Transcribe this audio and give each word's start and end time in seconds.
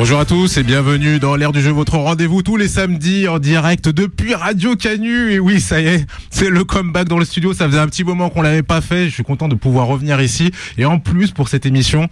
Bonjour 0.00 0.20
à 0.20 0.24
tous 0.24 0.56
et 0.58 0.62
bienvenue 0.62 1.18
dans 1.18 1.34
l'ère 1.34 1.50
du 1.50 1.60
jeu, 1.60 1.72
votre 1.72 1.96
rendez-vous 1.96 2.44
tous 2.44 2.56
les 2.56 2.68
samedis 2.68 3.26
en 3.26 3.40
direct 3.40 3.88
depuis 3.88 4.32
Radio 4.32 4.76
Canu. 4.76 5.32
Et 5.32 5.40
oui, 5.40 5.60
ça 5.60 5.80
y 5.80 5.88
est, 5.88 6.06
c'est 6.30 6.50
le 6.50 6.62
comeback 6.62 7.08
dans 7.08 7.18
le 7.18 7.24
studio. 7.24 7.52
Ça 7.52 7.66
faisait 7.66 7.80
un 7.80 7.88
petit 7.88 8.04
moment 8.04 8.30
qu'on 8.30 8.42
l'avait 8.42 8.62
pas 8.62 8.80
fait. 8.80 9.06
Je 9.06 9.14
suis 9.14 9.24
content 9.24 9.48
de 9.48 9.56
pouvoir 9.56 9.88
revenir 9.88 10.20
ici. 10.20 10.52
Et 10.76 10.84
en 10.84 11.00
plus, 11.00 11.32
pour 11.32 11.48
cette 11.48 11.66
émission, 11.66 12.08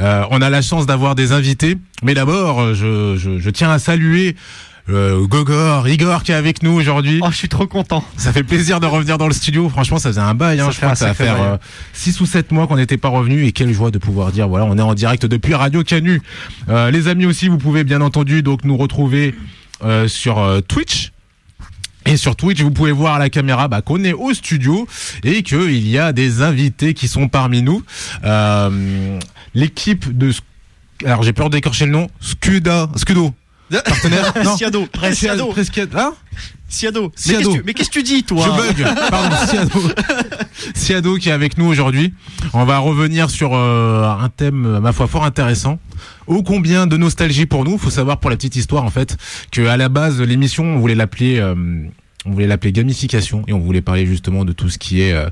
euh, 0.00 0.24
on 0.30 0.40
a 0.40 0.48
la 0.48 0.62
chance 0.62 0.86
d'avoir 0.86 1.14
des 1.14 1.32
invités. 1.32 1.76
Mais 2.02 2.14
d'abord, 2.14 2.72
je, 2.72 3.16
je, 3.18 3.38
je 3.38 3.50
tiens 3.50 3.70
à 3.70 3.78
saluer 3.78 4.34
euh, 4.88 5.26
Gogor, 5.26 5.88
Igor 5.88 6.22
qui 6.22 6.32
est 6.32 6.36
avec 6.36 6.62
nous 6.62 6.72
aujourd'hui. 6.72 7.20
Oh, 7.22 7.28
je 7.30 7.36
suis 7.36 7.48
trop 7.48 7.66
content. 7.66 8.04
Ça 8.16 8.32
fait 8.32 8.44
plaisir 8.44 8.78
de 8.80 8.86
revenir 8.86 9.18
dans 9.18 9.26
le 9.26 9.34
studio. 9.34 9.68
Franchement, 9.68 9.98
ça 9.98 10.10
faisait 10.10 10.20
un 10.20 10.34
bail. 10.34 10.60
Hein. 10.60 10.70
Je 10.70 10.76
crois 10.76 10.92
que 10.92 10.98
ça 10.98 11.06
va 11.06 11.14
faire 11.14 11.34
bail. 11.34 11.44
euh, 11.54 11.56
6 11.92 12.20
ou 12.20 12.26
7 12.26 12.52
mois 12.52 12.66
qu'on 12.66 12.76
n'était 12.76 12.96
pas 12.96 13.08
revenu 13.08 13.44
et 13.46 13.52
quelle 13.52 13.72
joie 13.72 13.90
de 13.90 13.98
pouvoir 13.98 14.30
dire 14.32 14.48
voilà, 14.48 14.64
on 14.64 14.78
est 14.78 14.82
en 14.82 14.94
direct 14.94 15.26
depuis 15.26 15.54
Radio 15.54 15.82
Canu. 15.82 16.22
Euh, 16.68 16.90
les 16.90 17.08
amis 17.08 17.26
aussi, 17.26 17.48
vous 17.48 17.58
pouvez 17.58 17.84
bien 17.84 18.00
entendu 18.00 18.42
donc 18.42 18.64
nous 18.64 18.76
retrouver 18.76 19.34
euh, 19.84 20.08
sur 20.08 20.38
euh, 20.38 20.60
Twitch. 20.60 21.12
Et 22.08 22.16
sur 22.16 22.36
Twitch, 22.36 22.60
vous 22.60 22.70
pouvez 22.70 22.92
voir 22.92 23.14
à 23.14 23.18
la 23.18 23.28
caméra 23.30 23.66
bah, 23.66 23.82
qu'on 23.82 24.04
est 24.04 24.12
au 24.12 24.32
studio 24.32 24.86
et 25.24 25.42
qu'il 25.42 25.88
y 25.88 25.98
a 25.98 26.12
des 26.12 26.40
invités 26.40 26.94
qui 26.94 27.08
sont 27.08 27.26
parmi 27.26 27.62
nous. 27.62 27.82
Euh, 28.24 29.18
L'équipe 29.54 30.16
de... 30.16 30.32
Alors 31.04 31.24
j'ai 31.24 31.32
peur 31.32 31.50
d'écorcher 31.50 31.86
le 31.86 31.90
nom. 31.92 32.08
Scuda. 32.20 32.88
Scudo. 32.94 33.34
Partenaire 33.84 34.32
Non. 34.44 34.56
Siado, 34.56 34.86
Siado, 35.12 35.46
Presque... 35.46 35.80
Hein 35.94 36.14
Siado. 36.68 37.02
Mais 37.04 37.10
Siado. 37.16 37.38
qu'est-ce 37.38 37.48
que 37.48 37.56
tu- 37.58 37.62
Mais 37.64 37.74
qu'est-ce 37.74 37.88
que 37.90 37.94
tu 37.98 38.02
dis, 38.02 38.22
toi 38.24 38.44
Je 38.44 38.82
bug. 38.82 38.94
Pardon, 39.10 39.36
Siado. 39.48 39.80
Siado 40.74 41.16
qui 41.16 41.28
est 41.28 41.32
avec 41.32 41.58
nous 41.58 41.66
aujourd'hui. 41.66 42.12
On 42.52 42.64
va 42.64 42.78
revenir 42.78 43.30
sur 43.30 43.54
euh, 43.54 44.04
un 44.04 44.28
thème, 44.28 44.66
euh, 44.66 44.80
ma 44.80 44.92
foi, 44.92 45.06
fort 45.06 45.24
intéressant. 45.24 45.78
Ô 46.26 46.42
combien 46.42 46.86
de 46.86 46.96
nostalgie 46.96 47.46
pour 47.46 47.64
nous. 47.64 47.78
Faut 47.78 47.90
savoir 47.90 48.18
pour 48.18 48.30
la 48.30 48.36
petite 48.36 48.56
histoire 48.56 48.84
en 48.84 48.90
fait 48.90 49.16
que 49.52 49.66
à 49.66 49.76
la 49.76 49.88
base 49.88 50.20
l'émission 50.20 50.64
on 50.64 50.78
voulait 50.78 50.94
l'appeler. 50.94 51.38
euh, 51.38 51.54
on 52.28 52.32
voulait 52.32 52.48
l'appeler 52.48 52.72
gamification 52.72 53.44
et 53.46 53.52
on 53.52 53.60
voulait 53.60 53.82
parler 53.82 54.04
justement 54.04 54.44
de 54.44 54.52
tout 54.52 54.68
ce 54.68 54.78
qui 54.78 55.00
est 55.00 55.12
euh, 55.12 55.28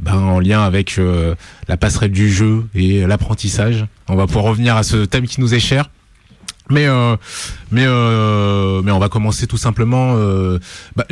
ben, 0.00 0.14
en 0.14 0.38
lien 0.38 0.62
avec 0.62 0.96
euh, 0.98 1.34
la 1.66 1.76
passerelle 1.76 2.12
du 2.12 2.32
jeu 2.32 2.64
et 2.76 3.04
l'apprentissage. 3.06 3.86
On 4.08 4.14
va 4.14 4.26
pouvoir 4.28 4.44
revenir 4.44 4.76
à 4.76 4.84
ce 4.84 5.04
thème 5.04 5.26
qui 5.26 5.40
nous 5.40 5.52
est 5.54 5.58
cher. 5.58 5.90
Mais 6.70 6.86
euh, 6.86 7.16
mais 7.70 7.84
euh, 7.86 8.82
mais 8.82 8.92
on 8.92 8.98
va 8.98 9.08
commencer 9.08 9.46
tout 9.46 9.56
simplement. 9.56 10.14
euh, 10.16 10.58
bah, 10.96 11.06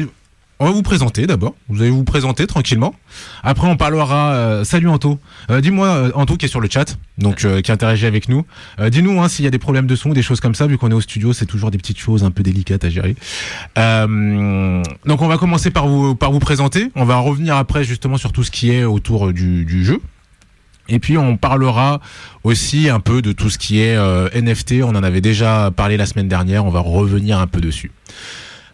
on 0.59 0.65
va 0.65 0.71
vous 0.71 0.83
présenter 0.83 1.27
d'abord. 1.27 1.55
Vous 1.69 1.83
allez 1.83 1.91
vous 1.91 2.05
présenter 2.05 2.47
tranquillement. 2.47 2.95
Après, 3.43 3.69
on 3.69 3.77
parlera. 3.77 4.65
salut 4.65 4.89
Anto. 4.89 5.19
Dis-moi 5.51 6.13
Anto 6.15 6.39
qui 6.39 6.47
est 6.47 6.49
sur 6.49 6.61
le 6.61 6.69
chat, 6.71 6.97
donc 7.19 7.47
qui 7.63 7.71
interagit 7.73 8.07
avec 8.07 8.31
nous. 8.31 8.47
Dis-nous 8.89 9.21
hein, 9.21 9.29
s'il 9.29 9.45
y 9.45 9.49
a 9.49 9.51
des 9.51 9.59
problèmes 9.59 9.87
de 9.87 9.95
son, 9.95 10.15
des 10.15 10.23
choses 10.23 10.41
comme 10.41 10.55
ça. 10.55 10.67
Vu 10.67 10.79
qu'on 10.79 10.91
est 10.91 10.95
au 10.95 11.03
studio, 11.03 11.35
c'est 11.35 11.45
toujours 11.45 11.71
des 11.71 11.77
petites 11.77 11.99
choses 11.99 12.25
un 12.25 12.31
peu 12.31 12.43
délicates 12.43 12.85
à 12.85 12.89
gérer. 12.89 13.17
Donc, 13.77 15.21
on 15.21 15.29
va 15.29 15.37
commencer 15.37 15.71
par 15.71 15.89
vous 15.89 16.15
par 16.15 16.33
vous 16.33 16.39
présenter. 16.39 16.91
On 16.95 17.05
va 17.05 17.19
revenir 17.19 17.57
après 17.57 17.85
justement 17.85 18.17
sur 18.17 18.33
tout 18.33 18.43
ce 18.43 18.51
qui 18.51 18.71
est 18.73 18.85
autour 18.85 19.35
du, 19.35 19.67
du 19.67 19.85
jeu. 19.85 20.01
Et 20.89 20.99
puis 20.99 21.19
on 21.19 21.37
parlera 21.37 22.01
aussi 22.45 22.89
un 22.89 23.01
peu 23.01 23.23
de 23.23 23.33
tout 23.33 23.51
ce 23.51 23.59
qui 23.59 23.81
est 23.81 23.97
euh, 23.97 24.29
NFT. 24.35 24.83
On 24.83 24.95
en 24.95 25.03
avait 25.03 25.21
déjà 25.21 25.71
parlé 25.75 25.97
la 25.97 26.07
semaine 26.07 26.29
dernière. 26.29 26.65
On 26.65 26.71
va 26.71 26.81
revenir 26.81 27.39
un 27.39 27.47
peu 27.47 27.61
dessus. 27.61 27.91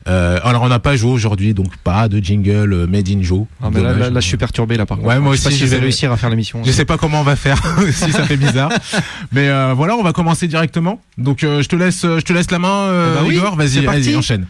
Euh, 0.08 0.40
alors 0.42 0.62
on 0.62 0.68
n'a 0.68 0.80
pas 0.80 0.96
joué 0.96 1.10
aujourd'hui, 1.10 1.54
donc 1.54 1.76
pas 1.84 2.08
de 2.08 2.18
jingle 2.18 2.72
euh, 2.72 2.86
made 2.86 3.08
in 3.08 3.22
Joe. 3.22 3.46
Ah, 3.62 3.68
mais 3.72 3.80
là, 3.80 3.92
là, 3.92 4.10
là, 4.10 4.20
je 4.20 4.26
suis 4.26 4.36
perturbé 4.36 4.76
là 4.76 4.84
par 4.84 4.96
contre. 4.96 5.08
Ouais, 5.08 5.20
moi 5.20 5.34
je 5.34 5.40
sais 5.40 5.44
pas 5.44 5.48
aussi, 5.50 5.58
si 5.58 5.66
je 5.66 5.70
vais 5.70 5.78
réussir 5.78 6.10
à 6.10 6.16
faire 6.16 6.30
l'émission. 6.30 6.60
Je 6.64 6.72
sais 6.72 6.84
pas 6.84 6.98
comment 6.98 7.20
on 7.20 7.24
va 7.24 7.36
faire, 7.36 7.62
si 7.92 8.10
ça 8.10 8.24
fait 8.24 8.36
bizarre. 8.36 8.72
Mais 9.32 9.48
euh, 9.48 9.74
voilà, 9.74 9.94
on 9.96 10.02
va 10.02 10.12
commencer 10.12 10.48
directement. 10.48 11.00
Donc 11.18 11.44
euh, 11.44 11.62
je 11.62 11.68
te 11.68 11.76
laisse, 11.76 12.02
je 12.02 12.20
te 12.20 12.32
laisse 12.32 12.50
la 12.50 12.58
main, 12.58 12.90
ben 12.90 13.24
oui, 13.26 13.36
Igor. 13.36 13.54
Vas-y, 13.54 13.84
vas-y, 13.84 14.16
enchaîne. 14.16 14.46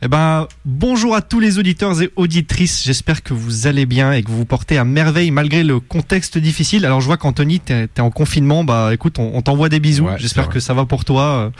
Eh 0.00 0.06
ben, 0.06 0.46
bonjour 0.64 1.16
à 1.16 1.22
tous 1.22 1.40
les 1.40 1.58
auditeurs 1.58 2.00
et 2.00 2.10
auditrices. 2.14 2.84
J'espère 2.84 3.24
que 3.24 3.34
vous 3.34 3.66
allez 3.66 3.84
bien 3.84 4.12
et 4.12 4.22
que 4.22 4.28
vous 4.28 4.36
vous 4.38 4.44
portez 4.44 4.78
à 4.78 4.84
merveille 4.84 5.32
malgré 5.32 5.64
le 5.64 5.80
contexte 5.80 6.38
difficile. 6.38 6.86
Alors, 6.86 7.00
je 7.00 7.06
vois 7.06 7.16
qu'Anthony, 7.16 7.58
t'es 7.58 7.88
es 7.96 8.00
en 8.00 8.10
confinement. 8.10 8.62
Bah, 8.62 8.90
écoute, 8.94 9.18
on, 9.18 9.32
on 9.34 9.42
t'envoie 9.42 9.68
des 9.68 9.80
bisous. 9.80 10.04
Ouais, 10.04 10.14
J'espère 10.18 10.48
que 10.48 10.60
ça 10.60 10.72
va 10.72 10.84
pour 10.84 11.04
toi. 11.04 11.50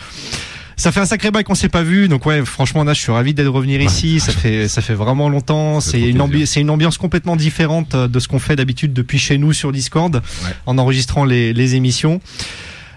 Ça 0.76 0.92
fait 0.92 1.00
un 1.00 1.06
sacré 1.06 1.32
bail 1.32 1.42
qu'on 1.42 1.56
s'est 1.56 1.68
pas 1.68 1.82
vu, 1.82 2.06
donc 2.06 2.24
ouais, 2.24 2.44
franchement 2.44 2.84
là, 2.84 2.92
je 2.94 3.00
suis 3.00 3.10
ravi 3.10 3.34
d'être 3.34 3.48
revenir 3.48 3.80
ici. 3.80 4.20
Ça 4.20 4.30
fait 4.30 4.68
ça 4.68 4.80
fait 4.80 4.94
vraiment 4.94 5.28
longtemps. 5.28 5.80
C'est 5.80 6.00
une 6.00 6.46
c'est 6.46 6.68
ambiance 6.70 6.98
complètement 6.98 7.34
différente 7.34 7.96
euh, 7.96 8.06
de 8.06 8.20
ce 8.20 8.28
qu'on 8.28 8.38
fait 8.38 8.54
d'habitude 8.54 8.92
depuis 8.92 9.18
chez 9.18 9.38
nous 9.38 9.52
sur 9.52 9.72
Discord, 9.72 10.22
en 10.66 10.78
enregistrant 10.78 11.24
les, 11.24 11.52
les 11.52 11.74
émissions. 11.74 12.20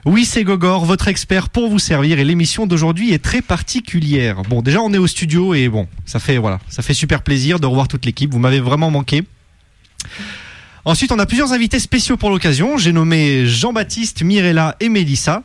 Oui, 0.05 0.25
c'est 0.25 0.43
Gogor, 0.43 0.85
votre 0.85 1.07
expert 1.07 1.49
pour 1.49 1.69
vous 1.69 1.77
servir 1.77 2.17
et 2.17 2.23
l'émission 2.23 2.65
d'aujourd'hui 2.65 3.13
est 3.13 3.23
très 3.23 3.43
particulière. 3.43 4.41
Bon, 4.49 4.63
déjà 4.63 4.81
on 4.81 4.91
est 4.93 4.97
au 4.97 5.05
studio 5.05 5.53
et 5.53 5.69
bon, 5.69 5.87
ça 6.05 6.19
fait 6.19 6.37
voilà, 6.37 6.59
ça 6.69 6.81
fait 6.81 6.95
super 6.95 7.21
plaisir 7.21 7.59
de 7.59 7.67
revoir 7.67 7.87
toute 7.87 8.05
l'équipe. 8.05 8.31
Vous 8.31 8.39
m'avez 8.39 8.59
vraiment 8.59 8.89
manqué. 8.89 9.23
Ensuite, 10.85 11.11
on 11.11 11.19
a 11.19 11.27
plusieurs 11.27 11.53
invités 11.53 11.79
spéciaux 11.79 12.17
pour 12.17 12.31
l'occasion. 12.31 12.77
J'ai 12.77 12.91
nommé 12.91 13.45
Jean-Baptiste, 13.45 14.23
Mirella 14.23 14.75
et 14.79 14.89
Mélissa, 14.89 15.43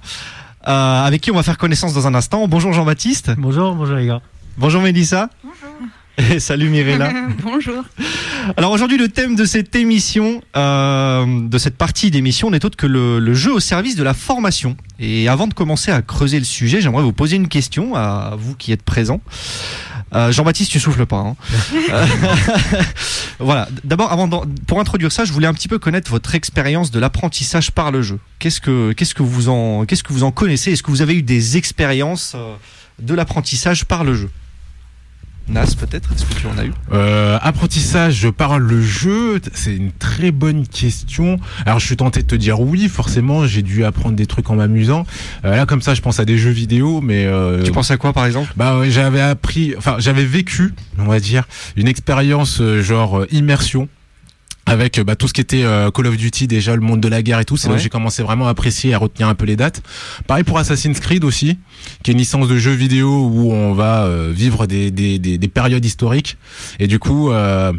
euh, 0.66 1.04
avec 1.04 1.20
qui 1.20 1.30
on 1.30 1.34
va 1.34 1.42
faire 1.42 1.58
connaissance 1.58 1.92
dans 1.92 2.06
un 2.06 2.14
instant. 2.14 2.48
Bonjour 2.48 2.72
Jean-Baptiste. 2.72 3.32
Bonjour, 3.36 3.74
bonjour 3.74 3.96
les 3.96 4.06
gars. 4.06 4.22
Bonjour 4.56 4.80
Mélissa. 4.80 5.28
Et 6.18 6.40
salut 6.40 6.70
Mirella. 6.70 7.12
Bonjour. 7.42 7.84
Alors 8.56 8.72
aujourd'hui, 8.72 8.96
le 8.96 9.08
thème 9.08 9.36
de 9.36 9.44
cette 9.44 9.74
émission, 9.76 10.42
euh, 10.56 11.48
de 11.48 11.58
cette 11.58 11.76
partie 11.76 12.10
d'émission, 12.10 12.50
n'est 12.50 12.64
autre 12.64 12.76
que 12.76 12.86
le, 12.86 13.18
le 13.18 13.34
jeu 13.34 13.52
au 13.52 13.60
service 13.60 13.96
de 13.96 14.02
la 14.02 14.14
formation. 14.14 14.76
Et 14.98 15.28
avant 15.28 15.46
de 15.46 15.54
commencer 15.54 15.90
à 15.90 16.00
creuser 16.00 16.38
le 16.38 16.44
sujet, 16.44 16.80
j'aimerais 16.80 17.02
vous 17.02 17.12
poser 17.12 17.36
une 17.36 17.48
question 17.48 17.94
à 17.94 18.34
vous 18.38 18.54
qui 18.54 18.72
êtes 18.72 18.82
présents. 18.82 19.20
Euh, 20.14 20.32
Jean-Baptiste, 20.32 20.70
tu 20.70 20.80
souffles 20.80 21.06
pas. 21.06 21.18
Hein. 21.18 21.36
Euh, 21.92 22.06
voilà. 23.38 23.68
D'abord, 23.84 24.10
avant 24.10 24.28
pour 24.66 24.80
introduire 24.80 25.12
ça, 25.12 25.24
je 25.24 25.32
voulais 25.32 25.46
un 25.46 25.54
petit 25.54 25.68
peu 25.68 25.78
connaître 25.78 26.10
votre 26.10 26.34
expérience 26.34 26.90
de 26.90 26.98
l'apprentissage 26.98 27.70
par 27.70 27.90
le 27.90 28.02
jeu. 28.02 28.18
Qu'est-ce 28.38 28.60
que 28.60 28.92
qu'est-ce 28.92 29.14
que 29.14 29.22
vous 29.22 29.48
en 29.48 29.84
qu'est-ce 29.84 30.02
que 30.02 30.12
vous 30.12 30.24
en 30.24 30.32
connaissez? 30.32 30.72
Est-ce 30.72 30.82
que 30.82 30.90
vous 30.90 31.02
avez 31.02 31.14
eu 31.14 31.22
des 31.22 31.56
expériences 31.56 32.34
de 32.98 33.14
l'apprentissage 33.14 33.84
par 33.84 34.04
le 34.04 34.14
jeu? 34.14 34.30
Nas, 35.48 35.66
peut-être 35.78 36.12
Est-ce 36.12 36.24
que 36.24 36.34
tu 36.40 36.46
en 36.48 36.58
as 36.58 36.64
eu 36.66 36.72
Euh, 36.92 37.38
apprentissage, 37.40 38.14
je 38.14 38.28
parle 38.28 38.62
le 38.62 38.82
jeu, 38.82 39.40
c'est 39.54 39.76
une 39.76 39.92
très 39.92 40.32
bonne 40.32 40.66
question. 40.66 41.38
Alors 41.64 41.78
je 41.78 41.86
suis 41.86 41.96
tenté 41.96 42.22
de 42.22 42.26
te 42.26 42.34
dire 42.34 42.58
oui, 42.60 42.88
forcément, 42.88 43.46
j'ai 43.46 43.62
dû 43.62 43.84
apprendre 43.84 44.16
des 44.16 44.26
trucs 44.26 44.50
en 44.50 44.56
m'amusant. 44.56 45.06
Euh, 45.44 45.54
là 45.54 45.64
comme 45.64 45.82
ça, 45.82 45.94
je 45.94 46.00
pense 46.00 46.18
à 46.18 46.24
des 46.24 46.36
jeux 46.36 46.50
vidéo, 46.50 47.00
mais 47.00 47.26
euh, 47.26 47.62
Tu 47.62 47.70
penses 47.70 47.90
à 47.92 47.96
quoi 47.96 48.12
par 48.12 48.26
exemple? 48.26 48.52
bah 48.56 48.80
j'avais 48.88 49.20
appris, 49.20 49.74
enfin 49.78 49.96
j'avais 49.98 50.24
vécu, 50.24 50.74
on 50.98 51.04
va 51.04 51.20
dire, 51.20 51.44
une 51.76 51.86
expérience 51.88 52.60
euh, 52.60 52.82
genre 52.82 53.20
euh, 53.20 53.26
immersion. 53.30 53.88
Avec 54.68 54.98
euh, 54.98 55.04
bah, 55.04 55.14
tout 55.16 55.28
ce 55.28 55.32
qui 55.32 55.40
était 55.40 55.62
euh, 55.62 55.90
Call 55.92 56.08
of 56.08 56.16
Duty 56.16 56.48
déjà 56.48 56.74
le 56.74 56.80
monde 56.82 57.00
de 57.00 57.08
la 57.08 57.22
guerre 57.22 57.38
et 57.40 57.44
tout 57.44 57.56
c'est 57.56 57.68
là 57.68 57.74
où 57.74 57.76
Ouais. 57.76 57.82
j'ai 57.82 57.88
commencé 57.88 58.22
vraiment 58.22 58.46
à 58.48 58.50
apprécier 58.50 58.90
et 58.90 58.94
à 58.94 58.98
retenir 58.98 59.28
un 59.28 59.34
peu 59.34 59.44
les 59.46 59.54
dates 59.56 59.80
pareil 60.26 60.42
pour 60.44 60.58
Assassin's 60.58 60.98
Creed 60.98 61.22
aussi 61.24 61.58
qui 62.02 62.10
est 62.10 62.14
une 62.14 62.18
licence 62.18 62.48
de 62.48 62.56
jeu 62.58 62.72
vidéo 62.72 63.26
où 63.32 63.52
on 63.52 63.74
va 63.74 64.04
euh, 64.04 64.32
vivre 64.34 64.66
des, 64.66 64.90
des, 64.90 65.18
des, 65.20 65.38
des 65.38 65.48
périodes 65.48 65.84
historiques 65.84 66.36
et 66.80 66.88
du 66.88 66.98
coup 66.98 67.30
euh, 67.30 67.72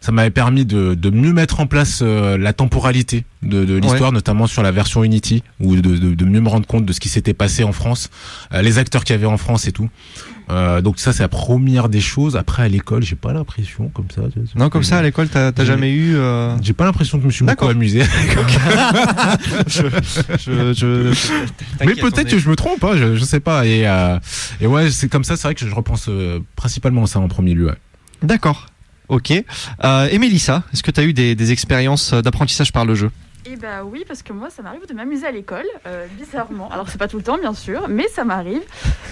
ça 0.00 0.12
m'avait 0.12 0.30
permis 0.30 0.64
de, 0.64 0.94
de 0.94 1.10
mieux 1.10 1.34
mettre 1.34 1.60
en 1.60 1.66
place 1.66 2.00
euh, 2.02 2.38
la 2.38 2.54
temporalité 2.54 3.24
de, 3.42 3.66
de 3.66 3.74
l'histoire, 3.76 4.12
notamment 4.12 4.46
sur 4.46 4.62
la 4.62 4.70
version 4.70 5.04
Unity, 5.04 5.42
ou 5.60 5.76
de, 5.76 5.82
de, 5.82 6.14
de 6.14 6.24
mieux 6.24 6.40
me 6.40 6.48
rendre 6.48 6.66
compte 6.66 6.86
de 6.86 6.92
ce 6.94 7.00
qui 7.00 7.10
s'était 7.10 7.34
passé 7.34 7.64
en 7.64 7.72
France, 7.72 8.08
euh, 8.54 8.62
les 8.62 8.78
acteurs 8.78 9.04
qu'il 9.04 9.14
y 9.14 9.18
avait 9.18 9.26
en 9.26 9.36
France 9.36 9.66
et 9.68 9.72
tout. 9.72 9.90
Euh, 10.50 10.80
donc 10.80 10.98
ça, 10.98 11.12
c'est 11.12 11.22
la 11.22 11.28
première 11.28 11.88
des 11.88 12.00
choses. 12.00 12.36
Après, 12.36 12.62
à 12.64 12.68
l'école, 12.68 13.02
j'ai 13.04 13.14
pas 13.16 13.32
l'impression 13.32 13.88
comme 13.94 14.10
ça. 14.14 14.22
Non, 14.56 14.68
comme 14.68 14.82
ça 14.82 14.98
à 14.98 15.02
l'école, 15.02 15.28
t'as 15.28 15.64
jamais 15.64 15.90
eu. 15.92 16.16
euh, 16.16 16.56
J'ai 16.60 16.72
pas 16.72 16.84
l'impression 16.84 17.18
que 17.18 17.22
je 17.22 17.26
me 17.28 17.32
suis 17.32 17.44
beaucoup 17.44 17.66
amusé. 17.68 18.02
je, 19.66 19.82
je, 20.38 20.72
je- 20.72 21.84
Mais 21.84 21.94
peut-être 21.94 22.28
que 22.30 22.38
je 22.38 22.48
me 22.50 22.56
trompe, 22.56 22.82
hein, 22.84 22.96
je, 22.96 23.24
sais 23.24 23.40
pas. 23.40 23.66
Et, 23.66 23.86
euh, 23.86 24.18
et 24.60 24.66
ouais, 24.66 24.90
c'est 24.90 25.08
comme 25.08 25.24
ça, 25.24 25.36
c'est 25.36 25.44
vrai 25.48 25.54
que 25.54 25.66
je 25.66 25.74
repense 25.74 26.06
euh, 26.08 26.40
principalement 26.56 27.04
à 27.04 27.06
ça 27.06 27.20
en 27.20 27.28
premier 27.28 27.54
lieu. 27.54 27.66
ouais. 27.66 27.78
D'accord. 28.22 28.66
Ok. 29.08 29.30
Et 29.32 29.44
Mélissa, 30.18 30.62
est-ce 30.72 30.82
que 30.82 30.90
tu 30.90 31.00
as 31.00 31.04
eu 31.04 31.12
des, 31.12 31.34
des 31.34 31.52
expériences 31.52 32.12
d'apprentissage 32.14 32.72
par 32.72 32.84
le 32.84 32.94
jeu? 32.94 33.10
Et 33.50 33.56
bah 33.56 33.82
oui, 33.84 34.04
parce 34.06 34.22
que 34.22 34.32
moi, 34.32 34.48
ça 34.48 34.62
m'arrive 34.62 34.86
de 34.86 34.94
m'amuser 34.94 35.26
à 35.26 35.32
l'école, 35.32 35.66
euh, 35.84 36.06
bizarrement. 36.16 36.68
Alors, 36.70 36.88
c'est 36.88 36.98
pas 36.98 37.08
tout 37.08 37.16
le 37.16 37.24
temps, 37.24 37.36
bien 37.36 37.52
sûr, 37.52 37.88
mais 37.88 38.06
ça 38.06 38.22
m'arrive. 38.22 38.62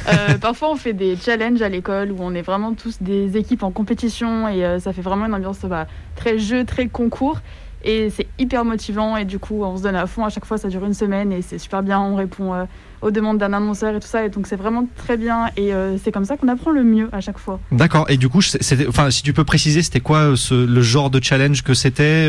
Euh, 0.06 0.38
parfois, 0.40 0.70
on 0.70 0.76
fait 0.76 0.92
des 0.92 1.16
challenges 1.16 1.60
à 1.60 1.68
l'école 1.68 2.12
où 2.12 2.18
on 2.20 2.32
est 2.34 2.42
vraiment 2.42 2.72
tous 2.74 3.02
des 3.02 3.36
équipes 3.36 3.64
en 3.64 3.72
compétition 3.72 4.46
et 4.46 4.64
euh, 4.64 4.78
ça 4.78 4.92
fait 4.92 5.02
vraiment 5.02 5.26
une 5.26 5.34
ambiance 5.34 5.58
bah, 5.62 5.88
très 6.14 6.38
jeu, 6.38 6.64
très 6.64 6.86
concours. 6.86 7.40
Et 7.84 8.10
c'est 8.10 8.26
hyper 8.38 8.64
motivant 8.64 9.16
et 9.16 9.24
du 9.24 9.38
coup 9.38 9.62
on 9.62 9.76
se 9.76 9.82
donne 9.82 9.94
à 9.96 10.06
fond. 10.06 10.24
À 10.24 10.30
chaque 10.30 10.44
fois 10.44 10.58
ça 10.58 10.68
dure 10.68 10.84
une 10.84 10.94
semaine 10.94 11.32
et 11.32 11.42
c'est 11.42 11.58
super 11.58 11.82
bien. 11.82 12.00
On 12.00 12.16
répond 12.16 12.52
euh, 12.52 12.64
aux 13.02 13.10
demandes 13.12 13.38
d'un 13.38 13.52
annonceur 13.52 13.94
et 13.94 14.00
tout 14.00 14.06
ça. 14.08 14.24
Et 14.24 14.28
donc 14.30 14.46
c'est 14.48 14.56
vraiment 14.56 14.86
très 14.96 15.16
bien 15.16 15.46
et 15.56 15.72
euh, 15.72 15.96
c'est 15.98 16.10
comme 16.10 16.24
ça 16.24 16.36
qu'on 16.36 16.48
apprend 16.48 16.72
le 16.72 16.82
mieux 16.82 17.08
à 17.12 17.20
chaque 17.20 17.38
fois. 17.38 17.60
D'accord. 17.70 18.06
Et 18.10 18.16
du 18.16 18.28
coup, 18.28 18.40
enfin, 18.88 19.10
si 19.10 19.22
tu 19.22 19.32
peux 19.32 19.44
préciser, 19.44 19.82
c'était 19.82 20.00
quoi 20.00 20.18
euh, 20.30 20.36
ce, 20.36 20.54
le 20.66 20.82
genre 20.82 21.08
de 21.10 21.22
challenge 21.22 21.62
que 21.62 21.74
c'était 21.74 22.28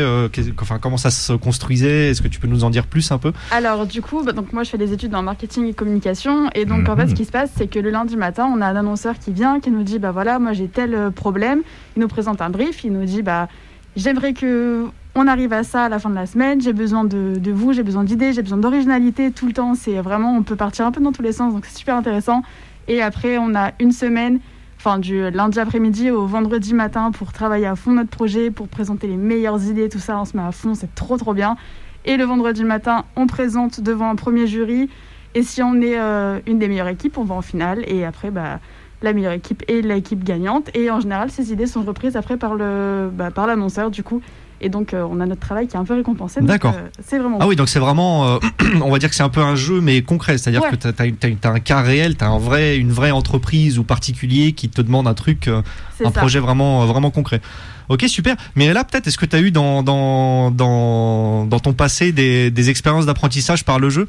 Enfin, 0.60 0.78
comment 0.78 0.96
ça 0.96 1.10
se 1.10 1.32
construisait? 1.32 2.10
Est-ce 2.10 2.22
que 2.22 2.28
tu 2.28 2.38
peux 2.38 2.46
nous 2.48 2.62
en 2.64 2.70
dire 2.70 2.86
plus 2.86 3.10
un 3.10 3.18
peu? 3.18 3.32
Alors 3.50 3.86
du 3.86 4.02
coup, 4.02 4.22
bah, 4.22 4.32
donc 4.32 4.52
moi 4.52 4.62
je 4.62 4.70
fais 4.70 4.78
des 4.78 4.92
études 4.92 5.14
en 5.14 5.22
marketing 5.22 5.66
et 5.66 5.74
communication 5.74 6.48
et 6.54 6.64
donc 6.64 6.88
en 6.88 6.96
fait 6.96 7.04
Mhm. 7.04 7.10
ce 7.10 7.14
qui 7.14 7.24
se 7.24 7.32
passe 7.32 7.50
c'est 7.56 7.66
que 7.66 7.78
le 7.78 7.90
lundi 7.90 8.16
matin 8.16 8.48
on 8.54 8.60
a 8.60 8.66
un 8.66 8.76
annonceur 8.76 9.18
qui 9.18 9.32
vient 9.32 9.58
qui 9.58 9.70
nous 9.70 9.82
dit 9.82 9.98
bah 9.98 10.12
voilà 10.12 10.38
moi 10.38 10.52
j'ai 10.52 10.68
tel 10.68 11.10
problème, 11.10 11.62
il 11.96 12.00
nous 12.00 12.08
présente 12.08 12.40
un 12.40 12.50
brief, 12.50 12.84
il 12.84 12.92
nous 12.92 13.04
dit 13.04 13.22
bah 13.22 13.48
j'aimerais 13.96 14.32
que 14.34 14.86
on 15.14 15.26
arrive 15.26 15.52
à 15.52 15.64
ça 15.64 15.84
à 15.84 15.88
la 15.88 15.98
fin 15.98 16.10
de 16.10 16.14
la 16.14 16.26
semaine, 16.26 16.60
j'ai 16.60 16.72
besoin 16.72 17.04
de, 17.04 17.50
vous, 17.50 17.72
j'ai 17.72 17.82
besoin 17.82 18.04
d'idées, 18.04 18.32
j'ai 18.32 18.42
besoin 18.42 18.58
d'originalité 18.58 19.30
tout 19.32 19.46
le 19.46 19.52
temps, 19.52 19.74
c'est 19.74 20.00
vraiment 20.00 20.36
on 20.36 20.42
peut 20.42 20.56
partir 20.56 20.86
un 20.86 20.92
peu 20.92 21.00
dans 21.00 21.12
tous 21.12 21.22
les 21.22 21.32
sens 21.32 21.52
donc 21.52 21.66
c'est 21.66 21.78
super 21.78 21.96
intéressant 21.96 22.42
et 22.88 23.02
après 23.02 23.38
on 23.38 23.54
a 23.54 23.72
une 23.80 23.92
semaine 23.92 24.40
Enfin, 24.82 24.98
du 24.98 25.30
lundi 25.30 25.60
après-midi 25.60 26.10
au 26.10 26.24
vendredi 26.24 26.72
matin 26.72 27.10
pour 27.10 27.34
travailler 27.34 27.66
à 27.66 27.76
fond 27.76 27.90
notre 27.90 28.08
projet, 28.08 28.50
pour 28.50 28.66
présenter 28.66 29.08
les 29.08 29.18
meilleures 29.18 29.62
idées, 29.64 29.90
tout 29.90 29.98
ça, 29.98 30.18
on 30.18 30.24
se 30.24 30.34
met 30.34 30.42
à 30.42 30.52
fond, 30.52 30.74
c'est 30.74 30.94
trop 30.94 31.18
trop 31.18 31.34
bien. 31.34 31.58
Et 32.06 32.16
le 32.16 32.24
vendredi 32.24 32.64
matin, 32.64 33.04
on 33.14 33.26
présente 33.26 33.82
devant 33.82 34.08
un 34.08 34.14
premier 34.14 34.46
jury. 34.46 34.88
Et 35.34 35.42
si 35.42 35.62
on 35.62 35.82
est 35.82 35.98
euh, 35.98 36.40
une 36.46 36.58
des 36.58 36.66
meilleures 36.66 36.88
équipes, 36.88 37.18
on 37.18 37.24
va 37.24 37.34
en 37.34 37.42
finale. 37.42 37.84
Et 37.88 38.06
après, 38.06 38.30
bah, 38.30 38.58
la 39.02 39.12
meilleure 39.12 39.34
équipe 39.34 39.62
est 39.68 39.82
l'équipe 39.82 40.24
gagnante. 40.24 40.70
Et 40.74 40.90
en 40.90 40.98
général, 40.98 41.30
ces 41.30 41.52
idées 41.52 41.66
sont 41.66 41.82
reprises 41.82 42.16
après 42.16 42.38
par 42.38 42.56
bah, 42.56 43.30
par 43.30 43.46
l'annonceur, 43.46 43.90
du 43.90 44.02
coup. 44.02 44.22
Et 44.62 44.68
donc, 44.68 44.92
euh, 44.92 45.06
on 45.10 45.20
a 45.20 45.26
notre 45.26 45.40
travail 45.40 45.66
qui 45.68 45.76
est 45.76 45.78
un 45.78 45.84
peu 45.84 45.94
récompensé. 45.94 46.40
D'accord. 46.42 46.74
euh, 46.76 46.88
c'est 47.02 47.18
vraiment. 47.18 47.38
Ah 47.40 47.46
oui, 47.46 47.56
donc 47.56 47.68
c'est 47.68 47.78
vraiment, 47.78 48.26
euh, 48.34 48.38
on 48.82 48.90
va 48.90 48.98
dire 48.98 49.08
que 49.08 49.14
c'est 49.14 49.22
un 49.22 49.28
peu 49.30 49.40
un 49.40 49.54
jeu, 49.56 49.80
mais 49.80 50.02
concret. 50.02 50.36
C'est-à-dire 50.38 50.62
Ouais. 50.62 50.70
que 50.70 50.76
t'as, 50.76 50.92
t'as, 50.92 51.10
t'as- 51.10 51.30
t'as 51.40 51.50
un 51.50 51.60
cas 51.60 51.80
réel, 51.80 52.16
t'as 52.16 52.28
un 52.28 52.38
vrai, 52.38 52.76
une 52.76 52.92
vraie 52.92 53.10
entreprise 53.10 53.78
ou 53.78 53.84
particulier 53.84 54.52
qui 54.52 54.68
te 54.68 54.82
demande 54.82 55.08
un 55.08 55.14
truc, 55.14 55.48
euh, 55.48 55.62
un 56.04 56.10
ça. 56.10 56.20
projet 56.20 56.40
vraiment, 56.40 56.84
vraiment 56.86 57.10
concret. 57.10 57.40
Ok, 57.88 58.04
super. 58.06 58.36
Mais 58.54 58.72
là, 58.72 58.84
peut-être, 58.84 59.06
est-ce 59.08 59.18
que 59.18 59.26
tu 59.26 59.34
as 59.34 59.40
eu 59.40 59.50
dans, 59.50 59.82
dans, 59.82 60.50
dans, 60.50 61.46
dans 61.46 61.58
ton 61.58 61.72
passé 61.72 62.12
des, 62.12 62.50
des 62.50 62.70
expériences 62.70 63.06
d'apprentissage 63.06 63.64
par 63.64 63.78
le 63.80 63.90
jeu? 63.90 64.06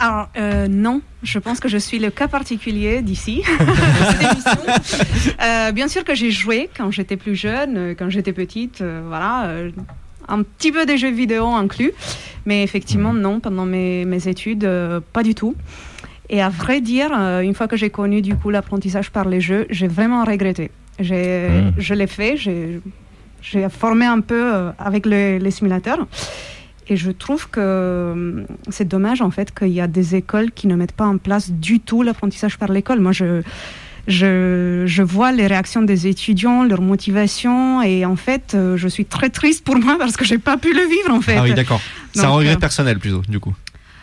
Alors, 0.00 0.28
euh, 0.38 0.66
non, 0.68 1.02
je 1.22 1.38
pense 1.38 1.60
que 1.60 1.68
je 1.68 1.76
suis 1.76 1.98
le 1.98 2.10
cas 2.10 2.26
particulier 2.26 3.02
d'ici. 3.02 3.42
Euh, 5.42 5.72
bien 5.72 5.88
sûr 5.88 6.04
que 6.04 6.14
j'ai 6.14 6.30
joué 6.30 6.68
quand 6.76 6.90
j'étais 6.90 7.16
plus 7.16 7.34
jeune, 7.34 7.76
euh, 7.76 7.94
quand 7.98 8.10
j'étais 8.10 8.32
petite, 8.32 8.80
euh, 8.82 9.02
voilà, 9.06 9.48
un 10.28 10.42
petit 10.42 10.70
peu 10.72 10.84
des 10.86 10.96
jeux 10.98 11.10
vidéo 11.10 11.46
inclus, 11.46 11.92
mais 12.46 12.62
effectivement, 12.62 13.12
non, 13.12 13.40
pendant 13.40 13.64
mes, 13.66 14.04
mes 14.04 14.28
études, 14.28 14.68
pas 15.12 15.22
du 15.22 15.34
tout. 15.34 15.54
Et 16.28 16.40
à 16.42 16.48
vrai 16.48 16.80
dire, 16.80 17.10
une 17.42 17.54
fois 17.54 17.68
que 17.68 17.76
j'ai 17.76 17.90
connu 17.90 18.22
du 18.22 18.34
coup 18.36 18.50
l'apprentissage 18.50 19.10
par 19.10 19.28
les 19.28 19.40
jeux, 19.40 19.66
j'ai 19.70 19.88
vraiment 19.88 20.24
regretté. 20.24 20.70
J'ai, 20.98 21.48
Mhm. 21.48 21.72
Je 21.78 21.94
l'ai 21.94 22.06
fait, 22.06 22.36
j'ai, 22.36 22.80
j'ai 23.42 23.68
formé 23.68 24.04
un 24.06 24.20
peu 24.20 24.52
avec 24.78 25.06
le- 25.06 25.38
les 25.38 25.50
simulateurs. 25.50 26.06
Et 26.90 26.96
je 26.96 27.10
trouve 27.12 27.48
que 27.48 27.60
euh, 27.62 28.44
c'est 28.68 28.86
dommage 28.88 29.22
en 29.22 29.30
fait 29.30 29.54
qu'il 29.56 29.68
y 29.68 29.80
a 29.80 29.86
des 29.86 30.16
écoles 30.16 30.50
qui 30.50 30.66
ne 30.66 30.74
mettent 30.74 30.92
pas 30.92 31.06
en 31.06 31.16
place 31.18 31.50
du 31.52 31.80
tout 31.80 32.02
l'apprentissage 32.02 32.58
par 32.58 32.70
l'école. 32.70 32.98
Moi, 33.00 33.12
je, 33.12 33.42
je, 34.08 34.82
je 34.86 35.02
vois 35.02 35.30
les 35.30 35.46
réactions 35.46 35.82
des 35.82 36.08
étudiants, 36.08 36.64
leur 36.64 36.82
motivation, 36.82 37.80
et 37.82 38.04
en 38.04 38.16
fait, 38.16 38.52
euh, 38.54 38.76
je 38.76 38.88
suis 38.88 39.04
très 39.04 39.30
triste 39.30 39.64
pour 39.64 39.76
moi 39.76 39.96
parce 39.98 40.16
que 40.16 40.24
j'ai 40.24 40.38
pas 40.38 40.56
pu 40.56 40.74
le 40.74 40.82
vivre 40.82 41.14
en 41.14 41.20
fait. 41.20 41.36
Ah 41.36 41.42
oui, 41.44 41.54
d'accord. 41.54 41.80
C'est 42.12 42.24
un 42.24 42.30
regret 42.30 42.54
euh, 42.54 42.58
personnel 42.58 42.98
plutôt, 42.98 43.22
du 43.28 43.38
coup. 43.38 43.54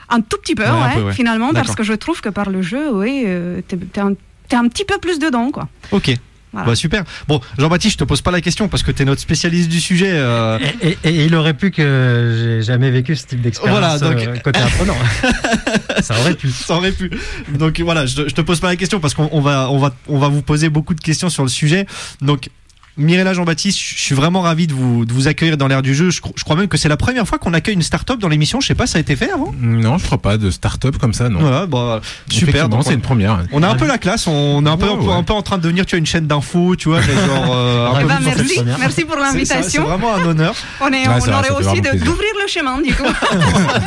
un 0.09 0.21
tout 0.21 0.37
petit 0.41 0.55
peu, 0.55 0.63
Ouais, 0.63 0.69
un 0.69 0.87
ouais, 0.87 0.95
peu, 0.95 1.01
ouais. 1.07 1.13
finalement, 1.13 1.51
parce 1.51 1.75
que 1.75 1.83
je 1.83 1.93
trouve 1.93 2.21
que 2.21 2.29
par 2.29 2.49
le 2.49 2.61
jeu, 2.61 2.89
oui, 2.93 3.23
euh, 3.25 3.59
t'es, 3.67 3.75
t'es 3.75 3.99
un, 3.99 4.13
t'es 4.47 4.55
un 4.55 4.67
petit 4.69 4.85
peu 4.85 4.97
plus 4.99 5.19
dedans, 5.19 5.51
quoi. 5.51 5.67
Ok. 5.91 6.15
Voilà. 6.53 6.67
Bah 6.67 6.75
super. 6.75 7.03
Bon, 7.27 7.41
Jean-Baptiste, 7.57 7.93
je 7.93 7.97
te 7.97 8.03
pose 8.05 8.21
pas 8.21 8.31
la 8.31 8.39
question 8.41 8.67
parce 8.69 8.81
que 8.81 8.91
tu 8.91 9.01
es 9.01 9.05
notre 9.05 9.21
spécialiste 9.21 9.69
du 9.69 9.81
sujet. 9.81 10.11
euh, 10.13 10.57
Et, 10.81 10.97
et- 11.03 11.09
et 11.09 11.25
il 11.25 11.35
aurait 11.35 11.53
pu 11.53 11.71
que 11.71 12.57
j'ai 12.59 12.65
jamais 12.65 12.89
vécu 12.89 13.15
ce 13.15 13.25
type 13.27 13.41
d'expérience 13.41 13.77
Voilà, 13.79 13.99
donc- 13.99 14.25
euh, 14.25 14.37
côté 14.39 14.59
apprenant. 14.61 14.95
ça 16.01 16.17
aurait 16.19 16.33
pu. 16.35 16.49
Ça 16.49 16.75
aurait 16.77 16.91
pu. 16.93 17.11
Donc 17.57 17.79
voilà, 17.81 18.05
je, 18.05 18.27
je 18.27 18.33
te 18.33 18.41
pose 18.41 18.59
pas 18.59 18.67
la 18.67 18.75
question 18.75 18.99
parce 18.99 19.13
qu'on 19.13 19.29
on 19.31 19.41
va, 19.41 19.69
on 19.71 19.77
va, 19.77 19.93
on 20.07 20.17
va 20.19 20.29
vous 20.29 20.41
poser 20.41 20.69
beaucoup 20.69 20.93
de 20.93 21.01
questions 21.01 21.29
sur 21.29 21.43
le 21.43 21.49
sujet. 21.49 21.85
Donc 22.21 22.49
Mirella 22.97 23.33
Jean-Baptiste, 23.33 23.77
je 23.79 23.99
suis 24.01 24.15
vraiment 24.15 24.41
ravi 24.41 24.67
de 24.67 24.73
vous, 24.73 25.05
de 25.05 25.13
vous 25.13 25.27
accueillir 25.27 25.57
dans 25.57 25.67
l'air 25.67 25.81
du 25.81 25.93
jeu. 25.93 26.09
Je, 26.09 26.21
cro- 26.21 26.33
je 26.35 26.43
crois 26.43 26.55
même 26.55 26.67
que 26.67 26.77
c'est 26.77 26.89
la 26.89 26.97
première 26.97 27.27
fois 27.27 27.37
qu'on 27.37 27.53
accueille 27.53 27.75
une 27.75 27.81
start-up 27.81 28.19
dans 28.19 28.27
l'émission. 28.27 28.59
Je 28.59 28.67
sais 28.67 28.75
pas, 28.75 28.87
ça 28.87 28.97
a 28.97 29.01
été 29.01 29.15
fait 29.15 29.31
avant? 29.31 29.53
Non, 29.61 29.97
je 29.97 30.05
crois 30.05 30.17
pas 30.17 30.37
de 30.37 30.49
start-up 30.51 30.97
comme 30.97 31.13
ça, 31.13 31.29
non. 31.29 31.39
Voilà, 31.39 31.65
bah, 31.67 32.01
super. 32.29 32.67
C'est 32.83 32.93
une 32.93 33.01
première. 33.01 33.43
on 33.51 33.63
a 33.63 33.67
un 33.67 33.75
peu 33.75 33.87
la 33.87 33.97
classe, 33.97 34.27
on 34.27 34.65
est 34.65 34.69
un 34.69 34.77
peu, 34.77 34.85
Ouais, 34.87 34.93
un 34.93 34.97
peu- 34.97 35.03
ouais. 35.05 35.13
un 35.13 35.23
peu 35.23 35.33
en 35.33 35.41
train 35.41 35.57
de 35.57 35.63
devenir 35.63 35.85
tu 35.85 35.95
vois, 35.95 35.99
une 35.99 36.05
chaîne 36.05 36.27
d'infos, 36.27 36.75
tu 36.75 36.89
vois, 36.89 36.99
mais 37.01 37.13
genre 37.13 37.53
euh, 37.55 37.87
un 37.87 37.93
Ah, 37.95 38.01
peu 38.01 38.07
faites 38.09 38.37
merci, 38.37 38.61
merci 38.79 39.03
pour 39.05 39.15
c'est- 39.15 39.21
c'est- 39.21 39.33
l'invitation. 39.33 39.83
vraiment 39.83 40.15
un 40.15 40.25
honneur. 40.25 40.55
On, 40.81 40.87
est, 40.87 41.07
Ouais, 41.07 41.13
on 41.17 41.19
c'est 41.21 41.31
vrai, 41.31 41.49
aurait 41.51 41.65
aussi 41.65 41.81
de- 41.81 42.03
d'ouvrir 42.03 42.29
le 42.41 42.47
chemin, 42.49 42.81
du 42.81 42.93
coup. 42.95 43.03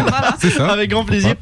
voilà. 0.08 0.36
C'est 0.40 0.50
ça. 0.50 0.68
Avec 0.68 0.90
grand 0.90 1.04
plaisir. 1.04 1.34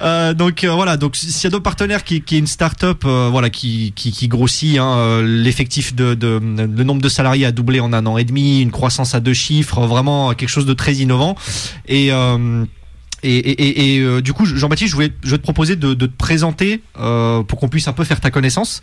Euh, 0.00 0.34
donc 0.34 0.64
euh, 0.64 0.70
voilà, 0.72 0.96
donc 0.96 1.16
s'il 1.16 1.44
y 1.44 1.46
a 1.46 1.50
d'autres 1.50 1.62
partenaires 1.62 2.04
qui, 2.04 2.20
qui 2.22 2.36
est 2.36 2.38
une 2.38 2.46
start-up, 2.46 3.02
euh, 3.04 3.28
voilà, 3.30 3.50
qui, 3.50 3.92
qui, 3.96 4.12
qui 4.12 4.28
grossit, 4.28 4.78
hein, 4.78 5.22
l'effectif 5.22 5.94
de, 5.94 6.14
de 6.14 6.40
le 6.42 6.84
nombre 6.84 6.97
de 7.00 7.08
salariés 7.08 7.46
a 7.46 7.52
doublé 7.52 7.80
en 7.80 7.92
un 7.92 8.04
an 8.06 8.18
et 8.18 8.24
demi, 8.24 8.60
une 8.60 8.70
croissance 8.70 9.14
à 9.14 9.20
deux 9.20 9.34
chiffres, 9.34 9.80
vraiment 9.86 10.32
quelque 10.34 10.48
chose 10.48 10.66
de 10.66 10.74
très 10.74 10.94
innovant. 10.94 11.36
Et 11.86 12.12
euh, 12.12 12.64
et, 13.24 13.96
et, 13.96 14.00
euh, 14.00 14.20
du 14.22 14.32
coup, 14.32 14.46
Jean-Baptiste, 14.46 14.90
je 14.90 14.94
voulais, 14.94 15.10
je 15.24 15.30
vais 15.32 15.38
te 15.38 15.42
proposer 15.42 15.74
de, 15.74 15.92
de 15.92 16.06
te 16.06 16.16
présenter 16.16 16.82
euh, 17.00 17.42
pour 17.42 17.58
qu'on 17.58 17.68
puisse 17.68 17.88
un 17.88 17.92
peu 17.92 18.04
faire 18.04 18.20
ta 18.20 18.30
connaissance, 18.30 18.80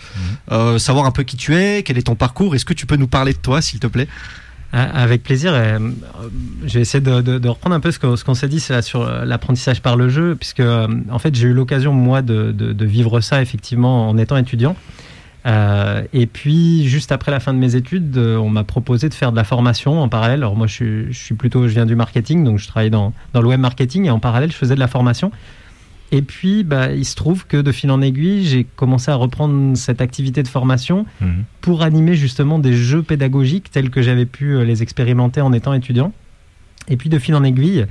euh, 0.51 0.77
savoir 0.77 1.05
un 1.05 1.11
peu 1.11 1.23
qui 1.23 1.37
tu 1.37 1.55
es, 1.55 1.83
quel 1.83 1.97
est 1.97 2.01
ton 2.01 2.15
parcours. 2.15 2.53
Est-ce 2.53 2.65
que 2.65 2.73
tu 2.73 2.85
peux 2.85 2.97
nous 2.97 3.07
parler 3.07 3.31
de 3.31 3.37
toi, 3.37 3.61
s'il 3.61 3.79
te 3.79 3.87
plaît? 3.87 4.09
Ah, 4.73 4.83
Avec 5.03 5.23
plaisir. 5.23 5.53
Je 6.65 6.73
vais 6.73 6.81
essayer 6.81 6.99
de, 6.99 7.21
de- 7.21 7.39
de 7.39 7.47
reprendre 7.47 7.77
un 7.77 7.79
peu 7.79 7.91
ce 7.93 7.97
qu'on 8.25 8.33
s'est 8.33 8.49
dit 8.49 8.59
sur 8.59 9.09
l'apprentissage 9.23 9.81
par 9.81 9.95
le 9.95 10.09
jeu, 10.09 10.35
puisque 10.37 10.59
en 10.59 11.17
fait 11.19 11.33
j'ai 11.33 11.47
eu 11.47 11.53
l'occasion 11.53 11.93
moi 11.93 12.21
de 12.21 12.85
vivre 12.85 13.21
ça 13.21 13.41
effectivement 13.41 14.09
en 14.09 14.17
étant 14.17 14.35
étudiant. 14.35 14.75
Euh, 15.45 16.03
et 16.13 16.25
puis 16.25 16.87
juste 16.87 17.11
après 17.11 17.31
la 17.31 17.39
fin 17.39 17.53
de 17.53 17.59
mes 17.59 17.75
études, 17.75 18.17
euh, 18.17 18.37
on 18.37 18.49
m'a 18.49 18.63
proposé 18.63 19.09
de 19.09 19.13
faire 19.13 19.31
de 19.31 19.35
la 19.35 19.43
formation 19.43 20.01
en 20.01 20.09
parallèle. 20.09 20.39
Alors 20.39 20.55
moi 20.55 20.65
je 20.67 20.73
suis, 20.73 21.13
je 21.13 21.17
suis 21.19 21.35
plutôt, 21.35 21.67
je 21.67 21.73
viens 21.73 21.85
du 21.85 21.95
marketing, 21.95 22.43
donc 22.43 22.57
je 22.57 22.67
travaille 22.67 22.89
dans, 22.89 23.13
dans 23.33 23.41
le 23.41 23.47
web 23.47 23.59
marketing 23.59 24.05
et 24.05 24.09
en 24.09 24.19
parallèle 24.19 24.51
je 24.51 24.57
faisais 24.57 24.73
de 24.75 24.79
la 24.79 24.87
formation. 24.87 25.31
Et 26.11 26.21
puis 26.21 26.63
bah, 26.63 26.91
il 26.91 27.05
se 27.05 27.15
trouve 27.15 27.45
que 27.45 27.57
de 27.57 27.71
fil 27.71 27.91
en 27.91 28.01
aiguille, 28.01 28.43
j'ai 28.45 28.63
commencé 28.63 29.11
à 29.11 29.15
reprendre 29.15 29.75
cette 29.77 30.01
activité 30.01 30.41
de 30.43 30.47
formation 30.47 31.05
Mhm. 31.21 31.43
pour 31.61 31.83
animer 31.83 32.15
justement 32.15 32.57
des 32.57 32.73
jeux 32.73 33.03
pédagogiques 33.03 33.69
tels 33.69 33.89
que 33.91 34.01
j'avais 34.01 34.25
pu 34.25 34.55
euh, 34.55 34.63
les 34.63 34.81
expérimenter 34.81 35.41
en 35.41 35.53
étant 35.53 35.73
étudiant. 35.73 36.11
Et 36.87 36.97
puis 36.97 37.09
de 37.09 37.19
fil 37.19 37.35
en 37.35 37.43
aiguille, 37.43 37.85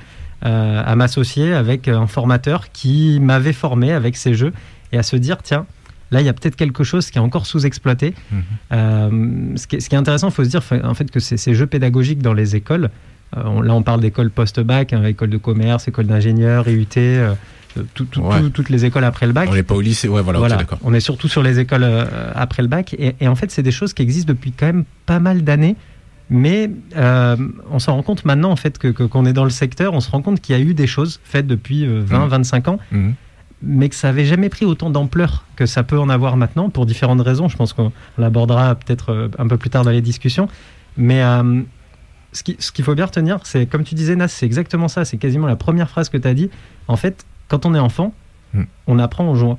euh, 0.45 0.83
à 0.85 0.95
m'associer 0.97 1.53
avec 1.53 1.89
un 1.89 2.07
formateur 2.07 2.71
qui 2.73 3.19
m'avait 3.21 3.53
formé 3.53 3.93
avec 3.93 4.17
ces 4.17 4.35
jeux 4.35 4.53
et 4.93 4.99
à 4.99 5.03
se 5.03 5.17
dire, 5.17 5.39
tiens, 5.43 5.67
là, 6.15 6.21
il 6.23 6.25
y 6.27 6.29
a 6.31 6.33
peut-être 6.33 6.57
quelque 6.57 6.83
chose 6.85 7.11
qui 7.11 7.19
est 7.19 7.21
encore 7.21 7.45
sous-exploité. 7.47 8.15
Mhm. 8.33 8.43
Euh, 8.73 9.57
ce, 9.57 9.67
qui 9.67 9.77
est, 9.77 9.81
ce 9.81 9.89
qui 9.89 9.95
est 9.95 9.99
intéressant, 9.99 10.29
il 10.29 10.33
faut 10.35 10.45
se 10.45 10.49
dire 10.49 10.63
en 10.85 10.95
fait 10.95 11.11
que 11.11 11.21
ces, 11.21 11.37
ces 11.37 11.55
jeux 11.55 11.67
pédagogiques 11.67 12.23
dans 12.23 12.33
les 12.33 12.57
écoles, 12.57 12.91
euh, 13.37 13.43
on- 13.45 13.61
là 13.61 13.75
on 13.75 13.83
parle 13.83 14.01
d'écoles 14.01 14.31
post-bac, 14.31 14.93
hein, 14.93 15.05
école 15.05 15.31
de 15.31 15.37
commerce, 15.39 15.87
école 15.89 16.07
d'ingénieur, 16.07 16.67
IUT, 16.69 16.87
euh, 16.97 17.35
tout- 17.95 18.05
tout- 18.05 18.21
Ouais. 18.21 18.41
tout- 18.41 18.51
toutes 18.51 18.71
les 18.71 18.85
écoles 18.85 19.05
après 19.05 19.27
le 19.27 19.33
bac. 19.33 19.49
On 19.51 19.55
n'est 19.55 19.63
pas 19.63 19.75
au 19.75 19.81
lycée, 19.81 20.09
ouais, 20.09 20.23
voilà, 20.23 20.41
d'accord. 20.49 20.79
on 20.85 20.95
est 20.95 21.01
surtout 21.01 21.29
sur 21.29 21.43
les 21.43 21.59
écoles 21.59 21.85
après 22.35 22.63
le 22.63 22.69
bac. 22.69 22.95
Et, 22.99 23.15
et 23.21 23.29
en 23.29 23.35
fait, 23.35 23.51
c'est 23.51 23.63
des 23.65 23.73
choses 23.73 23.93
qui 23.93 24.03
existent 24.03 24.33
depuis 24.33 24.53
quand 24.53 24.67
même 24.67 24.85
pas 25.07 25.19
mal 25.21 25.43
d'années. 25.43 25.77
Mais 26.31 26.71
euh, 26.97 27.37
on 27.71 27.79
s'en 27.79 27.97
rend 27.97 28.03
compte 28.03 28.25
maintenant, 28.25 28.51
en 28.51 28.57
fait, 28.57 28.79
que 28.79 28.89
que- 28.89 29.03
qu'on 29.03 29.27
est 29.27 29.35
dans 29.35 29.45
le 29.45 29.51
secteur. 29.51 29.93
On 29.93 30.01
se 30.01 30.11
rend 30.11 30.23
compte 30.23 30.41
qu'il 30.41 30.57
y 30.57 30.59
a 30.59 30.63
eu 30.63 30.73
des 30.73 30.87
choses 30.87 31.21
faites 31.23 31.47
depuis 31.47 31.85
euh, 31.85 32.01
20, 32.03 32.21
Mhm. 32.25 32.29
25 32.31 32.69
ans, 32.69 32.79
Mhm. 32.93 33.15
Mais 33.67 33.89
que 33.89 33.95
ça 33.95 34.09
avait 34.09 34.25
jamais 34.25 34.49
pris 34.49 34.65
autant 34.65 34.91
d'ampleur 34.91 35.45
que 35.57 35.67
ça 35.67 35.83
peut 35.83 35.99
en 35.99 36.09
avoir 36.09 36.37
maintenant, 36.37 36.71
pour 36.71 36.87
différentes 36.87 37.21
raisons. 37.21 37.49
Je 37.49 37.57
pense 37.57 37.73
qu'on 37.73 37.93
l'abordera 38.19 38.75
peut-être 38.75 39.13
euh, 39.13 39.29
un 39.39 39.47
peu 39.49 39.57
plus 39.57 39.71
tard 39.71 39.85
dans 39.85 39.91
les 39.91 40.01
discussions. 40.03 40.49
Mais 40.97 41.23
euh, 41.23 41.63
ce 42.33 42.43
qui- 42.43 42.57
ce 42.59 42.73
qu'il 42.73 42.85
faut 42.85 42.95
bien 42.95 43.07
retenir, 43.07 43.39
c'est, 43.45 43.67
comme 43.67 43.85
tu 43.85 43.95
disais, 43.95 44.17
Nas, 44.17 44.29
c'est 44.29 44.47
exactement 44.47 44.89
ça. 44.89 45.05
C'est 45.05 45.17
quasiment 45.17 45.47
la 45.47 45.57
première 45.57 45.89
phrase 45.89 46.09
que 46.09 46.17
tu 46.17 46.27
as 46.29 46.35
dit. 46.35 46.51
En 46.89 46.97
fait, 46.97 47.25
quand 47.49 47.67
on 47.67 47.75
est 47.75 47.79
enfant, 47.81 48.15
Mhm. 48.55 48.67
on 48.87 48.99
apprend 48.99 49.25
en 49.29 49.35
jouant. 49.35 49.59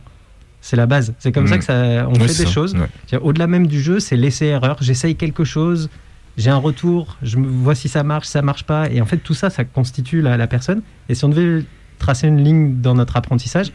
C'est 0.61 0.75
la 0.77 0.85
base. 0.87 1.13
C'est 1.19 1.31
comme 1.31 1.47
ça 1.47 1.57
que 1.59 1.63
ça, 1.63 2.07
on 2.09 2.15
fait 2.15 2.43
des 2.45 2.49
choses. 2.49 2.75
ouais. 2.75 3.17
Au-delà 3.19 3.45
même 3.47 3.67
du 3.67 3.79
jeu, 3.79 3.99
c'est 3.99 4.15
l'essai-erreur. 4.15 4.77
J'essaye 4.81 5.15
quelque 5.15 5.43
chose, 5.43 5.89
j'ai 6.37 6.49
un 6.49 6.57
retour, 6.57 7.17
je 7.21 7.37
me 7.37 7.45
vois 7.47 7.75
si 7.75 7.87
ça 7.87 8.01
marche, 8.03 8.25
si 8.25 8.31
ça 8.31 8.41
marche 8.41 8.63
pas. 8.63 8.89
Et 8.89 8.99
en 8.99 9.05
fait, 9.05 9.17
tout 9.17 9.35
ça, 9.35 9.49
ça 9.51 9.63
constitue 9.63 10.21
la, 10.21 10.37
la 10.37 10.47
personne. 10.47 10.81
Et 11.07 11.13
si 11.13 11.23
on 11.23 11.29
devait 11.29 11.63
tracer 11.99 12.27
une 12.27 12.43
ligne 12.43 12.81
dans 12.81 12.95
notre 12.95 13.15
apprentissage, 13.15 13.71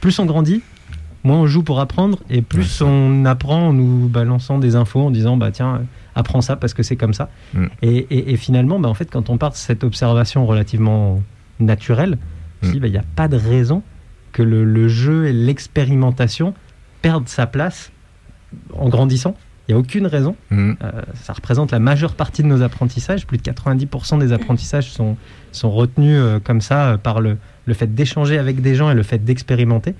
plus 0.00 0.18
on 0.18 0.26
grandit, 0.26 0.62
moins 1.24 1.38
on 1.38 1.46
joue 1.46 1.62
pour 1.62 1.80
apprendre 1.80 2.18
et 2.30 2.42
plus 2.42 2.80
on 2.82 3.24
apprend 3.24 3.68
en 3.68 3.72
nous 3.72 4.08
balançant 4.08 4.58
des 4.58 4.76
infos 4.76 5.00
en 5.00 5.10
disant 5.10 5.36
bah 5.36 5.50
tiens, 5.50 5.74
euh, 5.76 5.78
apprends 6.14 6.40
ça 6.40 6.56
parce 6.56 6.72
que 6.74 6.82
c'est 6.82 6.96
comme 6.96 7.14
ça. 7.14 7.28
Mm. 7.54 7.66
Et, 7.82 7.96
et- 7.96 8.32
et 8.32 8.36
finalement, 8.36 8.78
bah, 8.78 8.88
en 8.88 8.94
fait, 8.94 9.10
quand 9.10 9.28
on 9.30 9.36
part 9.38 9.50
de 9.50 9.56
cette 9.56 9.84
observation 9.84 10.46
relativement 10.46 11.20
naturelle, 11.60 12.18
Mm. 12.62 12.78
bah, 12.78 12.86
il 12.86 12.92
n'y 12.92 12.96
a 12.98 13.04
pas 13.16 13.28
de 13.28 13.36
raison 13.36 13.82
que 14.32 14.42
le, 14.42 14.64
le 14.64 14.88
jeu 14.88 15.26
et 15.26 15.32
l'expérimentation 15.76 16.54
perdent 17.02 17.28
sa 17.28 17.46
place 17.46 17.92
en 18.74 18.88
grandissant. 18.88 19.36
Il 19.68 19.72
n'y 19.74 19.76
a 19.76 19.78
aucune 19.80 20.06
raison. 20.06 20.36
Mhm. 20.50 20.76
Euh, 20.82 21.02
ça 21.14 21.32
représente 21.32 21.72
la 21.72 21.80
majeure 21.80 22.14
partie 22.14 22.42
de 22.42 22.46
nos 22.46 22.62
apprentissages. 22.62 23.26
Plus 23.26 23.36
de 23.38 23.42
90% 23.42 24.18
des 24.18 24.32
apprentissages 24.32 24.90
sont, 24.92 25.16
sont 25.52 25.70
retenus 25.70 26.16
euh, 26.18 26.38
comme 26.38 26.60
ça 26.60 26.92
euh, 26.92 26.96
par 26.98 27.20
le, 27.20 27.36
le 27.66 27.74
fait 27.74 27.94
d'échanger 27.94 28.38
avec 28.38 28.62
des 28.62 28.74
gens 28.74 28.90
et 28.90 28.94
le 28.94 29.02
fait 29.02 29.18
d'expérimenter. 29.24 29.94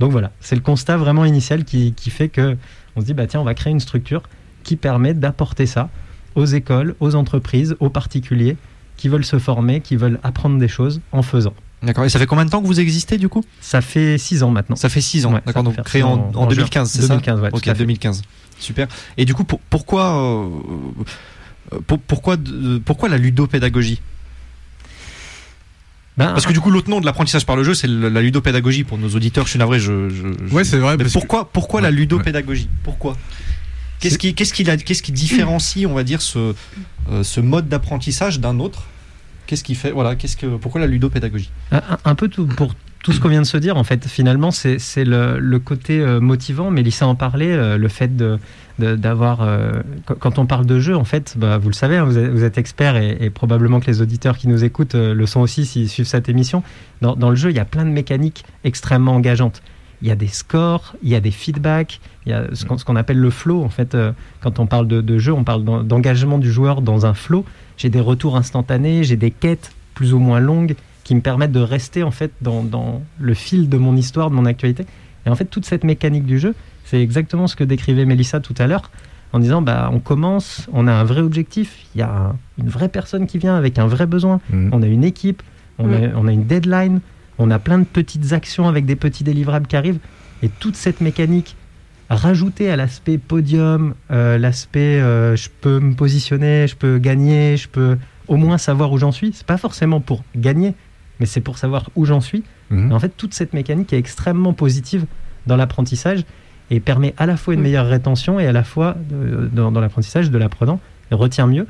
Donc 0.00 0.10
voilà, 0.12 0.32
c'est 0.40 0.56
le 0.56 0.62
constat 0.62 0.96
vraiment 0.96 1.24
initial 1.24 1.64
qui, 1.64 1.92
qui 1.92 2.10
fait 2.10 2.28
que 2.28 2.56
on 2.96 3.00
se 3.00 3.06
dit 3.06 3.14
bah 3.14 3.26
tiens, 3.26 3.40
on 3.40 3.44
va 3.44 3.54
créer 3.54 3.70
une 3.72 3.80
structure 3.80 4.22
qui 4.64 4.76
permet 4.76 5.14
d'apporter 5.14 5.66
ça 5.66 5.88
aux 6.34 6.44
écoles, 6.46 6.94
aux 7.00 7.14
entreprises, 7.14 7.76
aux 7.80 7.90
particuliers 7.90 8.56
qui 8.96 9.08
veulent 9.08 9.24
se 9.24 9.38
former, 9.38 9.80
qui 9.80 9.96
veulent 9.96 10.18
apprendre 10.22 10.58
des 10.58 10.68
choses 10.68 11.00
en 11.12 11.22
faisant. 11.22 11.54
D'accord. 11.82 12.04
Et 12.04 12.08
ça 12.08 12.18
fait 12.20 12.26
combien 12.26 12.44
de 12.44 12.50
temps 12.50 12.62
que 12.62 12.66
vous 12.66 12.78
existez 12.80 13.18
du 13.18 13.28
coup? 13.28 13.44
Ça 13.60 13.80
fait 13.80 14.16
six 14.16 14.42
ans 14.44 14.50
maintenant. 14.50 14.76
Ça 14.76 14.88
fait 14.88 15.00
6 15.00 15.26
ans. 15.26 15.34
Ouais, 15.34 15.40
D'accord. 15.44 15.64
Donc 15.64 15.82
créé 15.82 16.02
en, 16.04 16.12
ans 16.14 16.30
en 16.34 16.42
en 16.42 16.46
2015, 16.46 16.90
c'est 16.90 17.02
ça? 17.02 17.08
2015, 17.08 17.40
ouais, 17.40 17.48
Ok, 17.52 17.66
à 17.66 17.74
fait. 17.74 17.78
2015. 17.80 18.22
Super. 18.60 18.86
Et 19.16 19.24
du 19.24 19.34
coup, 19.34 19.42
pour- 19.42 19.58
pourquoi, 19.68 20.16
euh, 20.16 20.48
pour- 21.86 21.98
pourquoi, 21.98 22.36
pourquoi 22.84 23.08
la 23.08 23.18
ludopédagogie? 23.18 24.00
Ben, 26.18 26.26
Parce 26.32 26.44
que 26.44 26.52
du 26.52 26.60
coup, 26.60 26.70
l'autre 26.70 26.90
nom 26.90 27.00
de 27.00 27.06
l'apprentissage 27.06 27.46
par 27.46 27.56
le 27.56 27.64
jeu, 27.64 27.72
c'est 27.74 27.86
la 27.86 28.20
ludopédagogie 28.20 28.84
pour 28.84 28.98
nos 28.98 29.08
auditeurs. 29.08 29.44
Je 29.46 29.50
suis 29.50 29.58
navré, 29.58 29.80
je. 29.80 30.10
je- 30.10 30.54
Ouais, 30.54 30.62
c'est 30.64 30.76
vrai. 30.76 30.96
Mais 30.98 31.04
pourquoi, 31.10 31.50
pourquoi 31.50 31.80
la 31.80 31.88
Ouais, 31.88 31.94
ludopédagogie 31.94 32.68
Pourquoi 32.82 33.16
Qu'est-ce 33.98 34.18
qui, 34.18 34.34
qu'est-ce 34.34 34.52
qui, 34.52 34.64
la- 34.64 34.76
qu'est-ce 34.76 35.02
qui 35.02 35.12
différencie, 35.12 35.86
on 35.86 35.94
va 35.94 36.02
dire, 36.04 36.20
ce, 36.20 36.54
euh, 37.10 37.22
ce 37.22 37.40
mode 37.40 37.68
d'apprentissage 37.68 38.40
d'un 38.40 38.58
autre 38.60 38.84
Qu'est-ce 39.46 39.64
qui 39.64 39.74
fait, 39.74 39.90
voilà, 39.90 40.14
qu'est-ce 40.16 40.36
que, 40.36 40.56
pourquoi 40.56 40.80
la 40.80 40.86
ludopédagogie 40.86 41.50
Un, 41.70 41.78
un- 41.78 41.98
un 42.04 42.14
peu 42.14 42.28
tout, 42.28 42.46
pour 42.46 42.74
tout 43.02 43.12
ce 43.12 43.20
qu'on 43.20 43.28
vient 43.28 43.40
de 43.42 43.46
se 43.46 43.56
dire, 43.56 43.76
en 43.76 43.84
fait, 43.84 44.06
finalement, 44.06 44.50
c'est 44.50 44.78
le, 45.04 45.58
côté 45.58 46.00
euh, 46.00 46.20
motivant. 46.20 46.70
Mélissa 46.70 47.06
en 47.06 47.14
parlait, 47.16 47.52
euh, 47.52 47.76
le 47.76 47.88
fait 47.88 48.10
d'avoir. 48.78 49.42
euh, 49.42 49.72
quand- 50.20 50.38
on 50.38 50.46
parle 50.46 50.66
de 50.66 50.78
jeu, 50.78 50.96
en 50.96 51.04
fait, 51.04 51.34
bah, 51.36 51.58
vous 51.58 51.68
le 51.68 51.74
savez, 51.74 51.96
hein, 51.96 52.04
vous 52.04 52.44
êtes, 52.44 52.58
expert 52.58 52.96
et, 52.96 53.28
probablement 53.30 53.80
que 53.80 53.86
les 53.86 54.00
auditeurs 54.02 54.38
qui 54.38 54.46
nous 54.48 54.62
écoutent 54.64 54.94
euh, 54.94 55.14
le 55.14 55.26
sont 55.26 55.40
aussi 55.40 55.66
s'ils 55.66 55.88
suivent 55.88 56.06
cette 56.06 56.28
émission. 56.28 56.62
Dans, 57.00 57.30
le 57.30 57.36
jeu, 57.36 57.50
il 57.50 57.56
y 57.56 57.60
a 57.60 57.64
plein 57.64 57.84
de 57.84 57.90
mécaniques 57.90 58.44
extrêmement 58.64 59.16
engageantes. 59.16 59.62
Il 60.02 60.08
y 60.08 60.10
a 60.10 60.16
des 60.16 60.28
scores, 60.28 60.94
il 61.02 61.10
y 61.10 61.14
a 61.14 61.20
des 61.20 61.30
feedbacks, 61.30 62.00
il 62.26 62.30
y 62.30 62.32
a 62.32 62.44
ce 62.54 62.64
qu'on 62.84 62.96
appelle 62.96 63.18
le 63.18 63.30
flow. 63.30 63.62
En 63.62 63.68
fait, 63.68 63.96
quand 64.40 64.58
on 64.58 64.66
parle 64.66 64.86
de, 64.88 65.00
de 65.00 65.18
jeu, 65.18 65.32
on 65.32 65.44
parle 65.44 65.64
d'en- 65.64 65.82
d'engagement 65.84 66.38
du 66.38 66.50
joueur 66.52 66.82
dans 66.82 67.06
un 67.06 67.14
flow. 67.14 67.44
J'ai 67.76 67.88
des 67.88 68.00
retours 68.00 68.36
instantanés, 68.36 69.04
j'ai 69.04 69.16
des 69.16 69.30
quêtes 69.30 69.72
plus 69.94 70.12
ou 70.14 70.18
moins 70.18 70.40
longues 70.40 70.74
qui 71.04 71.14
me 71.14 71.20
permettent 71.20 71.52
de 71.52 71.60
rester 71.60 72.02
en 72.02 72.10
fait 72.10 72.30
dans, 72.40 72.62
dans 72.62 73.02
le 73.18 73.34
fil 73.34 73.68
de 73.68 73.76
mon 73.78 73.96
histoire, 73.96 74.30
de 74.30 74.34
mon 74.34 74.44
actualité. 74.46 74.86
Et 75.26 75.30
en 75.30 75.34
fait, 75.34 75.44
toute 75.46 75.64
cette 75.66 75.84
mécanique 75.84 76.26
du 76.26 76.38
jeu, 76.38 76.54
c'est 76.84 77.00
exactement 77.02 77.46
ce 77.46 77.56
que 77.56 77.64
décrivait 77.64 78.04
Mélissa 78.04 78.40
tout 78.40 78.54
à 78.58 78.66
l'heure, 78.66 78.90
en 79.32 79.38
disant 79.38 79.62
bah 79.62 79.90
on 79.92 79.98
commence, 80.00 80.68
on 80.72 80.86
a 80.86 80.92
un 80.92 81.04
vrai 81.04 81.20
objectif, 81.20 81.86
il 81.94 81.98
y 81.98 82.02
a 82.02 82.10
un- 82.10 82.36
une 82.58 82.68
vraie 82.68 82.88
personne 82.88 83.26
qui 83.26 83.38
vient 83.38 83.56
avec 83.56 83.78
un 83.78 83.86
vrai 83.86 84.06
besoin, 84.06 84.40
Mhm. 84.50 84.70
on 84.72 84.82
a 84.82 84.86
une 84.86 85.04
équipe, 85.04 85.42
on, 85.78 85.92
a, 85.92 86.08
on 86.16 86.26
a 86.28 86.32
une 86.32 86.44
deadline, 86.44 87.00
on 87.38 87.50
a 87.50 87.58
plein 87.58 87.78
de 87.78 87.84
petites 87.84 88.32
actions 88.32 88.68
avec 88.68 88.84
des 88.84 88.96
petits 88.96 89.24
délivrables 89.24 89.66
qui 89.66 89.76
arrivent, 89.76 89.98
et 90.42 90.48
toute 90.48 90.76
cette 90.76 91.00
mécanique 91.00 91.56
rajoutée 92.10 92.70
à 92.70 92.76
l'aspect 92.76 93.16
podium, 93.18 93.94
euh, 94.10 94.36
l'aspect 94.38 95.00
euh, 95.00 95.34
je 95.36 95.48
peux 95.60 95.78
me 95.80 95.94
positionner, 95.94 96.66
je 96.68 96.76
peux 96.76 96.98
gagner, 96.98 97.56
je 97.56 97.68
peux 97.68 97.96
au 98.28 98.36
moins 98.36 98.58
savoir 98.58 98.92
où 98.92 98.98
j'en 98.98 99.12
suis. 99.12 99.32
C'est 99.32 99.46
pas 99.46 99.56
forcément 99.56 100.00
pour 100.00 100.22
gagner, 100.36 100.74
mais 101.22 101.26
c'est 101.26 101.40
pour 101.40 101.56
savoir 101.56 101.88
où 101.94 102.04
j'en 102.04 102.20
suis. 102.20 102.42
Mhm. 102.70 102.92
En 102.92 102.98
fait, 102.98 103.12
toute 103.16 103.32
cette 103.32 103.54
mécanique 103.54 103.92
est 103.92 103.98
extrêmement 103.98 104.52
positive 104.52 105.06
dans 105.46 105.56
l'apprentissage 105.56 106.24
et 106.70 106.80
permet 106.80 107.14
à 107.16 107.26
la 107.26 107.36
fois 107.36 107.54
une 107.54 107.60
meilleure 107.60 107.86
rétention 107.86 108.40
et 108.40 108.46
à 108.48 108.52
la 108.52 108.64
fois 108.64 108.96
de- 109.08 109.48
dans, 109.52 109.70
dans 109.70 109.80
l'apprentissage 109.80 110.30
de 110.32 110.38
l'apprenant 110.38 110.80
retient 111.12 111.46
mieux 111.46 111.66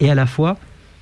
et 0.00 0.10
à 0.10 0.14
la 0.16 0.26
fois 0.26 0.56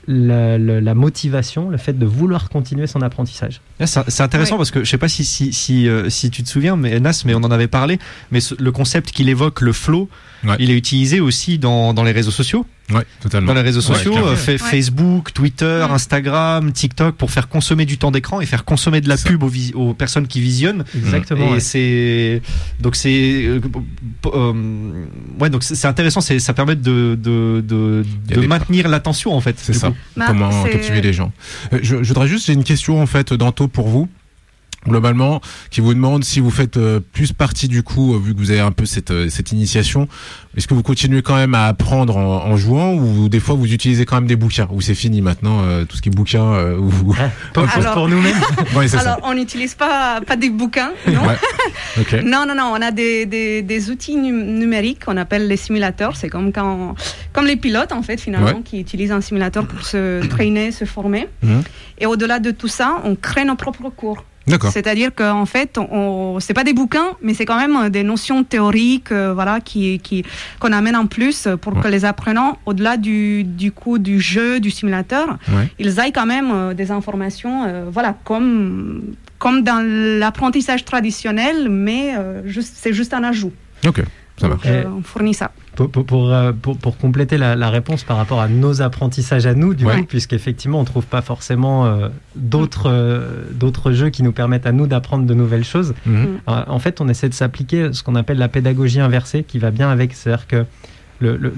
la, 0.08 0.56
la- 0.58 0.80
la 0.80 0.94
motivation, 0.94 1.68
le 1.70 1.78
fait 1.78 1.92
de 1.98 2.06
vouloir 2.06 2.48
continuer 2.48 2.86
son 2.86 3.00
apprentissage. 3.02 3.60
Là, 3.80 3.86
C'est 3.86 4.08
c'est 4.08 4.22
intéressant 4.22 4.54
Ouais. 4.54 4.58
parce 4.58 4.70
que 4.70 4.84
je 4.84 4.90
sais 4.90 4.98
pas 4.98 5.08
si, 5.08 5.24
si, 5.24 5.52
si, 5.52 5.88
euh, 5.88 6.08
si 6.10 6.30
tu 6.30 6.42
te 6.44 6.48
souviens, 6.48 6.76
mais 6.76 7.00
Nas, 7.00 7.22
mais 7.24 7.34
on 7.34 7.38
en 7.42 7.50
avait 7.50 7.66
parlé, 7.66 7.98
mais 8.30 8.40
ce- 8.40 8.54
le 8.60 8.70
concept 8.72 9.10
qu'il 9.10 9.28
évoque, 9.28 9.62
le 9.62 9.72
flow, 9.72 10.08
Ouais. 10.44 10.54
il 10.60 10.70
est 10.70 10.76
utilisé 10.76 11.18
aussi 11.18 11.58
dans, 11.58 11.92
dans 11.94 12.04
les 12.04 12.12
réseaux 12.12 12.30
sociaux. 12.30 12.66
Ouais, 12.92 13.04
totalement. 13.20 13.48
Dans 13.48 13.54
les 13.54 13.62
réseaux 13.62 13.80
sociaux, 13.80 14.16
euh, 14.16 14.36
fa- 14.36 14.52
Ouais. 14.52 14.58
Facebook, 14.58 15.32
Twitter. 15.32 15.84
Instagram, 15.90 16.70
TikTok, 16.72 17.16
pour 17.16 17.30
faire 17.32 17.48
consommer 17.48 17.84
du 17.84 17.98
temps 17.98 18.12
d'écran 18.12 18.40
et 18.40 18.46
faire 18.46 18.64
consommer 18.64 19.00
de 19.00 19.08
la 19.08 19.16
pub 19.16 19.42
aux, 19.42 19.94
personnes 19.94 20.28
qui 20.28 20.40
visionnent. 20.40 20.84
Exactement. 20.96 21.48
Et 21.48 21.52
ouais. 21.54 21.60
c'est 21.60 22.42
donc 22.80 22.94
c'est 22.94 23.44
euh, 23.44 23.60
euh, 24.26 24.52
ouais 25.40 25.50
donc 25.50 25.64
c'est 25.64 25.86
intéressant, 25.88 26.20
c'est 26.20 26.38
ça 26.38 26.54
permet 26.54 26.76
de 26.76 27.18
de 27.20 27.60
de, 27.66 28.04
de 28.28 28.40
des- 28.40 28.46
maintenir 28.46 28.88
l'attention 28.88 29.34
en 29.34 29.40
fait. 29.40 29.56
C'est 29.58 29.72
ça. 29.72 29.92
Bah, 30.16 30.26
Comment 30.28 30.50
c'est- 30.64 30.70
captiver 30.70 31.00
les 31.00 31.12
gens. 31.12 31.32
Euh, 31.72 31.80
je, 31.82 32.02
je 32.02 32.08
voudrais 32.08 32.28
juste, 32.28 32.46
j'ai 32.46 32.52
une 32.52 32.64
question 32.64 33.00
en 33.02 33.06
fait 33.06 33.32
d'Anto 33.32 33.66
pour 33.68 33.88
vous. 33.88 34.08
Globalement, 34.88 35.40
qui 35.70 35.80
vous 35.80 35.94
demande 35.94 36.24
si 36.24 36.40
vous 36.40 36.50
faites 36.50 36.76
euh, 36.76 37.00
plus 37.00 37.32
partie 37.32 37.68
du 37.68 37.82
coup, 37.82 38.14
euh, 38.14 38.18
vu 38.18 38.34
que 38.34 38.38
vous 38.38 38.50
avez 38.50 38.60
un 38.60 38.70
peu 38.72 38.86
cette, 38.86 39.10
euh, 39.10 39.28
cette 39.28 39.52
initiation, 39.52 40.08
est-ce 40.56 40.66
que 40.66 40.74
vous 40.74 40.82
continuez 40.82 41.22
quand 41.22 41.34
même 41.36 41.54
à 41.54 41.66
apprendre 41.66 42.16
en, 42.16 42.44
en 42.46 42.56
jouant 42.56 42.94
ou 42.94 43.28
des 43.28 43.40
fois 43.40 43.54
vous 43.54 43.72
utilisez 43.72 44.04
quand 44.04 44.16
même 44.16 44.26
des 44.26 44.36
bouquins 44.36 44.68
ou 44.70 44.80
c'est 44.80 44.94
fini 44.94 45.20
maintenant 45.22 45.62
euh, 45.64 45.84
tout 45.84 45.96
ce 45.96 46.02
qui 46.02 46.08
est 46.08 46.12
bouquin 46.14 46.44
euh, 46.44 46.78
ou 46.78 46.88
vous... 46.88 47.14
Ah, 47.18 47.30
Alors- 47.74 47.94
pour 47.94 48.08
nous-mêmes. 48.08 48.36
Ouais, 48.76 48.88
c'est 48.88 48.96
ça. 48.98 49.12
Alors, 49.12 49.20
on 49.24 49.34
n'utilise 49.34 49.74
pas, 49.74 50.20
pas 50.20 50.36
des 50.36 50.50
bouquins, 50.50 50.92
non 51.08 51.22
Ouais. 51.26 51.36
Non, 52.24 52.44
non, 52.46 52.54
non, 52.54 52.72
on 52.76 52.82
a 52.82 52.90
des, 52.90 53.26
des, 53.26 53.62
des 53.62 53.90
outils 53.90 54.16
num- 54.16 54.58
numériques 54.58 55.04
qu'on 55.04 55.16
appelle 55.16 55.48
les 55.48 55.56
simulateurs. 55.56 56.16
C'est 56.16 56.28
comme, 56.28 56.52
quand, 56.52 56.94
comme 57.32 57.46
les 57.46 57.56
pilotes, 57.56 57.92
en 57.92 58.02
fait, 58.02 58.20
finalement, 58.20 58.46
Ouais. 58.48 58.62
qui 58.64 58.80
utilisent 58.80 59.12
un 59.12 59.20
simulateur 59.20 59.66
pour 59.66 59.82
se 59.84 60.24
traîner, 60.26 60.72
se 60.72 60.84
former. 60.84 61.28
Mhm. 61.42 61.62
Et 61.98 62.06
au-delà 62.06 62.38
de 62.38 62.50
tout 62.50 62.68
ça, 62.68 62.98
on 63.04 63.14
crée 63.16 63.44
nos 63.44 63.56
propres 63.56 63.88
cours. 63.90 64.24
C'est-à-dire 64.70 65.14
qu'en 65.14 65.44
fait, 65.46 65.76
on, 65.78 66.38
c'est 66.40 66.54
pas 66.54 66.62
des 66.64 66.72
bouquins, 66.72 67.08
mais 67.20 67.34
c'est 67.34 67.44
quand 67.44 67.58
même 67.58 67.88
des 67.90 68.02
notions 68.04 68.44
théoriques, 68.44 69.10
euh, 69.12 69.34
voilà, 69.34 69.60
qui, 69.60 69.98
qui, 69.98 70.24
qu'on 70.60 70.72
amène 70.72 70.94
en 70.96 71.06
plus 71.06 71.48
pour 71.60 71.74
Ouais. 71.76 71.82
que 71.82 71.88
les 71.88 72.04
apprenants, 72.04 72.58
au-delà 72.64 72.96
du, 72.96 73.42
du 73.44 73.72
coup 73.72 73.98
du 73.98 74.20
jeu, 74.20 74.60
du 74.60 74.70
simulateur, 74.70 75.38
Ouais. 75.48 75.68
ils 75.78 75.98
aient 75.98 76.12
quand 76.12 76.26
même 76.26 76.50
euh, 76.54 76.74
des 76.74 76.90
informations, 76.92 77.64
euh, 77.66 77.84
voilà, 77.90 78.14
comme, 78.24 79.02
comme 79.38 79.62
dans 79.62 79.84
l'apprentissage 79.84 80.84
traditionnel, 80.84 81.68
mais 81.68 82.14
euh, 82.16 82.42
juste, 82.46 82.74
c'est 82.76 82.92
juste 82.92 83.12
un 83.14 83.24
ajout. 83.24 83.52
Ok. 83.86 84.00
Ça 84.38 84.48
Donc, 84.48 84.64
marche. 84.64 84.66
euh, 84.68 84.84
on 84.98 85.02
fournit 85.02 85.34
ça. 85.34 85.50
Pour, 85.76 85.90
pour, 85.90 86.04
pour, 86.06 86.32
euh, 86.32 86.52
pour- 86.52 86.96
compléter 86.98 87.38
la, 87.38 87.54
la 87.54 87.70
réponse 87.70 88.02
par 88.02 88.16
rapport 88.16 88.40
à 88.40 88.48
nos 88.48 88.82
apprentissages 88.82 89.46
à 89.46 89.54
nous, 89.54 89.74
du 89.74 89.84
Ouais. 89.84 89.98
coup, 90.00 90.04
puisqu'effectivement, 90.06 90.78
on 90.78 90.82
ne 90.82 90.86
trouve 90.86 91.04
pas 91.06 91.22
forcément 91.22 91.86
euh, 91.86 92.08
d'autres 92.34 92.88
euh, 92.90 93.44
d'autres 93.52 93.92
jeux 93.92 94.08
qui 94.08 94.22
nous 94.22 94.32
permettent 94.32 94.66
à 94.66 94.72
nous 94.72 94.86
d'apprendre 94.86 95.26
de 95.26 95.34
nouvelles 95.34 95.64
choses. 95.64 95.94
Mhm. 96.06 96.38
Euh, 96.48 96.62
en 96.66 96.78
fait, 96.78 97.00
on 97.00 97.08
essaie 97.08 97.28
de 97.28 97.34
s'appliquer 97.34 97.92
ce 97.92 98.02
qu'on 98.02 98.14
appelle 98.16 98.38
la 98.38 98.48
pédagogie 98.48 99.00
inversée, 99.00 99.44
qui 99.44 99.58
va 99.58 99.70
bien 99.70 99.90
avec. 99.90 100.14
C'est-à-dire 100.14 100.46
que 100.46 100.64
le, 101.20 101.36
le- 101.36 101.54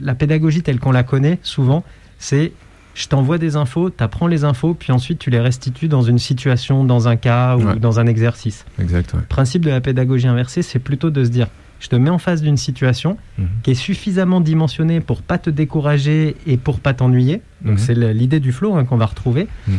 la 0.00 0.14
pédagogie 0.14 0.62
telle 0.62 0.78
qu'on 0.80 0.92
la 0.92 1.02
connaît, 1.04 1.38
souvent, 1.42 1.84
c'est 2.18 2.52
je 2.94 3.08
t'envoie 3.08 3.38
des 3.38 3.56
infos, 3.56 3.88
tu 3.90 4.04
apprends 4.04 4.26
les 4.26 4.44
infos, 4.44 4.74
puis 4.74 4.92
ensuite 4.92 5.18
tu 5.18 5.30
les 5.30 5.40
restitues 5.40 5.88
dans 5.88 6.02
une 6.02 6.18
situation, 6.18 6.84
dans 6.84 7.08
un 7.08 7.16
cas 7.16 7.56
ou 7.56 7.62
Ouais. 7.62 7.76
dans 7.76 7.98
un 8.00 8.06
exercice. 8.06 8.66
Exact. 8.78 9.14
Ouais. 9.14 9.20
Le 9.20 9.26
principe 9.26 9.64
de 9.64 9.70
la 9.70 9.80
pédagogie 9.80 10.26
inversée, 10.28 10.60
c'est 10.62 10.78
plutôt 10.78 11.08
de 11.10 11.24
se 11.24 11.30
dire 11.30 11.46
je 11.82 11.88
te 11.88 11.96
mets 11.96 12.10
en 12.10 12.18
face 12.18 12.40
d'une 12.42 12.56
situation 12.56 13.18
Mhm. 13.38 13.46
qui 13.64 13.72
est 13.72 13.74
suffisamment 13.74 14.40
dimensionnée 14.40 15.00
pour 15.00 15.20
pas 15.20 15.36
te 15.38 15.50
décourager 15.50 16.36
et 16.46 16.56
pour 16.56 16.78
pas 16.78 16.94
t'ennuyer. 16.94 17.42
Donc 17.62 17.72
Mhm. 17.74 17.78
c'est 17.78 17.94
l'idée 18.14 18.38
du 18.40 18.52
flow 18.52 18.76
hein, 18.76 18.84
qu'on 18.84 18.96
va 18.96 19.06
retrouver. 19.06 19.48
Mhm. 19.66 19.74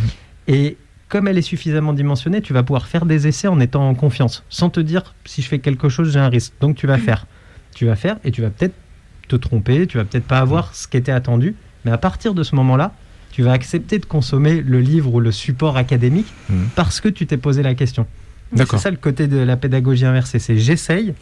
Et 0.49 0.77
comme 1.07 1.27
elle 1.29 1.37
est 1.37 1.41
suffisamment 1.43 1.93
dimensionnée, 1.93 2.41
tu 2.41 2.51
vas 2.51 2.61
pouvoir 2.63 2.87
faire 2.87 3.05
des 3.05 3.25
essais 3.27 3.47
en 3.47 3.59
étant 3.61 3.87
en 3.87 3.95
confiance, 3.95 4.43
sans 4.49 4.69
te 4.69 4.81
dire 4.81 5.15
si 5.25 5.41
je 5.41 5.47
fais 5.47 5.59
quelque 5.59 5.87
chose, 5.87 6.11
j'ai 6.11 6.19
un 6.19 6.27
risque. 6.29 6.51
Donc 6.59 6.75
tu 6.75 6.87
vas 6.87 6.97
faire. 6.97 7.25
Tu 7.73 7.85
vas 7.85 7.95
faire 7.95 8.17
et 8.25 8.31
tu 8.31 8.41
vas 8.41 8.49
peut-être 8.49 8.75
te 9.29 9.37
tromper, 9.37 9.87
tu 9.87 9.97
vas 9.97 10.03
peut-être 10.03 10.25
pas 10.27 10.39
avoir 10.39 10.75
ce 10.75 10.87
qui 10.89 10.97
était 10.97 11.11
attendu, 11.13 11.55
mais 11.85 11.91
à 11.91 11.97
partir 11.97 12.33
de 12.33 12.43
ce 12.43 12.53
moment-là, 12.55 12.91
tu 13.31 13.43
vas 13.43 13.53
accepter 13.53 13.97
de 13.97 14.05
consommer 14.05 14.61
le 14.61 14.79
livre 14.81 15.13
ou 15.13 15.19
le 15.21 15.31
support 15.31 15.77
académique 15.77 16.27
parce 16.75 16.99
que 16.99 17.07
tu 17.07 17.25
t'es 17.25 17.37
posé 17.37 17.63
la 17.63 17.73
question. 17.75 18.05
C'est 18.55 18.75
ça 18.77 18.91
le 18.91 18.97
côté 18.97 19.27
de 19.27 19.37
la 19.37 19.55
pédagogie 19.57 20.05
inversée, 20.05 20.37
c'est 20.37 20.57
j'essaye, 20.57 21.13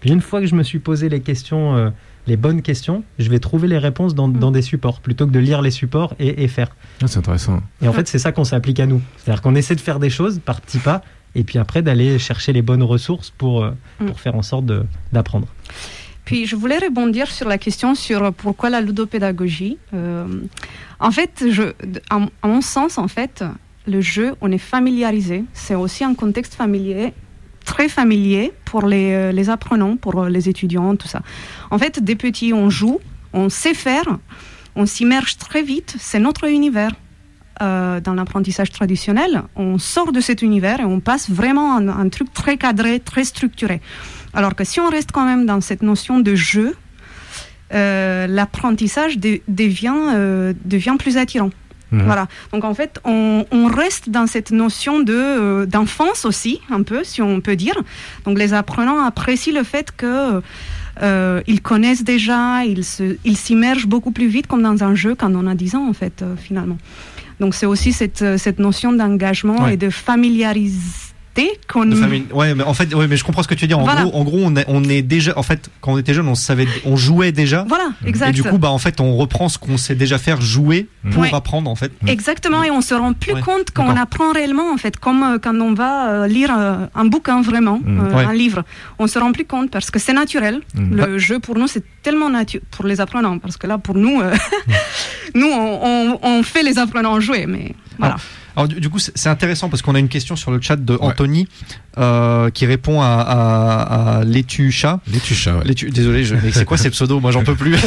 puis 0.00 0.10
une 0.10 0.20
fois 0.20 0.40
que 0.40 0.46
je 0.46 0.54
me 0.54 0.62
suis 0.62 0.78
posé 0.78 1.08
les 1.08 1.20
questions, 1.20 1.76
euh, 1.76 1.90
les 2.26 2.36
bonnes 2.36 2.62
questions, 2.62 3.02
je 3.18 3.28
vais 3.30 3.38
trouver 3.38 3.68
les 3.68 3.78
réponses 3.78 4.14
dans, 4.14 4.28
dans 4.28 4.50
des 4.50 4.62
supports, 4.62 5.00
plutôt 5.00 5.26
que 5.26 5.32
de 5.32 5.38
lire 5.38 5.62
les 5.62 5.70
supports 5.70 6.14
et, 6.18 6.42
et 6.42 6.48
faire. 6.48 6.68
Ah, 7.02 7.06
c'est 7.06 7.18
intéressant. 7.18 7.60
Et 7.82 7.88
en 7.88 7.92
fait, 7.92 8.08
c'est 8.08 8.18
ça 8.18 8.32
qu'on 8.32 8.44
s'applique 8.44 8.80
à 8.80 8.86
nous. 8.86 9.00
C'est-à-dire 9.18 9.42
qu'on 9.42 9.54
essaie 9.54 9.74
de 9.74 9.80
faire 9.80 9.98
des 9.98 10.10
choses 10.10 10.38
par 10.44 10.60
petits 10.60 10.78
pas, 10.78 11.02
et 11.34 11.44
puis 11.44 11.58
après 11.58 11.80
d'aller 11.82 12.18
chercher 12.18 12.52
les 12.52 12.62
bonnes 12.62 12.82
ressources 12.82 13.30
pour, 13.30 13.64
euh, 13.64 13.70
Mm. 14.00 14.06
pour 14.06 14.20
faire 14.20 14.34
en 14.34 14.42
sorte 14.42 14.66
d'apprendre. 15.12 15.46
Puis 16.24 16.46
je 16.46 16.54
voulais 16.56 16.78
rebondir 16.78 17.28
sur 17.30 17.48
la 17.48 17.58
question 17.58 17.94
sur 17.94 18.32
pourquoi 18.34 18.70
la 18.70 18.80
ludopédagogie. 18.80 19.78
Euh, 19.94 20.26
en 21.00 21.10
fait, 21.10 21.44
je, 21.50 21.72
à, 22.10 22.20
à 22.42 22.48
mon 22.48 22.60
sens, 22.60 22.98
en 22.98 23.08
fait, 23.08 23.42
le 23.88 24.00
jeu, 24.00 24.34
on 24.40 24.52
est 24.52 24.58
familiarisé. 24.58 25.44
C'est 25.54 25.74
aussi 25.74 26.04
un 26.04 26.14
contexte 26.14 26.54
familier, 26.54 27.12
très 27.64 27.88
familier 27.88 28.52
pour 28.64 28.86
les, 28.86 29.12
euh, 29.12 29.32
les 29.32 29.50
apprenants, 29.50 29.96
pour 29.96 30.24
les 30.24 30.48
étudiants, 30.48 30.96
tout 30.96 31.08
ça. 31.08 31.22
En 31.70 31.78
fait, 31.78 32.02
des 32.02 32.16
petits, 32.16 32.52
on 32.52 32.70
joue, 32.70 33.00
on 33.32 33.48
sait 33.48 33.74
faire, 33.74 34.18
on 34.76 34.86
s'immerge 34.86 35.36
très 35.38 35.62
vite. 35.62 35.96
C'est 35.98 36.18
notre 36.18 36.48
univers. 36.48 36.92
Euh, 37.62 38.00
dans 38.00 38.14
l'apprentissage 38.14 38.70
traditionnel, 38.70 39.42
on 39.54 39.76
sort 39.76 40.12
de 40.12 40.20
cet 40.20 40.40
univers 40.40 40.80
et 40.80 40.86
on 40.86 40.98
passe 40.98 41.28
vraiment 41.28 41.76
à 41.76 41.80
un, 41.80 42.08
truc 42.08 42.32
très 42.32 42.56
cadré, 42.56 43.00
très 43.00 43.22
structuré. 43.22 43.82
Alors 44.32 44.54
que 44.54 44.64
si 44.64 44.80
on 44.80 44.88
reste 44.88 45.12
quand 45.12 45.26
même 45.26 45.44
dans 45.44 45.60
cette 45.60 45.82
notion 45.82 46.20
de 46.20 46.34
jeu, 46.34 46.74
euh, 47.74 48.26
l'apprentissage 48.26 49.18
de- 49.18 49.42
devient, 49.46 49.92
euh, 50.14 50.54
devient 50.64 50.96
plus 50.98 51.18
attirant. 51.18 51.50
Mhm. 51.92 52.02
Voilà. 52.04 52.26
Donc 52.52 52.64
en 52.64 52.74
fait, 52.74 53.00
on, 53.04 53.44
on 53.50 53.66
reste 53.66 54.10
dans 54.10 54.26
cette 54.26 54.50
notion 54.52 55.00
de 55.00 55.12
euh, 55.14 55.66
d'enfance 55.66 56.24
aussi, 56.24 56.60
un 56.70 56.82
peu, 56.82 57.02
si 57.04 57.20
on 57.22 57.40
peut 57.40 57.56
dire. 57.56 57.74
Donc 58.24 58.38
les 58.38 58.54
apprenants 58.54 59.00
apprécient 59.04 59.54
le 59.54 59.64
fait 59.64 59.90
que 59.96 60.40
euh, 61.02 61.40
ils 61.46 61.60
connaissent 61.62 62.04
déjà, 62.04 62.64
ils 62.64 62.84
se- 62.84 63.16
ils 63.24 63.36
s'immergent 63.36 63.86
beaucoup 63.86 64.10
plus 64.10 64.26
vite 64.28 64.46
comme 64.46 64.62
dans 64.62 64.82
un 64.84 64.94
jeu 64.94 65.14
quand 65.14 65.34
on 65.34 65.46
a 65.46 65.54
10 65.54 65.74
ans 65.76 65.88
en 65.88 65.92
fait 65.92 66.22
euh, 66.22 66.34
finalement. 66.36 66.78
Donc 67.40 67.54
c'est 67.54 67.66
aussi 67.66 67.92
cette, 67.92 68.24
cette 68.36 68.58
notion 68.58 68.92
d'engagement 68.92 69.62
Ouais. 69.64 69.74
et 69.74 69.76
de 69.76 69.88
familiarité 69.90 70.76
qu'on 71.68 71.90
Ouais, 72.32 72.54
mais 72.54 72.64
en 72.64 72.74
fait, 72.74 72.92
ouais, 72.94 73.06
mais 73.06 73.16
je 73.16 73.24
comprends 73.24 73.42
ce 73.42 73.48
que 73.48 73.54
tu 73.54 73.62
veux 73.62 73.68
dire. 73.68 73.78
En 73.78 73.84
Voilà. 73.84 74.02
gros, 74.04 74.14
en 74.20 74.24
gros, 74.24 74.40
on 74.42 74.56
est, 74.56 74.64
on 74.68 74.84
est 74.84 75.00
déjà, 75.02 75.32
en 75.38 75.42
fait, 75.42 75.70
quand 75.80 75.92
on 75.92 75.98
était 75.98 76.12
jeune, 76.12 76.28
on 76.28 76.34
savait, 76.34 76.66
on 76.84 76.96
jouait 76.96 77.32
déjà. 77.32 77.64
Voilà, 77.68 77.90
exact. 78.04 78.30
Et 78.30 78.32
du 78.32 78.42
coup, 78.42 78.58
bah, 78.58 78.70
en 78.70 78.78
fait, 78.78 79.00
on 79.00 79.16
reprend 79.16 79.48
ce 79.48 79.56
qu'on 79.58 79.76
sait 79.76 79.94
déjà 79.94 80.18
faire, 80.18 80.40
jouer 80.40 80.88
pour 81.12 81.22
Ouais. 81.22 81.32
apprendre, 81.32 81.70
en 81.70 81.76
fait. 81.76 81.92
Exactement, 82.06 82.62
et 82.64 82.70
on 82.70 82.80
se 82.82 82.94
rend 82.94 83.12
plus 83.14 83.32
Ouais, 83.34 83.40
compte 83.42 83.70
quand 83.72 83.86
on 83.86 83.96
apprend 83.96 84.32
réellement, 84.32 84.72
en 84.72 84.76
fait, 84.76 84.98
comme 84.98 85.22
euh, 85.22 85.38
quand 85.38 85.54
on 85.60 85.72
va 85.72 86.10
euh, 86.10 86.26
lire 86.26 86.50
euh, 86.58 86.86
un 86.94 87.04
bouquin 87.06 87.40
vraiment, 87.42 87.80
Mm. 87.82 88.00
euh, 88.00 88.14
Ouais. 88.16 88.24
un 88.24 88.32
livre. 88.34 88.64
On 88.98 89.06
se 89.06 89.18
rend 89.18 89.32
plus 89.32 89.44
compte 89.46 89.70
parce 89.70 89.90
que 89.90 89.98
c'est 89.98 90.12
naturel. 90.12 90.60
Mm. 90.74 90.96
Le 90.96 91.18
jeu, 91.18 91.38
pour 91.38 91.56
nous, 91.56 91.68
c'est 91.68 91.84
tellement 92.02 92.28
naturel, 92.28 92.66
pour 92.70 92.86
les 92.86 93.00
apprenants, 93.00 93.38
parce 93.38 93.56
que 93.56 93.66
là, 93.66 93.78
pour 93.78 93.94
nous, 93.96 94.20
euh, 94.20 94.34
nous, 95.34 95.46
on, 95.48 95.80
on- 95.82 96.18
on 96.22 96.42
fait 96.42 96.62
les 96.62 96.78
apprenants 96.78 97.18
jouer, 97.20 97.46
mais 97.46 97.74
voilà. 97.98 98.16
Alors, 98.56 98.68
du, 98.68 98.80
du 98.80 98.88
coup, 98.90 98.98
c'est 98.98 99.28
intéressant 99.28 99.68
parce 99.68 99.82
qu'on 99.82 99.94
a 99.94 99.98
une 99.98 100.08
question 100.08 100.36
sur 100.36 100.50
le 100.50 100.60
chat 100.60 100.76
de 100.76 100.92
Ouais. 100.94 100.98
Anthony 101.02 101.48
euh, 101.98 102.50
qui 102.50 102.66
répond 102.66 103.00
à, 103.00 103.06
à, 103.06 104.18
à 104.18 104.24
Létu 104.24 104.72
Chat. 104.72 105.00
Ouais. 105.06 105.64
Létu- 105.64 105.90
désolé, 105.90 106.24
je, 106.24 106.34
c'est 106.52 106.64
quoi 106.64 106.76
ces 106.76 106.90
pseudos? 106.90 107.20
Moi, 107.20 107.30
j'en 107.32 107.44
peux 107.44 107.54
plus. 107.54 107.76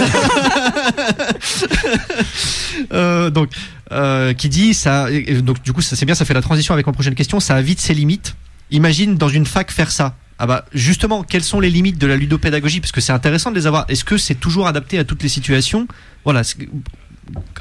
Euh, 2.91 3.29
donc, 3.29 3.49
euh, 3.91 4.33
qui 4.33 4.49
dit 4.49 4.73
ça. 4.73 5.07
donc, 5.41 5.61
du 5.63 5.73
coup, 5.73 5.81
c'est 5.81 6.05
bien, 6.05 6.15
ça 6.15 6.25
fait 6.25 6.33
la 6.33 6.41
transition 6.41 6.73
avec 6.73 6.85
ma 6.87 6.93
prochaine 6.93 7.15
question. 7.15 7.39
Ça 7.39 7.55
a 7.55 7.61
vite 7.61 7.79
ses 7.79 7.93
limites. 7.93 8.35
Imagine 8.71 9.15
dans 9.15 9.29
une 9.29 9.45
fac 9.45 9.71
faire 9.71 9.91
ça. 9.91 10.15
Ah 10.39 10.47
bah 10.47 10.65
justement, 10.73 11.23
quelles 11.23 11.43
sont 11.43 11.59
les 11.59 11.69
limites 11.69 11.99
de 11.99 12.07
la 12.07 12.17
ludopédagogie? 12.17 12.79
Parce 12.81 12.91
que 12.91 12.99
c'est 13.01 13.13
intéressant 13.13 13.51
de 13.51 13.55
les 13.55 13.67
avoir. 13.67 13.85
Est-ce 13.87 14.03
que 14.03 14.17
c'est 14.17 14.35
toujours 14.35 14.67
adapté 14.67 14.97
à 14.99 15.03
toutes 15.03 15.21
les 15.23 15.29
situations? 15.29 15.87
Voilà. 16.25 16.41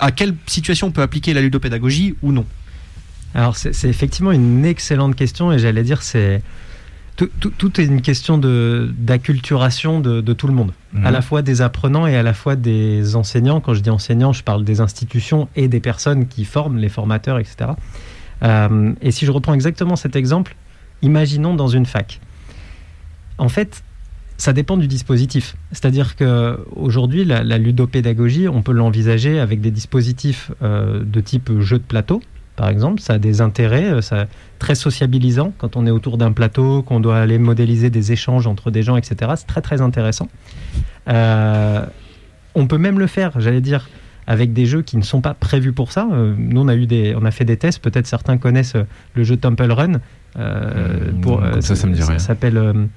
À 0.00 0.11
quelle 0.11 0.35
situation 0.47 0.88
on 0.88 0.90
peut 0.90 1.02
appliquer 1.02 1.35
la 1.35 1.42
ludopédagogie 1.42 2.14
ou 2.23 2.32
non? 2.32 2.47
Alors 3.34 3.56
c'est 3.56 3.88
effectivement 3.88 4.32
une 4.32 4.64
excellente 4.64 5.16
question 5.16 5.52
et 5.52 5.58
j'allais 5.58 5.82
dire 5.82 6.02
c'est 6.02 6.42
tout, 7.16 7.28
tout- 7.40 7.50
tout 7.56 7.80
est 7.80 7.84
une 7.84 8.00
question 8.02 8.38
d'acculturation 8.38 10.00
de, 10.00 10.20
de 10.20 10.32
tout 10.32 10.46
le 10.46 10.52
monde, 10.54 10.72
Mhm. 10.92 11.06
à 11.06 11.10
la 11.10 11.22
fois 11.22 11.42
des 11.42 11.62
apprenants 11.62 12.06
et 12.06 12.16
à 12.16 12.22
la 12.22 12.34
fois 12.34 12.56
des 12.56 13.16
enseignants. 13.16 13.60
Quand 13.60 13.74
je 13.74 13.80
dis 13.80 13.90
enseignants, 13.90 14.32
je 14.32 14.42
parle 14.42 14.64
des 14.64 14.80
institutions 14.80 15.48
et 15.56 15.68
des 15.68 15.80
personnes 15.80 16.26
qui 16.26 16.44
forment, 16.44 16.78
les 16.78 16.88
formateurs, 16.88 17.38
etc. 17.38 17.70
Euh, 18.42 18.92
et 19.00 19.10
si 19.10 19.24
je 19.26 19.30
reprends 19.30 19.54
exactement 19.54 19.96
cet 19.96 20.16
exemple, 20.16 20.56
imaginons 21.02 21.54
dans 21.54 21.68
une 21.68 21.86
fac. 21.86 22.20
En 23.38 23.48
fait, 23.48 23.82
ça 24.36 24.52
dépend 24.52 24.76
du 24.76 24.88
dispositif. 24.88 25.56
C'est-à-dire 25.70 26.16
que 26.16 26.58
aujourd'hui, 26.74 27.24
la, 27.24 27.44
la 27.44 27.58
ludopédagogie, 27.58 28.48
on 28.48 28.62
peut 28.62 28.72
l'envisager 28.72 29.38
avec 29.38 29.60
des 29.60 29.70
dispositifs 29.70 30.50
euh, 30.62 31.02
de 31.04 31.20
type 31.20 31.60
jeu 31.60 31.78
de 31.78 31.84
plateau, 31.84 32.22
par 32.56 32.68
exemple. 32.68 33.00
Ça 33.00 33.14
a 33.14 33.18
des 33.18 33.40
intérêts, 33.40 33.92
euh, 33.92 34.00
ça 34.00 34.26
très 34.62 34.75
sociabilisant 34.76 35.52
quand 35.59 35.76
on 35.76 35.87
est 35.87 35.90
autour 35.90 36.18
d'un 36.18 36.30
plateau, 36.30 36.82
qu'on 36.82 37.00
doit 37.00 37.18
aller 37.18 37.38
modéliser 37.38 37.90
des 37.90 38.12
échanges 38.12 38.47
entre 38.47 38.71
des 38.71 38.85
gens, 38.85 38.97
etc. 38.97 39.32
C'est 39.37 39.49
très 39.49 39.61
très 39.61 39.80
intéressant. 39.80 40.28
Euh, 41.09 41.85
on 42.55 42.68
peut 42.68 42.79
même 42.79 43.00
le 43.00 43.09
faire, 43.09 43.40
j'allais 43.40 43.61
dire, 43.61 43.88
avec 44.29 44.53
des 44.53 44.66
jeux 44.66 44.83
qui 44.83 44.96
ne 44.96 45.03
sont 45.03 45.20
pas 45.20 45.35
prévus 45.35 45.72
pour 45.72 45.90
ça. 45.90 46.07
Euh, 46.12 46.35
nous, 46.38 46.61
on 46.61 46.68
a 46.68 46.76
eu 46.76 46.87
des, 46.87 47.14
on 47.20 47.24
a 47.24 47.33
fait 47.33 47.44
des 47.44 47.57
tests. 47.57 47.81
Peut-être 47.81 48.07
certains 48.07 48.38
connaissent 48.38 48.76
le 49.14 49.24
jeu 49.24 49.37
Temple 49.37 49.72
Run. 49.72 49.94
Euh, 50.38 51.11
pour, 51.20 51.42
ça, 51.61 51.74
ça 51.74 51.87
me 51.88 51.94
dit 51.94 52.03
rien. 52.03 52.20
s'appelle. 52.20 52.88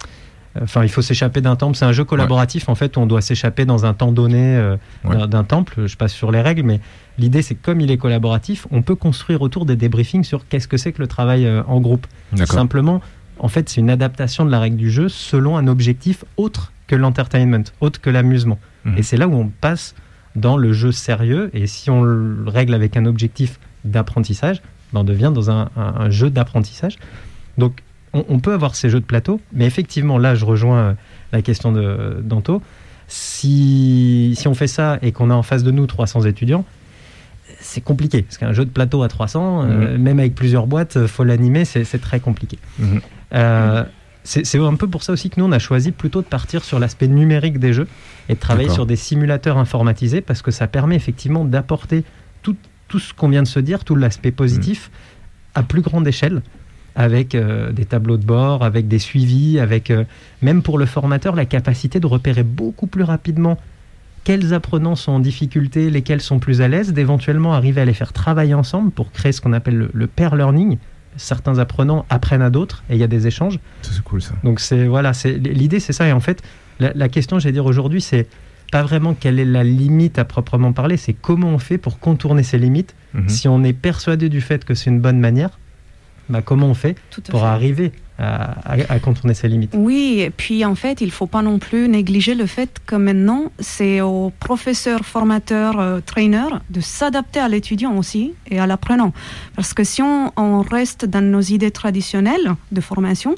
Enfin, 0.61 0.83
il 0.83 0.89
faut 0.89 1.01
s'échapper 1.01 1.41
d'un 1.41 1.55
temple. 1.55 1.75
C'est 1.75 1.85
un 1.85 1.91
jeu 1.91 2.03
collaboratif. 2.05 2.69
En 2.69 2.75
fait, 2.75 2.97
on 2.97 3.05
doit 3.05 3.21
s'échapper 3.21 3.65
dans 3.65 3.85
un 3.85 3.93
temps 3.93 4.11
donné 4.11 4.55
euh, 4.55 4.77
Ouais. 5.03 5.27
d'un- 5.27 5.43
temple. 5.43 5.85
Je 5.87 5.95
passe 5.97 6.13
sur 6.13 6.31
les 6.31 6.41
règles, 6.41 6.63
mais 6.63 6.79
l'idée, 7.17 7.41
c'est 7.41 7.55
que 7.55 7.63
comme 7.65 7.81
il 7.81 7.91
est 7.91 7.97
collaboratif, 7.97 8.65
on 8.71 8.81
peut 8.81 8.95
construire 8.95 9.41
autour 9.41 9.65
des 9.65 9.75
débriefings 9.75 10.23
sur 10.23 10.47
qu'est-ce 10.47 10.67
que 10.67 10.77
c'est 10.77 10.91
que 10.93 11.01
le 11.01 11.07
travail 11.07 11.45
euh, 11.45 11.61
en 11.67 11.79
groupe. 11.81 12.07
Simplement, 12.45 13.01
en 13.39 13.47
fait, 13.49 13.67
c'est 13.69 13.81
une 13.81 13.89
adaptation 13.89 14.45
de 14.45 14.51
la 14.51 14.59
règle 14.59 14.77
du 14.77 14.89
jeu 14.89 15.09
selon 15.09 15.57
un 15.57 15.67
objectif 15.67 16.23
autre 16.37 16.71
que 16.87 16.95
l'entertainment, 16.95 17.63
autre 17.81 17.99
que 17.99 18.09
l'amusement. 18.09 18.59
Mhm. 18.85 18.97
Et 18.97 19.03
c'est 19.03 19.17
là 19.17 19.27
où 19.27 19.33
on 19.35 19.49
passe 19.49 19.93
dans 20.35 20.55
le 20.57 20.71
jeu 20.73 20.91
sérieux. 20.91 21.49
Et 21.53 21.67
si 21.67 21.89
on 21.89 22.01
le 22.03 22.45
règle 22.47 22.73
avec 22.73 22.95
un 22.97 23.05
objectif 23.05 23.59
d'apprentissage, 23.83 24.61
ben, 24.93 25.01
on 25.01 25.03
devient 25.03 25.31
dans 25.33 25.49
un, 25.51 25.69
un- 25.75 25.93
un 25.99 26.09
jeu 26.09 26.29
d'apprentissage. 26.29 26.97
Donc, 27.57 27.81
on, 28.15 28.25
on 28.29 28.39
peut 28.39 28.53
avoir 28.53 28.75
ces 28.75 28.89
jeux 28.89 28.99
de 28.99 29.05
plateau, 29.05 29.39
mais 29.53 29.65
effectivement, 29.67 30.17
là, 30.17 30.33
je 30.33 30.45
rejoins 30.45 30.79
euh, 30.79 30.93
la 31.31 31.41
question 31.43 31.71
de 31.71 32.21
d'Anto. 32.23 32.61
Si, 33.07 34.33
si 34.35 34.47
on 34.47 34.55
fait 34.55 34.67
ça 34.67 34.97
et 35.03 35.11
qu'on 35.11 35.29
a 35.29 35.35
en 35.35 35.43
face 35.43 35.61
de 35.61 35.69
nous 35.69 35.85
300 35.85 36.23
étudiants, 36.23 36.65
c'est 37.59 37.81
compliqué. 37.81 38.23
Parce 38.23 38.37
qu'un 38.37 38.53
jeu 38.53 38.65
de 38.65 38.69
plateau 38.69 39.03
à 39.03 39.07
300, 39.07 39.63
euh, 39.63 39.97
même 39.97 40.19
avec 40.19 40.35
plusieurs 40.35 40.67
boîtes, 40.67 40.97
euh, 40.97 41.07
faut 41.07 41.23
l'animer, 41.23 41.65
c'est 41.65 42.01
très 42.01 42.19
compliqué. 42.19 42.57
Mhm. 42.79 43.01
Euh, 43.33 43.83
c'est 44.23 44.57
un 44.57 44.73
peu 44.73 44.87
pour 44.87 45.03
ça 45.03 45.13
aussi 45.13 45.29
que 45.29 45.39
nous, 45.39 45.45
on 45.45 45.51
a 45.51 45.59
choisi 45.59 45.91
plutôt 45.91 46.21
de 46.23 46.25
partir 46.25 46.63
sur 46.63 46.79
l'aspect 46.79 47.07
numérique 47.07 47.59
des 47.59 47.73
jeux 47.73 47.87
et 48.27 48.33
de 48.33 48.39
travailler 48.39 48.69
sur 48.69 48.87
des 48.87 48.95
simulateurs 48.95 49.59
informatisés 49.59 50.21
parce 50.21 50.41
que 50.41 50.49
ça 50.49 50.65
permet 50.65 50.95
effectivement 50.95 51.45
d'apporter 51.45 52.03
tout, 52.41 52.55
tout 52.87 52.97
ce 52.97 53.13
qu'on 53.13 53.29
vient 53.29 53.43
de 53.43 53.47
se 53.47 53.59
dire, 53.59 53.83
tout 53.83 53.93
l'aspect 53.93 54.31
positif, 54.31 54.89
à 55.53 55.61
plus 55.61 55.81
grande 55.81 56.07
échelle, 56.07 56.41
avec 56.95 57.35
euh, 57.35 57.71
des 57.71 57.85
tableaux 57.85 58.17
de 58.17 58.25
bord, 58.25 58.63
avec 58.63 58.87
des 58.87 58.99
suivis, 58.99 59.59
avec 59.59 59.91
euh, 59.91 60.05
même 60.41 60.61
pour 60.61 60.77
le 60.77 60.85
formateur 60.85 61.35
la 61.35 61.45
capacité 61.45 61.99
de 61.99 62.07
repérer 62.07 62.43
beaucoup 62.43 62.87
plus 62.87 63.03
rapidement 63.03 63.57
quels 64.23 64.53
apprenants 64.53 64.95
sont 64.95 65.11
en 65.11 65.19
difficulté, 65.19 65.91
lesquels 65.91 66.21
sont 66.21 66.39
plus 66.39 66.61
à 66.61 66.67
l'aise, 66.67 66.93
d'éventuellement 66.93 67.53
arriver 67.53 67.81
à 67.81 67.85
les 67.85 67.93
faire 67.93 68.11
travailler 68.11 68.55
ensemble 68.55 68.91
pour 68.91 69.11
créer 69.11 69.31
ce 69.31 69.39
qu'on 69.39 69.53
appelle 69.53 69.77
le, 69.77 69.91
le 69.93 70.07
pair 70.07 70.35
learning. 70.35 70.77
Certains 71.15 71.59
apprenants 71.59 72.05
apprennent 72.09 72.41
à 72.41 72.49
d'autres 72.49 72.83
et 72.89 72.95
il 72.95 72.99
y 72.99 73.03
a 73.03 73.07
des 73.07 73.27
échanges. 73.27 73.59
C'est 73.83 74.03
cool 74.03 74.21
ça. 74.21 74.33
Donc 74.43 74.59
c'est 74.59 74.85
voilà, 74.87 75.13
c'est 75.13 75.37
l'idée 75.37 75.79
c'est 75.79 75.93
ça 75.93 76.07
et 76.07 76.11
en 76.11 76.19
fait 76.19 76.41
la, 76.79 76.91
la 76.93 77.07
question 77.07 77.39
j'allais 77.39 77.53
dire 77.53 77.65
aujourd'hui 77.65 78.01
c'est 78.01 78.27
pas 78.71 78.83
vraiment 78.83 79.13
quelle 79.13 79.39
est 79.39 79.45
la 79.45 79.63
limite 79.63 80.19
à 80.19 80.25
proprement 80.25 80.73
parler, 80.73 80.97
c'est 80.97 81.13
comment 81.13 81.49
on 81.49 81.59
fait 81.59 81.77
pour 81.77 81.99
contourner 81.99 82.43
ces 82.43 82.57
limites. 82.57 82.95
Mhm. 83.13 83.29
Si 83.29 83.47
on 83.47 83.63
est 83.63 83.73
persuadé 83.73 84.27
du 84.27 84.41
fait 84.41 84.65
que 84.65 84.73
c'est 84.73 84.89
une 84.89 84.99
bonne 84.99 85.19
manière, 85.19 85.59
bah 86.29 86.41
comment 86.41 86.67
on 86.67 86.73
fait 86.73 86.95
pour 87.29 87.41
fait. 87.41 87.45
arriver 87.45 87.91
à, 88.17 88.99
contourner 88.99 89.33
ces 89.33 89.47
limites? 89.47 89.73
Oui, 89.75 90.21
et 90.21 90.29
puis 90.29 90.63
en 90.63 90.75
fait, 90.75 91.01
il 91.01 91.11
faut 91.11 91.27
pas 91.27 91.41
non 91.41 91.59
plus 91.59 91.89
négliger 91.89 92.33
le 92.33 92.45
fait 92.45 92.79
que 92.85 92.95
maintenant, 92.95 93.51
c'est 93.59 94.01
aux 94.01 94.31
professeurs, 94.39 95.05
formateurs, 95.05 95.79
euh, 95.79 95.99
trainers 96.05 96.61
de 96.69 96.79
s'adapter 96.79 97.39
à 97.39 97.49
l'étudiant 97.49 97.97
aussi 97.97 98.33
et 98.49 98.59
à 98.59 98.67
l'apprenant. 98.67 99.11
Parce 99.55 99.73
que 99.73 99.83
si 99.83 100.01
on, 100.01 100.31
on 100.37 100.61
reste 100.61 101.05
dans 101.05 101.23
nos 101.23 101.41
idées 101.41 101.71
traditionnelles 101.71 102.55
de 102.71 102.81
formation, 102.81 103.35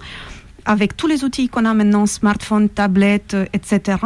avec 0.68 0.96
tous 0.96 1.08
les 1.08 1.24
outils 1.24 1.48
qu'on 1.50 1.66
a 1.66 1.74
maintenant, 1.74 2.06
smartphone, 2.06 2.70
tablette, 2.70 3.34
euh, 3.34 3.46
etc., 3.54 3.98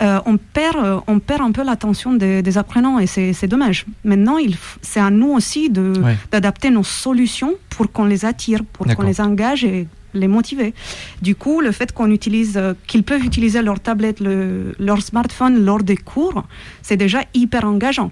euh, 0.00 0.18
on, 0.24 0.36
perd, 0.38 0.76
euh, 0.76 0.98
on 1.06 1.18
perd 1.18 1.42
un 1.42 1.52
peu 1.52 1.62
l'attention 1.62 2.14
des, 2.14 2.42
des 2.42 2.56
apprenants 2.58 2.98
et 2.98 3.06
c'est 3.06 3.46
dommage. 3.46 3.84
Maintenant, 4.02 4.36
c'est 4.82 5.00
à 5.00 5.10
nous 5.10 5.30
aussi 5.38 5.70
Ouais. 5.70 6.16
d'adapter 6.32 6.70
nos 6.70 6.82
solutions 6.84 7.54
pour 7.68 7.92
qu'on 7.92 8.06
les 8.06 8.24
attire, 8.24 8.60
pour 8.72 8.86
qu'on 8.86 9.02
les 9.02 9.20
engage 9.20 9.62
et 9.64 9.86
les 10.14 10.26
motiver. 10.26 10.74
Du 11.22 11.34
coup, 11.36 11.60
le 11.60 11.70
fait 11.70 11.92
qu'on 11.92 12.10
utilise, 12.10 12.56
euh, 12.56 12.72
qu'ils 12.88 13.04
peuvent 13.04 13.24
utiliser 13.24 13.60
leur 13.62 13.78
tablette, 13.78 14.18
le- 14.20 14.74
leur 14.78 15.02
smartphone 15.02 15.64
lors 15.64 15.82
des 15.82 15.96
cours, 15.96 16.44
c'est 16.82 16.96
déjà 16.96 17.20
hyper 17.34 17.64
engageant. 17.64 18.10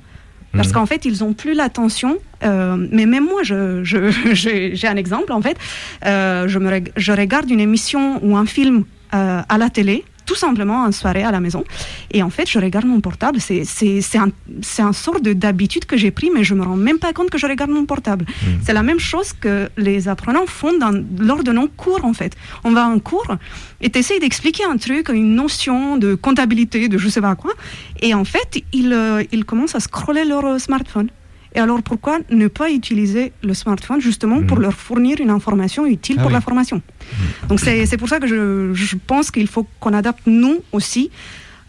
Parce 0.52 0.68
Mhm. 0.68 0.74
qu'en 0.74 0.86
fait, 0.86 1.04
ils 1.04 1.22
ont 1.24 1.32
plus 1.34 1.54
l'attention. 1.54 2.16
euh, 2.44 2.76
mais 2.92 3.04
même 3.06 3.24
moi, 3.24 3.42
je, 3.42 3.82
je- 3.84 4.10
j'ai 4.32 4.74
j'ai 4.76 4.86
un 4.88 4.96
exemple 4.96 5.32
en 5.32 5.42
fait. 5.42 5.56
Euh, 6.06 6.46
je, 6.48 6.58
me, 6.60 6.80
je 6.96 7.12
regarde 7.12 7.50
une 7.50 7.58
émission 7.60 8.20
ou 8.24 8.36
un 8.36 8.46
film 8.46 8.84
euh, 9.14 9.40
à 9.48 9.58
la 9.58 9.70
télé, 9.70 10.04
tout 10.28 10.34
simplement 10.46 10.78
en 10.88 10.92
soirée 11.00 11.24
à 11.30 11.32
la 11.36 11.40
maison. 11.46 11.62
Et 12.16 12.20
en 12.28 12.32
fait, 12.36 12.46
je 12.54 12.58
regarde 12.66 12.86
mon 12.94 13.00
portable. 13.08 13.38
C'est 13.46 13.62
c'est- 13.76 14.00
c'est 14.08 14.18
un, 14.26 14.30
c'est 14.72 14.82
un 14.90 14.94
sort 15.04 15.20
de- 15.26 15.32
d'habitude 15.42 15.84
que 15.90 15.96
j'ai 16.02 16.12
pris, 16.18 16.28
mais 16.34 16.42
je 16.48 16.54
me 16.58 16.62
rends 16.68 16.82
même 16.88 17.00
pas 17.06 17.12
compte 17.16 17.30
que 17.34 17.38
je 17.42 17.46
regarde 17.52 17.70
mon 17.78 17.86
portable. 17.92 18.24
C'est 18.64 18.74
la 18.80 18.84
même 18.90 19.02
chose 19.10 19.28
que 19.44 19.54
les 19.88 20.00
apprenants 20.14 20.46
font 20.60 20.74
dans, 20.82 20.92
lors 21.30 21.42
de 21.48 21.52
nos 21.58 21.68
cours, 21.82 22.04
en 22.04 22.14
fait. 22.20 22.32
On 22.68 22.72
va 22.78 22.84
en 22.94 22.98
cours 23.10 23.30
et 23.84 23.88
tu 23.92 23.98
essayes 24.02 24.20
d'expliquer 24.24 24.64
un 24.74 24.76
truc, 24.86 25.04
une 25.22 25.32
notion 25.44 25.96
de 26.04 26.10
comptabilité, 26.26 26.88
de 26.88 26.98
je 27.04 27.08
sais 27.14 27.24
pas 27.28 27.34
quoi. 27.42 27.52
Et 28.06 28.12
en 28.22 28.26
fait, 28.34 28.50
ils, 28.80 28.92
euh, 28.92 29.22
ils 29.36 29.44
commencent 29.50 29.74
à 29.80 29.80
scroller 29.88 30.24
leur 30.32 30.44
euh, 30.44 30.58
smartphone. 30.58 31.08
Et 31.58 31.60
alors, 31.60 31.82
pourquoi 31.82 32.20
ne 32.30 32.46
pas 32.46 32.70
utiliser 32.70 33.32
le 33.42 33.52
smartphone 33.52 34.00
justement 34.00 34.40
pour 34.44 34.58
Mhm. 34.58 34.62
leur 34.62 34.74
fournir 34.74 35.16
une 35.20 35.30
information 35.30 35.86
utile 35.86 36.14
Ah 36.18 36.22
pour 36.22 36.28
oui. 36.30 36.34
la 36.34 36.40
formation? 36.40 36.80
Donc, 37.48 37.58
c'est 37.58 37.84
c'est 37.84 37.96
pour 37.96 38.08
ça 38.08 38.20
que 38.20 38.28
je, 38.28 38.70
je 38.74 38.96
pense 39.10 39.32
qu'il 39.32 39.48
faut 39.48 39.66
qu'on 39.80 39.92
adapte, 39.92 40.22
nous 40.26 40.58
aussi, 40.70 41.10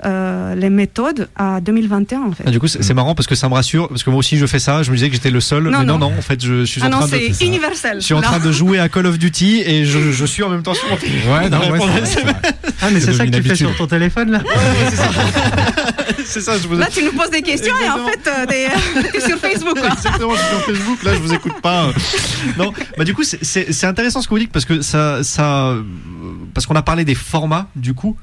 euh, 0.05 0.55
les 0.55 0.69
méthodes 0.69 1.29
à 1.35 1.59
2021, 1.61 2.21
en 2.21 2.31
fait. 2.31 2.43
Ah, 2.47 2.51
du 2.51 2.59
coup, 2.59 2.67
c'est 2.67 2.93
marrant 2.93 3.15
parce 3.15 3.27
que 3.27 3.35
ça 3.35 3.49
me 3.49 3.53
rassure, 3.53 3.89
parce 3.89 4.03
que 4.03 4.09
moi 4.09 4.19
aussi 4.19 4.37
je 4.37 4.45
fais 4.45 4.59
ça. 4.59 4.83
Je 4.83 4.91
me 4.91 4.95
disais 4.95 5.09
que 5.09 5.15
j'étais 5.15 5.31
le 5.31 5.41
seul, 5.41 5.63
Non, 5.63 5.71
mais 5.79 5.85
non, 5.85 5.97
non, 5.97 6.09
non. 6.09 6.17
en 6.17 6.21
fait, 6.21 6.43
je, 6.43 6.63
suis 6.65 6.81
ah 6.83 6.87
en 6.87 6.89
non, 6.89 6.97
train 6.99 7.07
de. 7.07 7.19
c'est 7.33 7.45
universel. 7.45 7.99
Je 7.99 8.05
suis 8.05 8.13
en 8.13 8.21
train 8.21 8.39
de 8.39 8.51
jouer 8.51 8.79
à 8.79 8.89
Call 8.89 9.05
of 9.05 9.17
Duty 9.17 9.61
et 9.65 9.85
je, 9.85 10.11
je 10.11 10.25
suis 10.25 10.43
en 10.43 10.49
même 10.49 10.63
temps 10.63 10.73
sur 10.73 10.89
mon 10.89 10.97
téléphone. 10.97 11.31
Ouais, 11.31 11.49
non. 11.49 11.59
Ah, 12.81 12.87
mais 12.93 13.01
c'est 13.01 13.13
ça 13.13 13.25
que 13.25 13.31
tu 13.31 13.43
fais 13.43 13.55
sur 13.55 13.75
ton 13.75 13.87
téléphone 13.87 14.31
là 14.31 14.41
C'est 16.25 16.41
ça, 16.41 16.57
je 16.57 16.67
vous 16.67 16.77
Là, 16.77 16.87
tu 16.91 17.03
nous 17.03 17.11
poses 17.11 17.29
des 17.29 17.41
questions 17.41 17.73
et 17.83 17.89
en 17.89 18.05
fait, 18.07 18.27
euh, 18.27 18.45
t'es 18.45 18.69
t'es 19.11 19.19
sur 19.19 19.37
Facebook. 19.37 19.77
Quoi. 19.77 19.89
Exactement, 19.91 20.33
je 20.33 20.39
suis 20.39 20.47
sur 20.47 20.65
Facebook, 20.65 21.03
là 21.03 21.13
je 21.13 21.19
vous 21.19 21.33
écoute 21.33 21.61
pas. 21.61 21.87
Non, 22.57 22.71
bah 22.97 23.03
du 23.03 23.13
coup 23.13 23.23
c'est- 23.23 23.83
intéressant 23.83 24.21
ce 24.21 24.27
que 24.27 24.33
vous 24.33 24.39
dites 24.39 24.51
parce 24.51 24.65
que 24.65 24.81
ça, 24.81 25.23
ça, 25.23 25.69
euh, 25.71 25.83
parce 26.53 26.65
qu'on 26.67 26.75
a 26.75 26.81
parlé 26.81 27.03
des 27.03 27.15
formats 27.15 27.67
du 27.75 27.93
coup. 27.93 28.15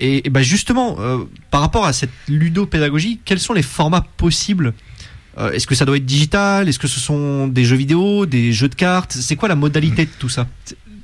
Et, 0.00 0.26
et 0.26 0.30
bah 0.30 0.42
justement, 0.42 0.96
euh, 0.98 1.18
par 1.50 1.60
rapport 1.60 1.84
à 1.84 1.92
cette 1.92 2.10
ludopédagogie, 2.28 3.20
quels 3.24 3.38
sont 3.40 3.52
les 3.54 3.62
formats 3.62 4.04
possibles 4.16 4.72
Euh, 5.38 5.52
Est-ce 5.52 5.66
que 5.68 5.76
ça 5.76 5.84
doit 5.84 5.96
être 5.96 6.04
digital? 6.06 6.68
Est-ce 6.68 6.78
que 6.80 6.88
ce 6.88 6.98
sont 6.98 7.46
des 7.46 7.64
jeux 7.64 7.76
vidéo, 7.76 8.26
des 8.26 8.52
jeux 8.52 8.68
de 8.68 8.74
cartes? 8.74 9.12
C'est 9.12 9.36
quoi 9.36 9.48
la 9.48 9.54
modalité 9.54 10.04
de 10.06 10.10
tout 10.18 10.28
ça? 10.28 10.46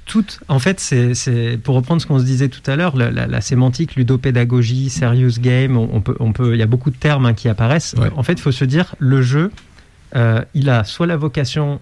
Tout, 0.05 0.25
en 0.49 0.59
fait, 0.59 0.79
c'est, 0.81 1.59
pour 1.63 1.75
reprendre 1.77 2.01
ce 2.03 2.07
qu'on 2.07 2.19
se 2.19 2.25
disait 2.25 2.49
tout 2.49 2.63
à 2.71 2.75
l'heure, 2.77 2.97
la, 2.97 3.11
la- 3.11 3.27
la 3.29 3.41
sémantique, 3.41 3.95
ludopédagogie, 3.97 4.89
serious 4.91 5.39
game, 5.41 5.77
on, 5.77 5.89
on 5.93 6.01
peut, 6.01 6.17
on 6.21 6.33
peut, 6.33 6.55
il 6.55 6.59
y 6.59 6.63
a 6.63 6.67
beaucoup 6.67 6.91
de 6.91 6.97
termes 6.97 7.27
hein, 7.27 7.35
qui 7.35 7.49
apparaissent. 7.49 7.95
Ouais. 7.99 8.11
En 8.17 8.23
fait, 8.25 8.35
il 8.35 8.41
faut 8.41 8.53
se 8.53 8.65
dire, 8.65 8.95
le 8.99 9.23
jeu, 9.23 9.51
euh, 10.15 10.43
il 10.55 10.71
a 10.71 10.85
soit 10.85 11.07
la 11.07 11.17
vocation 11.17 11.81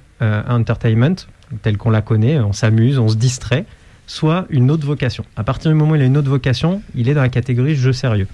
entertainment, 0.48 1.16
telle 1.62 1.76
qu'on 1.76 1.90
la 1.90 2.00
connaît, 2.02 2.38
on 2.40 2.52
s'amuse, 2.54 2.98
on 2.98 3.08
se 3.08 3.16
distrait, 3.16 3.66
soit 4.06 4.46
une 4.50 4.70
autre 4.70 4.86
vocation. 4.86 5.24
À 5.36 5.44
partir 5.44 5.70
du 5.70 5.76
moment 5.76 5.92
où 5.92 5.94
il 5.96 6.02
a 6.02 6.04
une 6.04 6.16
autre 6.16 6.28
vocation, 6.30 6.82
il 6.94 7.08
est 7.08 7.14
dans 7.14 7.22
la 7.22 7.28
catégorie 7.28 7.74
jeu 7.74 7.92
sérieux. 7.92 8.26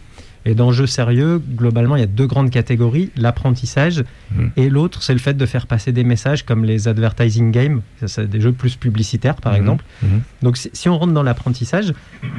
Et 0.47 0.55
dans 0.55 0.73
jeu 0.73 0.87
sérieux, 0.87 1.39
globalement, 1.39 1.97
il 1.97 2.01
y 2.01 2.03
a 2.03 2.07
deux 2.07 2.27
grandes 2.27 2.49
catégories, 2.51 3.11
l'apprentissage 3.17 4.05
Mhm. 4.35 4.51
et 4.57 4.71
l'autre, 4.71 5.03
c'est 5.03 5.13
le 5.13 5.19
fait 5.19 5.35
de 5.37 5.45
faire 5.47 5.67
passer 5.67 5.93
des 5.93 6.03
messages 6.03 6.45
comme 6.47 6.65
les 6.65 6.89
advertising 6.89 7.51
games, 7.53 7.83
c'est 8.07 8.29
des 8.29 8.41
jeux 8.41 8.53
plus 8.53 8.77
publicitaires 8.77 9.37
par 9.37 9.53
Mhm. 9.53 9.59
exemple. 9.61 9.85
Mhm. 10.03 10.21
Donc 10.43 10.57
si, 10.57 10.71
si 10.73 10.89
on 10.89 10.97
rentre 10.99 11.13
dans 11.13 11.23
l'apprentissage, 11.23 11.93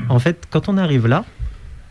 en 0.09 0.17
fait, 0.17 0.45
quand 0.49 0.67
on 0.67 0.77
arrive 0.77 1.05
là, 1.07 1.25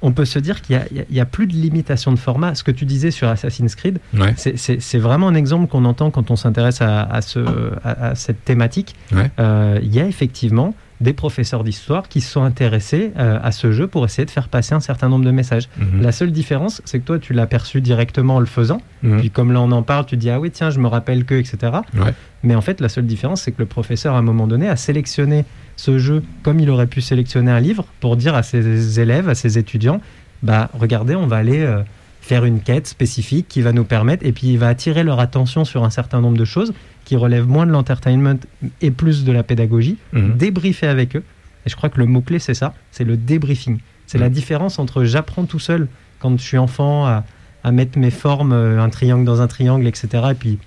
on 0.03 0.13
peut 0.13 0.25
se 0.25 0.39
dire 0.41 0.63
qu'il 0.63 0.77
n'y 0.91 1.01
a, 1.01 1.05
il 1.11 1.15
y 1.15 1.21
a 1.21 1.27
plus 1.27 1.47
de 1.47 1.53
limitation 1.53 2.11
de 2.11 2.19
format. 2.19 2.55
Ce 2.57 2.65
que 2.65 2.71
tu 2.73 2.87
disais 2.87 3.11
sur 3.13 3.29
Assassin's 3.29 3.75
Creed, 3.77 4.01
Ouais. 4.15 4.33
c'est- 4.37 4.99
vraiment 4.99 5.29
un 5.29 5.35
exemple 5.35 5.69
qu'on 5.69 5.85
entend 5.85 6.11
quand 6.11 6.31
on 6.33 6.37
s'intéresse 6.37 6.81
à, 6.83 7.03
à 7.03 7.21
ce, 7.23 7.39
à, 7.85 8.07
à 8.09 8.15
cette 8.17 8.45
thématique. 8.45 8.95
Ouais. 9.13 9.31
Euh, 9.39 9.79
Il 9.83 9.95
y 9.95 10.01
a 10.01 10.07
effectivement 10.07 10.75
des 11.01 11.13
professeurs 11.13 11.65
d'histoire 11.65 12.09
qui 12.09 12.21
se 12.21 12.31
sont 12.31 12.43
intéressés 12.43 13.13
euh, 13.19 13.39
à 13.43 13.53
ce 13.53 13.73
jeu 13.73 13.87
pour 13.87 14.05
essayer 14.05 14.27
de 14.27 14.31
faire 14.31 14.49
passer 14.49 14.75
un 14.75 14.81
certain 14.81 15.09
nombre 15.09 15.25
de 15.25 15.31
messages. 15.31 15.69
Mhm. 15.79 16.03
La 16.03 16.13
seule 16.13 16.31
différence, 16.31 16.83
c'est 16.85 17.01
que 17.01 17.05
toi, 17.05 17.19
tu 17.19 17.33
l'as 17.33 17.47
perçu 17.47 17.81
directement 17.81 18.37
en 18.37 18.41
le 18.41 18.47
faisant. 18.47 18.83
Mhm. 19.03 19.21
Puis 19.21 19.31
comme 19.31 19.53
là, 19.53 19.61
on 19.61 19.71
en 19.73 19.83
parle, 19.83 20.07
tu 20.07 20.17
dis, 20.17 20.31
ah 20.31 20.39
oui, 20.39 20.51
tiens, 20.51 20.71
je 20.71 20.79
me 20.79 20.89
rappelle 20.89 21.25
que, 21.25 21.35
etc. 21.35 21.57
Ouais. 21.95 22.15
Mais 22.43 22.55
en 22.55 22.61
fait, 22.61 22.81
la 22.81 22.89
seule 22.89 23.07
différence, 23.07 23.43
c'est 23.43 23.53
que 23.53 23.61
le 23.61 23.67
professeur, 23.67 24.15
à 24.15 24.19
un 24.19 24.23
moment 24.23 24.47
donné, 24.47 24.69
a 24.69 24.77
sélectionné 24.77 25.45
ce 25.77 25.99
jeu 25.99 26.23
comme 26.43 26.61
il 26.61 26.69
aurait 26.69 26.87
pu 26.87 27.01
sélectionner 27.01 27.51
un 27.51 27.61
livre 27.61 27.87
pour 28.01 28.17
dire 28.17 28.35
à 28.35 28.43
ses 28.43 29.01
élèves, 29.01 29.29
à 29.29 29.35
ses 29.35 29.57
étudiants, 29.57 30.01
bah 30.43 30.71
regardez, 30.79 31.17
on 31.17 31.27
va 31.27 31.37
aller 31.37 31.61
euh, 31.61 31.83
faire 32.31 32.45
une 32.45 32.61
quête 32.61 32.87
spécifique 32.87 33.49
qui 33.49 33.61
va 33.61 33.73
nous 33.73 33.83
permettre, 33.83 34.25
et 34.25 34.31
puis 34.31 34.47
il 34.47 34.57
va 34.57 34.69
attirer 34.69 35.03
leur 35.03 35.19
attention 35.19 35.65
sur 35.65 35.83
un 35.83 35.91
certain 35.91 36.21
nombre 36.21 36.39
de 36.39 36.45
choses 36.45 36.73
qui 37.05 37.17
relèvent 37.17 37.49
moins 37.49 37.67
de 37.67 37.73
l'entertainment 37.73 38.39
et 38.81 38.93
plus 38.93 39.25
de 39.25 39.33
la 39.33 39.43
pédagogie, 39.43 39.97
Mhm. 40.13 40.37
débriefer 40.37 40.87
avec 40.87 41.17
eux. 41.17 41.25
Et 41.67 41.71
je 41.71 41.75
crois 41.75 41.89
que 41.89 41.99
le 41.99 42.07
mot-clé, 42.07 42.39
c'est 42.39 42.55
ça, 42.55 42.73
c'est 42.93 43.03
le 43.03 43.17
débriefing. 43.17 43.79
C'est 44.07 44.19
la 44.19 44.29
Mhm. 44.29 44.35
différence 44.35 44.79
entre 44.79 45.03
j'apprends 45.03 45.45
tout 45.45 45.59
seul 45.59 45.89
quand 46.21 46.39
je 46.39 46.45
suis 46.45 46.57
enfant 46.57 47.05
à, 47.05 47.25
à 47.65 47.73
mettre 47.73 47.99
mes 47.99 48.13
formes, 48.13 48.53
euh, 48.53 48.81
un 48.81 48.91
triangle 48.91 49.25
dans 49.25 49.41
un 49.43 49.49
triangle, 49.49 49.89
etc. 49.89 50.07
Et 50.31 50.35
puis 50.35 50.59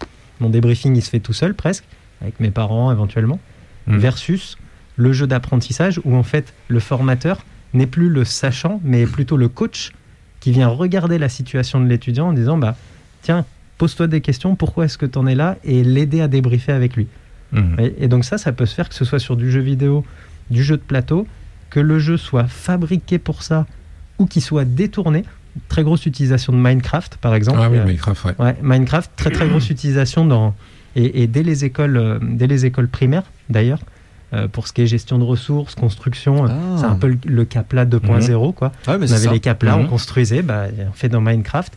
mon 0.41 0.49
débriefing, 0.49 0.93
il 0.97 1.01
se 1.01 1.09
fait 1.09 1.21
tout 1.21 1.31
seul 1.31 1.53
presque, 1.53 1.85
avec 2.21 2.41
mes 2.41 2.51
parents 2.51 2.91
éventuellement, 2.91 3.39
Mhm. 3.87 3.99
versus 3.99 4.57
le 4.97 5.13
jeu 5.13 5.27
d'apprentissage 5.27 6.01
où 6.03 6.13
en 6.13 6.23
fait 6.23 6.53
le 6.67 6.81
formateur 6.81 7.45
n'est 7.73 7.87
plus 7.87 8.09
le 8.09 8.25
sachant, 8.25 8.81
mais 8.83 9.05
plutôt 9.05 9.37
le 9.37 9.47
coach 9.47 9.93
qui 10.43 10.51
vient 10.51 10.67
regarder 10.67 11.17
la 11.17 11.29
situation 11.29 11.79
de 11.79 11.87
l'étudiant 11.87 12.27
en 12.27 12.33
disant 12.33 12.57
bah 12.57 12.75
tiens, 13.21 13.45
pose-toi 13.77 14.07
des 14.07 14.19
questions, 14.19 14.57
pourquoi 14.57 14.83
est-ce 14.83 14.97
que 14.97 15.05
tu 15.05 15.17
en 15.17 15.25
es 15.25 15.35
là 15.35 15.55
et 15.63 15.85
l'aider 15.85 16.19
à 16.19 16.27
débriefer 16.27 16.73
avec 16.73 16.97
lui. 16.97 17.07
Mhm. 17.53 17.77
Et, 17.79 17.95
et 18.03 18.07
donc 18.09 18.25
ça, 18.25 18.37
ça 18.37 18.51
peut 18.51 18.65
se 18.65 18.75
faire 18.75 18.89
que 18.89 18.95
ce 18.95 19.05
soit 19.05 19.19
sur 19.19 19.37
du 19.37 19.49
jeu 19.49 19.61
vidéo, 19.61 20.03
du 20.49 20.61
jeu 20.61 20.75
de 20.75 20.81
plateau, 20.81 21.25
que 21.69 21.79
le 21.79 21.97
jeu 21.97 22.17
soit 22.17 22.43
fabriqué 22.43 23.19
pour 23.19 23.41
ça 23.41 23.65
ou 24.19 24.25
qu'il 24.25 24.41
soit 24.41 24.65
détourné. 24.65 25.23
Très 25.69 25.81
grosse 25.81 26.05
utilisation 26.05 26.51
de 26.51 26.57
Minecraft, 26.57 27.15
par 27.21 27.35
exemple. 27.35 27.59
Ah 27.61 27.69
oui, 27.69 27.77
Euh, 27.77 27.85
Minecraft, 27.85 28.25
ouais. 28.25 28.33
Ouais, 28.37 28.57
Minecraft, 28.61 29.11
très 29.15 29.29
très 29.29 29.47
grosse 29.47 29.69
utilisation 29.75 30.25
dans 30.25 30.53
et, 30.97 31.23
et 31.23 31.27
dès 31.27 31.43
les 31.43 31.63
écoles, 31.63 31.95
euh, 31.95 32.19
dès 32.21 32.47
les 32.47 32.65
écoles 32.65 32.89
primaires 32.89 33.23
d'ailleurs, 33.49 33.79
euh, 34.33 34.47
pour 34.47 34.67
ce 34.67 34.73
qui 34.73 34.81
est 34.81 34.87
gestion 34.87 35.19
de 35.19 35.23
ressources, 35.23 35.75
construction, 35.75 36.45
euh, 36.45 36.49
Ah. 36.49 36.77
c'est 36.79 36.85
un 36.85 36.95
peu 36.95 37.07
le, 37.07 37.17
le 37.25 37.45
Capla 37.45 37.85
2.0 37.85 38.53
quoi. 38.53 38.71
Ouais, 38.87 38.97
mais 38.97 39.09
On 39.11 39.15
avait 39.15 39.25
ça. 39.27 39.31
les 39.31 39.39
Capla, 39.39 39.77
on 39.77 39.83
Mhm. 39.83 39.89
construisait, 39.89 40.41
bah, 40.41 40.65
on 40.89 40.93
fait 40.93 41.09
dans 41.09 41.21
Minecraft. 41.21 41.73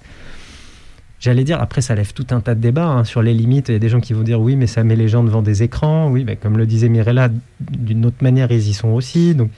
J'allais 1.19 1.45
dire, 1.45 1.61
après 1.61 1.81
ça 1.81 1.95
lève 1.95 2.12
tout 2.12 2.27
un 2.31 2.40
tas 2.40 2.55
de 2.55 2.61
débats 2.61 2.87
hein, 2.88 3.05
sur 3.05 3.23
les 3.23 3.33
limites. 3.33 3.69
Il 3.71 3.73
y 3.73 3.75
a 3.77 3.79
des 3.79 3.88
gens 3.88 4.01
qui 4.01 4.12
vont 4.12 4.23
dire 4.23 4.40
oui, 4.40 4.55
mais 4.55 4.66
ça 4.66 4.85
met 4.85 4.97
les 4.97 5.09
gens 5.09 5.25
devant 5.25 5.42
des 5.42 5.62
écrans. 5.62 6.11
Oui, 6.11 6.25
bah, 6.25 6.37
comme 6.37 6.59
le 6.59 6.66
disait 6.66 6.88
Mirella, 6.90 7.31
d'une 7.61 8.05
autre 8.05 8.19
manière, 8.23 8.51
ils 8.53 8.69
y 8.69 8.75
sont 8.75 8.88
aussi. 8.90 9.35
Donc, 9.35 9.51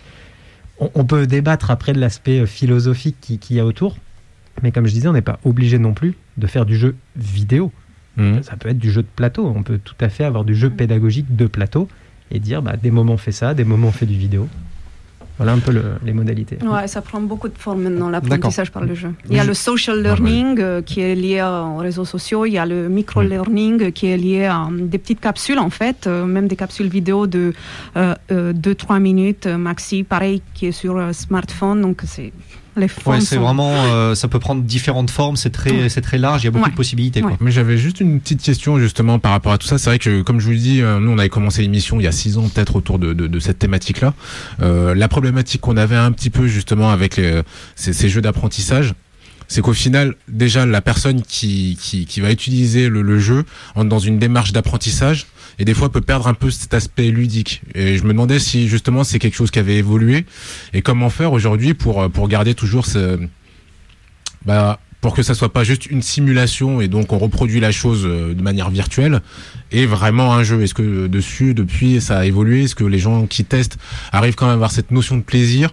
on, 0.78 0.90
on 0.94 1.04
peut 1.04 1.26
débattre 1.26 1.70
après 1.72 1.92
de 1.92 1.98
l'aspect 2.00 2.40
euh, 2.40 2.46
philosophique 2.46 3.16
qui- 3.20 3.38
qu'il 3.38 3.56
y 3.56 3.60
a 3.60 3.66
autour. 3.66 3.96
Mais 4.62 4.70
comme 4.72 4.86
je 4.86 4.92
disais, 4.92 5.08
on 5.08 5.12
n'est 5.12 5.20
pas 5.20 5.40
obligé 5.44 5.78
non 5.78 5.94
plus 5.94 6.14
de 6.36 6.46
faire 6.46 6.64
du 6.64 6.76
jeu 6.76 6.94
vidéo. 7.16 7.72
Mhm. 8.16 8.42
Ça 8.44 8.56
peut 8.56 8.68
être 8.68 8.78
du 8.78 8.90
jeu 8.90 9.02
de 9.02 9.08
plateau. 9.14 9.52
On 9.54 9.62
peut 9.64 9.78
tout 9.82 9.94
à 10.00 10.08
fait 10.08 10.24
avoir 10.24 10.44
du 10.44 10.54
jeu 10.54 10.70
pédagogique 10.70 11.34
de 11.36 11.46
plateau 11.46 11.88
et 12.30 12.38
dire 12.40 12.62
bah, 12.62 12.74
des 12.76 12.90
moments 12.90 13.14
on 13.14 13.18
fait 13.18 13.32
ça, 13.32 13.54
des 13.54 13.64
moments 13.64 13.88
on 13.88 13.92
fait 13.92 14.06
du 14.06 14.16
vidéo. 14.18 14.48
Voilà 15.36 15.52
un 15.52 15.58
peu 15.60 15.70
le- 15.70 15.92
les 16.04 16.12
modalités. 16.12 16.58
Ouais, 16.64 16.88
ça 16.88 17.00
prend 17.00 17.20
beaucoup 17.20 17.46
de 17.48 17.56
formes 17.56 17.82
maintenant, 17.82 18.10
l'apprentissage 18.10 18.72
par 18.72 18.82
le 18.84 18.94
jeu. 18.96 19.12
Il 19.30 19.36
y 19.36 19.38
a 19.38 19.44
le 19.44 19.54
social 19.54 20.02
learning 20.02 20.58
euh, 20.58 20.82
qui 20.82 21.00
est 21.00 21.14
lié 21.14 21.40
aux 21.42 21.76
réseaux 21.76 22.04
sociaux, 22.04 22.44
il 22.44 22.50
y 22.54 22.58
a 22.58 22.66
le 22.66 22.88
micro-learning 22.88 23.92
qui 23.92 24.08
est 24.08 24.16
lié 24.16 24.46
à 24.46 24.62
euh, 24.64 24.68
des 24.86 24.98
petites 24.98 25.20
capsules 25.20 25.60
en 25.60 25.70
fait, 25.70 26.08
euh, 26.08 26.24
même 26.26 26.48
des 26.48 26.56
capsules 26.56 26.88
vidéo 26.88 27.28
de 27.28 27.52
2-3 27.96 28.98
minutes 29.00 29.46
euh, 29.46 29.56
maxi, 29.58 30.02
pareil 30.02 30.42
qui 30.54 30.66
est 30.66 30.72
sur 30.72 30.96
euh, 30.96 31.12
smartphone, 31.12 31.82
donc 31.82 32.02
c'est 32.04 32.32
les 32.78 32.88
formes 32.88 33.16
Ouais, 33.16 33.20
c'est 33.20 33.34
sont- 33.36 33.42
vraiment, 33.42 33.72
euh, 33.74 34.14
ça 34.14 34.28
peut 34.28 34.38
prendre 34.38 34.62
différentes 34.62 35.10
formes, 35.10 35.36
c'est 35.36 35.50
très, 35.50 35.70
Ouais. 35.72 35.88
c'est 35.88 36.00
très 36.00 36.18
large, 36.18 36.42
il 36.42 36.46
y 36.46 36.48
a 36.48 36.50
beaucoup 36.50 36.64
Ouais. 36.64 36.70
de 36.70 36.76
possibilités. 36.76 37.20
Quoi. 37.20 37.32
Ouais. 37.32 37.36
Mais 37.40 37.50
j'avais 37.50 37.76
juste 37.76 38.00
une 38.00 38.20
petite 38.20 38.40
question 38.42 38.78
justement 38.78 39.18
par 39.18 39.32
rapport 39.32 39.52
à 39.52 39.58
tout 39.58 39.66
ça. 39.66 39.78
C'est 39.78 39.90
vrai 39.90 39.98
que 39.98 40.22
comme 40.22 40.40
je 40.40 40.46
vous 40.46 40.52
le 40.52 40.58
dis, 40.58 40.80
euh, 40.80 40.98
nous 41.00 41.10
on 41.10 41.18
avait 41.18 41.28
commencé 41.28 41.62
l'émission 41.62 42.00
il 42.00 42.04
y 42.04 42.06
a 42.06 42.12
six 42.12 42.38
ans 42.38 42.48
peut-être 42.48 42.76
autour 42.76 42.98
de, 42.98 43.12
de, 43.12 43.26
de 43.26 43.40
cette 43.40 43.58
thématique-là. 43.58 44.14
Euh, 44.62 44.94
la 44.94 45.08
problématique 45.08 45.60
qu'on 45.60 45.76
avait 45.76 45.96
un 45.96 46.12
petit 46.12 46.30
peu 46.30 46.46
justement 46.46 46.90
avec 46.90 47.16
les, 47.16 47.42
ces, 47.76 47.92
ces 47.92 48.08
jeux 48.08 48.20
d'apprentissage, 48.22 48.94
c'est 49.50 49.62
qu'au 49.62 49.72
final 49.72 50.14
déjà 50.28 50.66
la 50.66 50.80
personne 50.82 51.22
qui, 51.22 51.78
qui, 51.80 52.04
qui 52.06 52.20
va 52.20 52.30
utiliser 52.30 52.88
le, 52.88 53.00
le 53.02 53.18
jeu 53.18 53.44
entre 53.74 53.88
dans 53.88 53.98
une 53.98 54.18
démarche 54.18 54.52
d'apprentissage 54.52 55.26
et 55.58 55.64
des 55.64 55.74
fois 55.74 55.90
peut 55.90 56.00
perdre 56.00 56.28
un 56.28 56.34
peu 56.34 56.50
cet 56.50 56.74
aspect 56.74 57.10
ludique. 57.10 57.62
Et 57.74 57.98
je 57.98 58.04
me 58.04 58.08
demandais 58.08 58.38
si 58.38 58.68
justement 58.68 59.04
c'est 59.04 59.18
quelque 59.18 59.36
chose 59.36 59.50
qui 59.50 59.58
avait 59.58 59.76
évolué 59.76 60.24
et 60.72 60.82
comment 60.82 61.10
faire 61.10 61.32
aujourd'hui 61.32 61.74
pour 61.74 62.02
euh, 62.02 62.08
pour 62.08 62.28
garder 62.28 62.54
toujours 62.54 62.86
ce 62.86 63.18
bah 64.44 64.78
pour 65.00 65.14
que 65.14 65.22
ça 65.22 65.34
soit 65.34 65.52
pas 65.52 65.64
juste 65.64 65.86
une 65.86 66.02
simulation 66.02 66.80
et 66.80 66.88
donc 66.88 67.12
on 67.12 67.18
reproduit 67.18 67.60
la 67.60 67.70
chose 67.70 68.04
euh, 68.04 68.34
de 68.34 68.42
manière 68.42 68.70
virtuelle 68.70 69.20
et 69.70 69.86
vraiment 69.86 70.34
un 70.34 70.42
jeu? 70.42 70.62
Est-ce 70.62 70.74
que 70.74 70.82
euh, 70.82 71.08
dessus 71.08 71.54
depuis 71.54 72.00
ça 72.00 72.18
a 72.18 72.24
évolué? 72.24 72.64
Est-ce 72.64 72.74
que 72.74 72.84
les 72.84 72.98
gens 72.98 73.26
qui 73.26 73.44
testent 73.44 73.78
arrivent 74.12 74.34
quand 74.34 74.46
même 74.46 74.52
à 74.52 74.54
avoir 74.54 74.72
cette 74.72 74.90
notion 74.90 75.16
de 75.16 75.22
plaisir, 75.22 75.70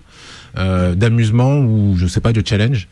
euh, 0.57 0.93
d'amusement 0.95 1.57
ou 1.59 1.95
je 1.97 2.07
sais 2.07 2.21
pas 2.21 2.33
de 2.33 2.43
challenge? 2.45 2.87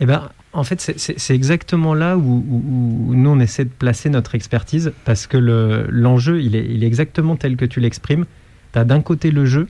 Eh 0.00 0.06
ben, 0.06 0.30
En 0.56 0.62
fait, 0.64 0.80
c'est- 0.96 1.34
exactement 1.34 1.94
là 1.94 2.16
où, 2.16 2.22
où- 2.48 3.04
où 3.08 3.14
nous, 3.14 3.28
on 3.30 3.40
essaie 3.40 3.64
de 3.64 3.70
placer 3.70 4.08
notre 4.08 4.34
expertise, 4.34 4.92
parce 5.04 5.26
que 5.26 5.36
le- 5.36 5.86
l'enjeu, 5.90 6.40
il, 6.40 6.54
est, 6.56 6.64
il 6.70 6.84
est 6.84 6.86
exactement 6.86 7.34
tel 7.36 7.56
que 7.56 7.64
tu 7.64 7.80
l'exprimes. 7.80 8.24
Tu 8.72 8.78
as 8.78 8.84
d'un 8.84 9.00
côté 9.02 9.30
le 9.32 9.44
jeu 9.46 9.66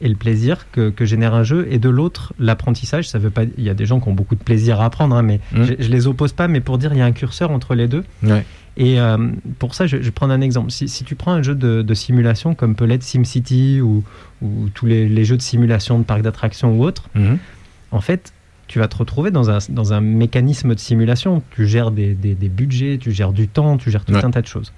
et 0.00 0.08
le 0.08 0.16
plaisir 0.16 0.66
que, 0.72 0.90
que 0.90 1.04
génère 1.04 1.34
un 1.34 1.44
jeu, 1.44 1.68
et 1.70 1.78
de 1.78 1.88
l'autre, 1.88 2.32
l'apprentissage. 2.40 3.08
Ça 3.08 3.18
veut 3.18 3.30
pas, 3.30 3.44
il 3.56 3.62
y 3.64 3.70
a 3.70 3.74
des 3.74 3.86
gens 3.86 4.00
qui 4.00 4.08
ont 4.08 4.12
beaucoup 4.14 4.34
de 4.34 4.42
plaisir 4.42 4.80
à 4.80 4.86
apprendre, 4.86 5.14
hein, 5.14 5.22
mais 5.22 5.40
Mhm. 5.52 5.64
je, 5.66 5.72
je 5.84 5.88
les 5.88 6.06
oppose 6.08 6.32
pas, 6.32 6.48
mais 6.48 6.60
pour 6.60 6.78
dire, 6.78 6.92
il 6.92 6.98
y 6.98 7.02
a 7.02 7.06
un 7.06 7.12
curseur 7.12 7.50
entre 7.52 7.74
les 7.76 7.86
deux. 7.86 8.02
Ouais. 8.24 8.44
Et 8.76 8.98
euh, 9.00 9.28
pour 9.60 9.74
ça, 9.76 9.86
je, 9.86 9.96
vais 9.98 10.10
prendre 10.10 10.32
un 10.32 10.40
exemple. 10.40 10.72
Si, 10.72 10.88
si 10.88 11.04
tu 11.04 11.14
prends 11.14 11.30
un 11.32 11.42
jeu 11.42 11.54
de, 11.54 11.82
de 11.82 11.94
simulation 11.94 12.56
comme 12.56 12.74
peut 12.74 12.86
l'être 12.86 13.04
SimCity 13.04 13.80
ou, 13.80 14.02
ou 14.42 14.68
tous 14.74 14.86
les, 14.86 15.08
les 15.08 15.24
jeux 15.24 15.36
de 15.36 15.42
simulation 15.42 15.96
de 16.00 16.04
parcs 16.04 16.22
d'attractions 16.22 16.72
ou 16.76 16.82
autres, 16.84 17.08
Mhm. 17.14 17.38
en 17.92 18.00
fait, 18.00 18.32
tu 18.74 18.80
vas 18.80 18.88
te 18.88 18.96
retrouver 18.96 19.30
dans 19.30 19.50
un, 19.50 19.58
dans 19.68 19.92
un 19.92 20.00
mécanisme 20.00 20.74
de 20.74 20.80
simulation. 20.80 21.44
Tu 21.54 21.64
gères 21.68 21.92
des, 21.92 22.12
des- 22.14 22.34
des 22.34 22.48
budgets, 22.48 22.98
tu 23.00 23.12
gères 23.12 23.32
du 23.32 23.46
temps, 23.46 23.76
tu 23.76 23.88
gères 23.92 24.04
tout 24.04 24.12
Ouais. 24.14 24.24
un 24.24 24.32
tas 24.32 24.42
de 24.42 24.48
choses. 24.48 24.72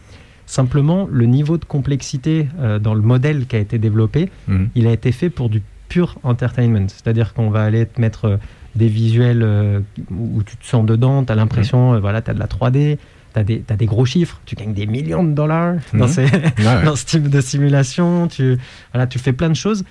Simplement, 0.45 1.09
le 1.11 1.25
niveau 1.25 1.57
de 1.57 1.65
complexité 1.65 2.47
euh, 2.61 2.79
dans 2.79 2.93
le 2.93 3.01
modèle 3.01 3.47
qui 3.47 3.57
a 3.57 3.59
été 3.59 3.79
développé, 3.79 4.29
Mhm. 4.49 4.69
il 4.75 4.87
a 4.87 4.93
été 4.93 5.13
fait 5.13 5.31
pour 5.31 5.49
du 5.49 5.63
pur 5.89 6.17
entertainment. 6.25 6.89
C'est-à-dire 6.89 7.33
qu'on 7.33 7.49
va 7.49 7.63
aller 7.65 7.87
te 7.87 7.99
mettre 7.99 8.27
euh, 8.27 8.37
des 8.75 8.89
visuels 8.89 9.43
euh, 9.43 9.81
où 10.11 10.43
tu 10.43 10.59
te 10.59 10.67
sens 10.67 10.85
dedans, 10.85 11.25
tu 11.25 11.33
as 11.33 11.35
l'impression, 11.35 11.95
euh, 11.95 11.99
voilà, 11.99 12.21
tu 12.21 12.31
as 12.31 12.35
de 12.35 12.39
la 12.39 12.47
3D, 12.49 12.99
tu 13.33 13.41
as, 13.41 13.77
des 13.77 13.87
gros 13.87 14.05
chiffres, 14.05 14.43
tu 14.45 14.57
gagnes 14.57 14.75
des 14.75 14.87
millions 14.87 15.25
de 15.25 15.33
dollars 15.33 15.77
dans 15.95 16.05
Mhm. 16.05 16.13
ces, 16.13 16.25
Ouais, 16.59 16.85
dans 16.85 16.97
ce 16.97 17.07
type 17.07 17.31
de 17.31 17.41
simulation. 17.41 18.29
Tu, 18.29 18.59
voilà, 18.93 19.07
tu 19.07 19.19
fais 19.19 19.33
plein 19.33 19.49
de 19.49 19.57
choses 19.57 19.85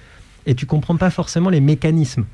et 0.45 0.53
tu 0.53 0.67
comprends 0.67 0.95
pas 0.95 1.09
forcément 1.09 1.49
les 1.49 1.59
mécanismes 1.59 2.25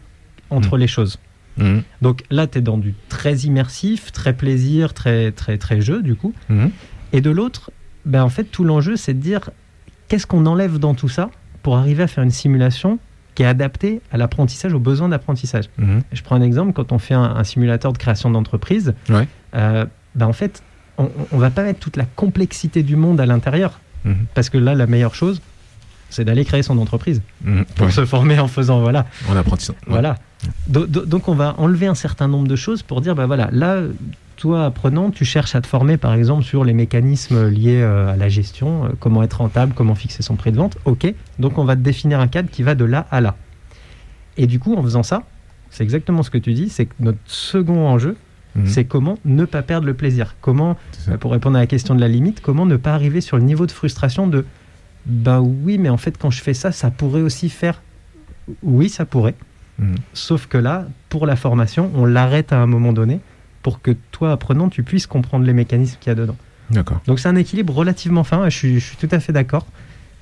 entre 0.50 0.76
les 0.76 0.88
choses. 0.88 1.18
Mhm. 1.58 1.84
Donc 2.02 2.24
là, 2.30 2.48
tu 2.48 2.58
es 2.58 2.62
dans 2.62 2.78
du 2.78 2.94
très 3.10 3.36
immersif, 3.40 4.12
très 4.12 4.34
plaisir, 4.34 4.94
très, 4.94 5.32
très, 5.32 5.58
très 5.58 5.82
jeu, 5.82 6.02
du 6.02 6.16
coup. 6.16 6.34
Mhm. 6.50 6.72
Et 7.14 7.22
de 7.22 7.30
l'autre, 7.30 7.72
ben, 8.06 8.24
en 8.24 8.30
fait, 8.30 8.46
tout 8.46 8.64
l'enjeu, 8.64 8.96
c'est 8.96 9.14
de 9.14 9.20
dire 9.20 9.50
qu'est-ce 10.08 10.26
qu'on 10.28 10.46
enlève 10.46 10.78
dans 10.80 10.94
tout 10.96 11.10
ça 11.10 11.30
pour 11.64 11.78
arriver 11.78 12.04
à 12.04 12.08
faire 12.08 12.24
une 12.24 12.32
simulation 12.32 13.00
qui 13.36 13.44
est 13.44 13.46
adaptée 13.48 14.02
à 14.12 14.18
l'apprentissage, 14.18 14.74
aux 14.74 14.80
besoins 14.80 15.10
d'apprentissage? 15.10 15.66
Mhm. 15.78 16.02
Je 16.12 16.22
prends 16.24 16.36
un 16.36 16.42
exemple, 16.42 16.74
quand 16.74 16.92
on 16.92 17.00
fait 17.00 17.14
un, 17.14 17.24
un 17.24 17.44
simulateur 17.44 17.94
de 17.94 17.98
création 17.98 18.30
d'entreprise, 18.32 18.94
Ouais. 19.10 19.28
euh, 19.56 19.86
ben, 20.16 20.26
en 20.28 20.34
fait, 20.34 20.64
on 20.98 21.10
ne 21.34 21.40
va 21.40 21.50
pas 21.50 21.64
mettre 21.64 21.80
toute 21.80 21.98
la 21.98 22.06
complexité 22.06 22.84
du 22.84 22.96
monde 22.96 23.20
à 23.20 23.26
l'intérieur. 23.26 23.80
Parce 24.34 24.50
que 24.50 24.58
là, 24.58 24.74
la 24.74 24.88
meilleure 24.88 25.14
chose, 25.14 25.42
c'est 26.12 26.24
d'aller 26.26 26.45
créer 26.45 26.62
son 26.62 26.78
entreprise 26.78 27.21
Mhm. 27.43 27.65
pour 27.76 27.88
Ouais. 27.88 27.91
se 27.91 28.06
former 28.06 28.38
en 28.39 28.47
faisant, 28.47 28.82
voilà. 28.82 29.08
En 29.30 29.36
apprentissant. 29.36 29.74
Ouais. 29.88 29.93
Voilà. 29.93 30.15
Do- 30.67 30.86
do- 30.86 31.06
Donc 31.06 31.28
on 31.28 31.34
va 31.36 31.56
enlever 31.58 31.88
un 31.88 31.95
certain 31.95 32.28
nombre 32.28 32.47
de 32.47 32.56
choses 32.56 32.84
pour 32.84 33.02
dire, 33.02 33.15
bah 33.15 33.26
voilà, 33.26 33.50
là, 33.52 33.82
toi 34.38 34.65
apprenant, 34.65 35.12
tu 35.12 35.24
cherches 35.26 35.54
à 35.56 35.62
te 35.62 35.67
former 35.67 35.97
par 35.97 36.13
exemple 36.13 36.43
sur 36.43 36.63
les 36.63 36.74
mécanismes 36.74 37.47
liés 37.50 37.82
euh, 37.82 38.12
à 38.13 38.15
la 38.17 38.28
gestion, 38.30 38.86
euh, 38.86 38.89
comment 39.00 39.21
être 39.24 39.36
rentable, 39.39 39.74
comment 39.76 39.95
fixer 39.95 40.24
son 40.24 40.36
prix 40.36 40.52
de 40.52 40.58
vente. 40.58 40.78
Ok, 40.86 41.13
donc 41.39 41.58
on 41.58 41.63
va 41.63 41.76
te 41.76 41.82
définir 41.82 42.19
un 42.19 42.28
cadre 42.28 42.50
qui 42.50 42.63
va 42.63 42.76
de 42.76 42.86
là 42.86 43.08
à 43.12 43.21
là. 43.21 43.36
Et 44.38 44.47
du 44.47 44.60
coup, 44.60 44.76
en 44.76 44.82
faisant 44.84 45.04
ça, 45.04 45.24
c'est 45.69 45.84
exactement 45.84 46.24
ce 46.24 46.30
que 46.32 46.38
tu 46.38 46.54
dis, 46.54 46.69
c'est 46.69 46.86
que 46.86 46.93
notre 47.00 47.19
second 47.26 47.88
enjeu, 47.88 48.15
Mhm. 48.56 48.65
c'est 48.65 48.84
comment 48.84 49.17
ne 49.24 49.45
pas 49.45 49.62
perdre 49.62 49.86
le 49.86 49.93
plaisir. 49.93 50.36
Comment, 50.41 50.76
pour 51.19 51.32
répondre 51.32 51.56
à 51.56 51.60
la 51.62 51.67
question 51.67 51.95
de 51.95 52.02
la 52.02 52.08
limite, 52.10 52.41
comment 52.41 52.65
ne 52.65 52.76
pas 52.78 52.93
arriver 52.93 53.21
sur 53.21 53.38
le 53.38 53.43
niveau 53.43 53.65
de 53.65 53.71
frustration 53.71 54.28
de 54.28 54.43
ben 55.06 55.40
oui, 55.40 55.78
mais 55.78 55.90
en 55.90 55.98
fait, 55.98 56.18
quand 56.18 56.30
je 56.32 56.42
fais 56.42 56.54
ça, 56.54 56.72
ça 56.72 56.92
pourrait 56.92 57.22
aussi 57.22 57.50
faire. 57.50 57.82
Oui, 58.64 58.90
ça 58.90 59.06
pourrait. 59.06 59.36
Mhm. 59.80 59.96
Sauf 60.14 60.48
que 60.48 60.58
là, 60.58 60.88
pour 61.10 61.26
la 61.26 61.36
formation, 61.36 61.92
on 61.96 62.06
l'arrête 62.06 62.54
à 62.54 62.60
un 62.62 62.68
moment 62.68 62.94
donné 62.94 63.20
pour 63.64 63.82
que 63.82 63.92
toi, 64.12 64.32
apprenant, 64.32 64.70
tu 64.70 64.84
puisses 64.84 65.08
comprendre 65.08 65.46
les 65.46 65.54
mécanismes 65.54 65.98
qu'il 66.00 66.10
y 66.10 66.14
a 66.14 66.16
dedans. 66.16 66.36
D'accord. 66.70 67.02
Donc 67.06 67.20
c'est 67.20 67.28
un 67.30 67.36
équilibre 67.36 67.74
relativement 67.74 68.24
fin, 68.24 68.48
je 68.50 68.58
suis, 68.58 68.80
je 68.80 68.86
suis 68.86 68.98
tout 68.98 69.10
à 69.12 69.20
fait 69.20 69.34
d'accord. 69.34 69.66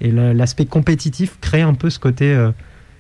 Et 0.02 0.12
le- 0.12 0.34
l'aspect 0.34 0.65
compétitif 0.65 1.38
crée 1.42 1.62
un 1.62 1.74
peu 1.74 1.89
ce 1.89 2.00
côté 2.00 2.34
euh, 2.34 2.52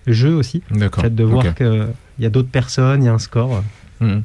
jeu 0.07 0.33
aussi. 0.35 0.61
Le 0.71 0.79
D'accord. 0.79 1.03
fait 1.03 1.13
de 1.15 1.23
voir 1.23 1.55
qu'il 1.55 1.87
y 2.19 2.25
a 2.25 2.29
d'autres 2.29 2.49
personnes, 2.49 3.03
il 3.03 3.05
y 3.05 3.09
a 3.09 3.13
un 3.13 3.19
score. 3.19 3.63
Mhm. 4.01 4.23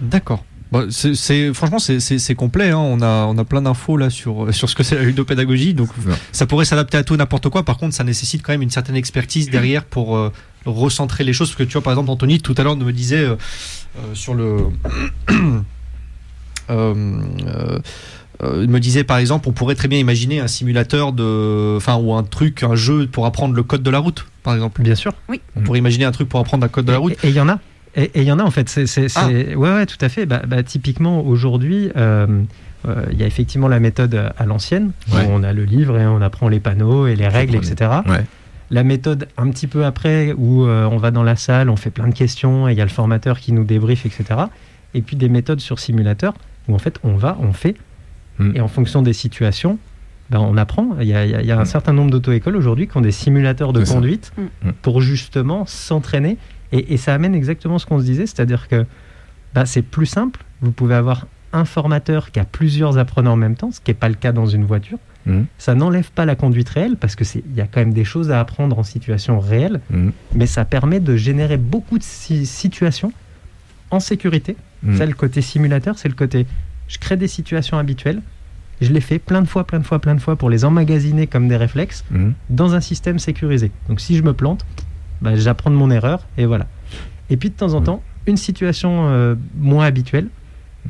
D'accord. 0.00 0.44
C'est, 0.90 1.14
c'est- 1.14 1.52
franchement, 1.54 1.78
c'est, 1.78 2.34
complet. 2.34 2.70
hein. 2.70 2.78
On, 2.78 3.00
a, 3.02 3.26
on 3.26 3.36
a 3.38 3.44
plein 3.44 3.62
d'infos 3.62 3.96
là 3.96 4.10
sur, 4.10 4.52
sur 4.54 4.68
ce 4.68 4.74
que 4.74 4.82
c'est 4.82 4.96
la 4.96 5.02
ludopédagogie. 5.02 5.74
Donc, 5.74 5.88
Ouais. 6.06 6.14
ça 6.32 6.46
pourrait 6.46 6.64
s'adapter 6.64 6.96
à 6.96 7.04
tout 7.04 7.16
n'importe 7.16 7.48
quoi. 7.48 7.62
Par 7.64 7.76
contre, 7.76 7.94
ça 7.94 8.04
nécessite 8.04 8.42
quand 8.42 8.52
même 8.52 8.62
une 8.62 8.70
certaine 8.70 8.96
expertise 8.96 9.50
derrière 9.50 9.84
pour 9.84 10.16
euh, 10.16 10.32
recentrer 10.66 11.24
les 11.24 11.32
choses. 11.32 11.48
Parce 11.50 11.58
que 11.58 11.62
tu 11.64 11.72
vois, 11.74 11.82
par 11.82 11.92
exemple, 11.92 12.10
Anthony, 12.10 12.40
tout 12.40 12.54
à 12.58 12.62
l'heure, 12.62 12.76
me 12.76 12.92
disait 12.92 13.18
euh, 13.24 13.36
euh, 13.98 14.14
sur 14.14 14.34
le. 14.34 14.56
Euh, 16.70 16.94
euh, 17.46 17.78
euh, 18.42 18.60
il 18.62 18.70
me 18.70 18.80
disait 18.80 19.04
par 19.04 19.18
exemple, 19.18 19.48
on 19.50 19.52
pourrait 19.52 19.74
très 19.74 19.86
bien 19.86 19.98
imaginer 19.98 20.40
un 20.40 20.48
simulateur 20.48 21.12
de, 21.12 21.74
enfin 21.76 21.96
ou 21.96 22.14
un 22.14 22.22
truc, 22.22 22.62
un 22.62 22.74
jeu 22.74 23.06
pour 23.06 23.26
apprendre 23.26 23.54
le 23.54 23.62
code 23.62 23.82
de 23.82 23.90
la 23.90 23.98
route, 23.98 24.26
par 24.42 24.54
exemple. 24.54 24.80
Bien 24.82 24.94
sûr. 24.94 25.12
On 25.56 25.60
pourrait 25.60 25.78
imaginer 25.78 26.06
un 26.06 26.10
truc 26.12 26.28
pour 26.28 26.40
apprendre 26.40 26.64
un 26.64 26.68
code 26.68 26.86
de 26.86 26.92
la 26.92 26.96
route. 26.98 27.12
Et 27.22 27.28
il 27.28 27.34
y 27.34 27.40
en 27.40 27.48
a. 27.50 27.58
Et 27.96 28.10
il 28.16 28.22
y 28.24 28.32
en 28.32 28.38
a 28.38 28.42
en 28.42 28.50
fait. 28.50 28.68
C'est, 28.68 28.86
c'est, 28.86 29.06
Ah. 29.14 29.26
c'est- 29.28 29.54
Ouais, 29.54 29.72
ouais, 29.72 29.86
tout 29.86 29.98
à 30.00 30.08
fait. 30.08 30.26
Bah, 30.26 30.42
bah, 30.46 30.62
typiquement, 30.62 31.24
aujourd'hui, 31.24 31.90
euh, 31.96 32.26
euh, 32.88 33.04
il 33.12 33.18
y 33.18 33.22
a 33.22 33.26
effectivement 33.26 33.68
la 33.68 33.80
méthode 33.80 34.32
à 34.36 34.44
l'ancienne, 34.46 34.90
où 35.12 35.16
Ouais. 35.16 35.26
on 35.30 35.42
a 35.42 35.52
le 35.52 35.64
livre 35.64 35.98
et 35.98 36.06
on 36.06 36.20
apprend 36.20 36.48
les 36.48 36.60
panneaux 36.60 37.06
et 37.06 37.14
les 37.16 37.28
règles, 37.28 37.56
etc. 37.56 37.90
Ouais. 38.06 38.24
La 38.70 38.82
méthode 38.82 39.28
un 39.36 39.48
petit 39.50 39.66
peu 39.66 39.84
après, 39.84 40.32
où 40.36 40.66
euh, 40.66 40.86
on 40.90 40.96
va 40.96 41.10
dans 41.10 41.22
la 41.22 41.36
salle, 41.36 41.70
on 41.70 41.76
fait 41.76 41.90
plein 41.90 42.08
de 42.08 42.14
questions, 42.14 42.68
et 42.68 42.72
il 42.72 42.78
y 42.78 42.80
a 42.80 42.84
le 42.84 42.90
formateur 42.90 43.38
qui 43.38 43.52
nous 43.52 43.64
débriefe, 43.64 44.06
etc. 44.06 44.24
Et 44.94 45.02
puis 45.02 45.16
des 45.16 45.28
méthodes 45.28 45.60
sur 45.60 45.78
simulateur, 45.78 46.34
où 46.68 46.74
en 46.74 46.78
fait 46.78 46.98
on 47.04 47.14
va, 47.16 47.36
on 47.40 47.52
fait, 47.52 47.76
Mm. 48.38 48.56
et 48.56 48.60
en 48.60 48.68
fonction 48.68 49.02
des 49.02 49.12
situations, 49.12 49.78
ben, 50.30 50.40
on 50.40 50.56
apprend. 50.56 50.96
Il 51.00 51.06
y 51.06 51.14
a, 51.14 51.24
il 51.24 51.30
y 51.30 51.34
a- 51.36 51.40
il 51.42 51.46
y 51.46 51.52
a 51.52 51.58
un 51.58 51.62
Mm. 51.62 51.66
certain 51.66 51.92
nombre 51.92 52.10
d'auto-écoles 52.10 52.56
aujourd'hui 52.56 52.88
qui 52.88 52.96
ont 52.96 53.00
des 53.02 53.12
simulateurs 53.12 53.72
de 53.72 53.84
C'est 53.84 53.94
conduite 53.94 54.32
Mm. 54.36 54.42
Mm. 54.68 54.72
pour 54.82 55.00
justement 55.02 55.66
s'entraîner. 55.66 56.36
Et, 56.74 56.92
et 56.94 56.96
ça 56.98 57.14
amène 57.14 57.34
exactement 57.34 57.78
ce 57.78 57.86
qu'on 57.86 57.98
se 58.00 58.04
disait, 58.04 58.26
c'est-à-dire 58.26 58.68
que 58.68 58.84
ben, 59.54 59.64
c'est 59.64 59.82
plus 59.82 60.06
simple. 60.06 60.40
Vous 60.60 60.72
pouvez 60.72 60.94
avoir 60.96 61.26
un 61.52 61.64
formateur 61.64 62.32
qui 62.32 62.40
a 62.40 62.44
plusieurs 62.44 62.98
apprenants 62.98 63.32
en 63.32 63.36
même 63.36 63.54
temps, 63.54 63.70
ce 63.70 63.80
qui 63.80 63.90
n'est 63.90 63.94
pas 63.94 64.08
le 64.08 64.16
cas 64.16 64.32
dans 64.32 64.46
une 64.46 64.64
voiture. 64.64 64.98
Mhm. 65.26 65.46
Ça 65.56 65.74
n'enlève 65.74 66.10
pas 66.10 66.24
la 66.24 66.34
conduite 66.34 66.68
réelle 66.68 66.96
parce 66.96 67.14
que 67.14 67.24
c'est 67.24 67.42
il 67.48 67.54
y 67.56 67.60
a 67.60 67.66
quand 67.66 67.80
même 67.80 67.94
des 67.94 68.04
choses 68.04 68.30
à 68.30 68.40
apprendre 68.40 68.78
en 68.78 68.82
situation 68.82 69.38
réelle, 69.38 69.80
Mhm. 69.90 70.12
mais 70.34 70.46
ça 70.46 70.64
permet 70.64 71.00
de 71.00 71.16
générer 71.16 71.56
beaucoup 71.56 71.96
de 71.98 72.02
si- 72.02 72.44
situations 72.44 73.12
en 73.90 74.00
sécurité. 74.00 74.56
Mhm. 74.82 74.96
Ça, 74.98 75.06
le 75.06 75.14
côté 75.14 75.40
simulateur, 75.42 75.96
c'est 75.98 76.08
le 76.08 76.14
côté 76.14 76.46
je 76.88 76.98
crée 76.98 77.16
des 77.16 77.28
situations 77.28 77.78
habituelles, 77.78 78.20
je 78.82 78.92
les 78.92 79.00
fais 79.00 79.18
plein 79.18 79.40
de 79.40 79.46
fois, 79.48 79.64
plein 79.64 79.78
de 79.78 79.84
fois, 79.84 80.00
plein 80.00 80.14
de 80.16 80.20
fois 80.20 80.36
pour 80.36 80.50
les 80.50 80.64
emmagasiner 80.66 81.26
comme 81.28 81.46
des 81.48 81.56
réflexes 81.56 82.04
Mhm. 82.10 82.34
dans 82.50 82.74
un 82.74 82.80
système 82.80 83.18
sécurisé. 83.20 83.70
Donc 83.88 84.00
si 84.00 84.16
je 84.16 84.22
me 84.24 84.34
plante, 84.34 84.66
bah, 85.24 85.34
j'apprends 85.36 85.70
de 85.70 85.76
mon 85.76 85.90
erreur 85.90 86.26
et 86.38 86.46
voilà. 86.46 86.66
Et 87.30 87.36
puis 87.36 87.48
de 87.50 87.54
temps 87.54 87.74
en 87.74 87.80
temps, 87.80 88.02
une 88.26 88.36
situation 88.36 89.08
euh, 89.08 89.34
moins 89.58 89.86
habituelle, 89.86 90.28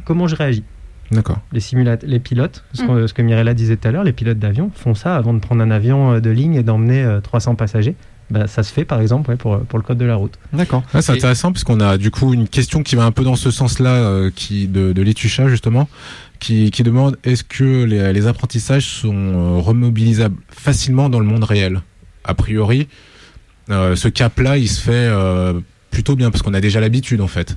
comment 0.05 0.27
je 0.27 0.35
réagis? 0.37 0.64
D'accord. 1.12 1.38
les, 1.53 1.61
les 2.07 2.18
pilotes, 2.18 2.64
ce, 2.73 2.83
Mm. 2.83 2.87
qu'on- 2.87 3.07
ce 3.07 3.12
que 3.14 3.23
Mirella 3.23 3.55
disait 3.55 3.77
tout 3.77 3.87
à 3.87 3.92
l'heure, 3.92 4.05
les 4.05 4.12
pilotes 4.12 4.38
d'avion 4.38 4.70
font 4.75 4.94
ça 4.94 5.16
avant 5.16 5.33
de 5.35 5.38
prendre 5.38 5.62
un 5.62 5.70
avion 5.70 6.12
euh, 6.14 6.20
de 6.20 6.31
ligne 6.31 6.55
et 6.55 6.62
d'emmener 6.62 7.03
euh, 7.05 7.20
300 7.20 7.55
passagers. 7.55 7.94
Bah, 8.31 8.47
ça 8.47 8.62
se 8.62 8.73
fait 8.73 8.87
par 8.87 9.01
exemple 9.03 9.31
ouais, 9.31 9.37
pour, 9.37 9.61
pour 9.61 9.79
le 9.79 9.85
code 9.85 9.99
de 9.99 10.07
la 10.07 10.16
route. 10.16 10.33
D'accord. 10.55 10.83
Ah, 10.94 11.03
c'est 11.03 11.12
Et- 11.12 11.16
intéressant 11.16 11.53
parce 11.53 11.62
qu'on 11.62 11.79
a 11.81 11.99
du 11.99 12.11
coup 12.11 12.33
une 12.33 12.49
question 12.49 12.83
qui 12.83 12.97
va 12.97 13.05
un 13.05 13.12
peu 13.12 13.23
dans 13.23 13.37
ce 13.37 13.51
sens-là, 13.51 13.90
euh, 13.97 14.31
qui 14.35 14.66
de, 14.66 14.92
de 14.94 15.03
Letucha 15.03 15.47
justement, 15.49 15.88
qui, 16.40 16.70
qui 16.70 16.83
demande 16.83 17.18
est-ce 17.23 17.44
que 17.44 17.85
les, 17.85 18.12
les 18.14 18.27
apprentissages 18.27 18.87
sont 18.87 19.14
euh, 19.14 19.59
remobilisables 19.61 20.37
facilement 20.49 21.11
dans 21.11 21.20
le 21.20 21.27
monde 21.27 21.44
réel? 21.44 21.83
A 22.25 22.33
priori, 22.35 22.88
euh, 23.70 23.96
ce 23.96 24.09
cap-là, 24.09 24.59
il 24.59 24.68
se 24.68 24.81
fait 24.81 24.92
euh, 24.92 25.55
plutôt 25.90 26.16
bien 26.16 26.31
parce 26.31 26.42
qu'on 26.42 26.55
a 26.55 26.61
déjà 26.61 26.81
l'habitude 26.81 27.20
en 27.20 27.29
fait. 27.29 27.57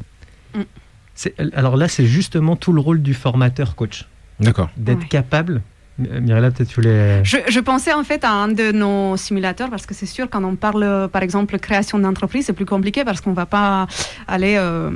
C'est- 1.16 1.34
Alors 1.56 1.78
là, 1.78 1.88
c'est 1.88 2.06
justement 2.06 2.56
tout 2.56 2.74
le 2.74 2.80
rôle 2.80 3.02
du 3.02 3.14
formateur 3.16 3.76
coach, 3.76 4.06
D'accord. 4.40 4.70
d'être 4.78 5.02
Ouais. 5.02 5.08
capable. 5.08 5.62
Mi- 5.98 6.10
Mirella, 6.22 6.52
peut-être 6.52 6.70
tu 6.70 6.76
voulais. 6.76 7.24
Je, 7.26 7.38
je 7.50 7.60
pensais 7.60 7.92
en 7.92 8.04
fait 8.04 8.24
à 8.24 8.30
un 8.30 8.50
de 8.50 8.72
nos 8.72 9.18
simulateurs 9.18 9.72
parce 9.72 9.88
que 9.88 9.96
c'est 9.96 10.06
sûr 10.06 10.30
quand 10.30 10.44
on 10.44 10.56
parle 10.56 11.10
par 11.12 11.24
exemple 11.24 11.58
création 11.58 11.98
d'entreprise 11.98 12.46
c'est 12.46 12.54
plus 12.54 12.68
compliqué 12.68 13.04
parce 13.04 13.20
qu'on 13.20 13.34
va 13.34 13.48
pas 13.48 13.88
aller 14.28 14.58
euh, 14.60 14.92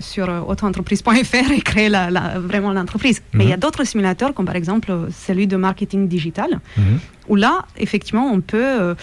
sur 0.00 0.26
autoentreprise.fr 0.48 1.52
et 1.54 1.60
créer 1.60 1.90
la, 1.90 2.10
la- 2.10 2.38
vraiment 2.38 2.72
l'entreprise. 2.72 3.20
Mais 3.34 3.44
il 3.44 3.50
y 3.50 3.52
a 3.52 3.58
d'autres 3.58 3.84
simulateurs 3.84 4.32
comme 4.32 4.46
par 4.46 4.56
exemple 4.56 4.90
celui 5.26 5.46
de 5.46 5.56
marketing 5.58 6.08
digital 6.08 6.60
Mhm. 6.78 6.98
Où 7.28 7.36
là 7.36 7.64
effectivement 7.76 8.30
on 8.32 8.40
peut 8.40 8.80
euh, 8.80 8.94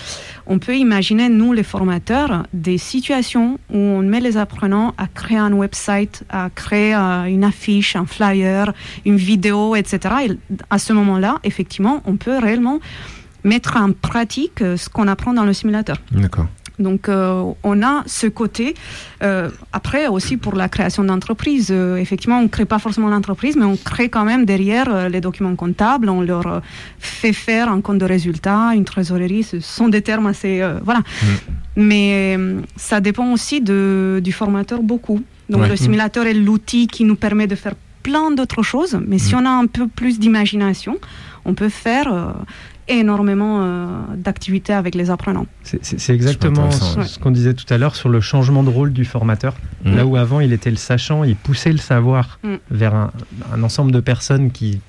on 0.47 0.59
peut 0.59 0.75
imaginer 0.75 1.29
nous 1.29 1.53
les 1.53 1.63
formateurs 1.63 2.43
des 2.53 2.77
situations 2.77 3.59
où 3.71 3.77
on 3.77 4.01
met 4.01 4.19
les 4.19 4.37
apprenants 4.37 4.93
à 4.97 5.07
créer 5.07 5.37
un 5.37 5.53
website, 5.53 6.23
à 6.29 6.49
créer 6.53 6.95
euh, 6.95 7.25
une 7.25 7.43
affiche, 7.43 7.95
un 7.95 8.05
flyer, 8.05 8.73
une 9.05 9.17
vidéo, 9.17 9.75
etc. 9.75 10.15
Et 10.27 10.31
à 10.69 10.77
ce 10.77 10.93
moment-là, 10.93 11.39
effectivement, 11.43 12.01
on 12.05 12.15
peut 12.15 12.37
réellement 12.37 12.79
mettre 13.43 13.77
en 13.77 13.91
pratique 13.91 14.61
euh, 14.61 14.77
ce 14.77 14.89
qu'on 14.89 15.07
apprend 15.07 15.33
dans 15.33 15.45
le 15.45 15.53
simulateur. 15.53 15.97
D'accord. 16.11 16.47
Donc 16.79 17.07
euh, 17.07 17.43
on 17.63 17.81
a 17.83 18.03
ce 18.05 18.27
côté. 18.27 18.75
Euh, 19.23 19.49
après 19.71 20.07
aussi 20.07 20.35
pour 20.37 20.55
la 20.55 20.67
création 20.69 21.03
d'entreprise, 21.03 21.69
euh, 21.71 21.95
effectivement 21.97 22.39
on 22.39 22.43
ne 22.43 22.47
crée 22.47 22.65
pas 22.65 22.79
forcément 22.79 23.09
l'entreprise, 23.09 23.55
mais 23.55 23.65
on 23.65 23.77
crée 23.77 24.09
quand 24.09 24.25
même 24.25 24.45
derrière 24.45 25.09
les 25.09 25.21
documents 25.21 25.55
comptables, 25.55 26.09
on 26.09 26.21
leur 26.21 26.61
fait 26.99 27.33
faire 27.33 27.71
un 27.71 27.81
compte 27.81 27.97
de 27.99 28.05
résultat, 28.05 28.71
une 28.75 28.85
trésorerie, 28.85 29.43
ce 29.43 29.59
sont 29.59 29.87
des 29.87 30.01
termes 30.01 30.27
assez... 30.27 30.61
voilà. 30.83 31.01
Mais 31.77 32.35
euh, 32.37 32.61
ça 32.75 33.01
dépend 33.01 33.31
aussi 33.33 33.61
de, 33.61 34.21
du 34.23 34.31
formateur 34.31 34.81
beaucoup. 34.81 35.21
Donc 35.49 35.61
Ouais. 35.61 35.69
le 35.69 35.75
simulateur 35.75 36.25
est 36.25 36.33
l'outil 36.33 36.87
qui 36.87 37.03
nous 37.03 37.15
permet 37.15 37.47
de 37.47 37.55
faire 37.55 37.75
plein 38.01 38.31
d'autres 38.31 38.63
choses, 38.63 38.97
mais 39.07 39.17
si 39.19 39.35
on 39.35 39.45
a 39.45 39.49
un 39.49 39.67
peu 39.67 39.87
plus 39.87 40.19
d'imagination, 40.19 40.97
on 41.43 41.53
peut 41.53 41.69
faire 41.69 42.11
euh, 42.13 42.31
énormément 42.87 43.61
euh, 43.61 43.87
d'activités 44.15 44.73
avec 44.73 44.95
les 44.95 45.09
apprenants. 45.09 45.47
C'est- 45.63 46.09
exactement 46.13 46.69
ce, 46.71 47.01
ce 47.03 47.19
qu'on 47.19 47.31
disait 47.31 47.53
tout 47.53 47.71
à 47.73 47.77
l'heure 47.77 47.95
sur 47.95 48.09
le 48.09 48.21
changement 48.21 48.63
de 48.63 48.69
rôle 48.69 48.93
du 48.93 49.05
formateur. 49.05 49.55
Mm. 49.83 49.95
Là 49.95 50.05
où 50.05 50.15
avant 50.17 50.39
il 50.39 50.53
était 50.53 50.69
le 50.69 50.75
sachant, 50.77 51.23
il 51.23 51.35
poussait 51.35 51.71
le 51.71 51.77
savoir 51.79 52.39
Mm. 52.43 52.55
vers 52.71 52.93
un, 52.95 53.11
un 53.53 53.63
ensemble 53.63 53.91
de 53.91 53.99
personnes 53.99 54.51
qui 54.51 54.79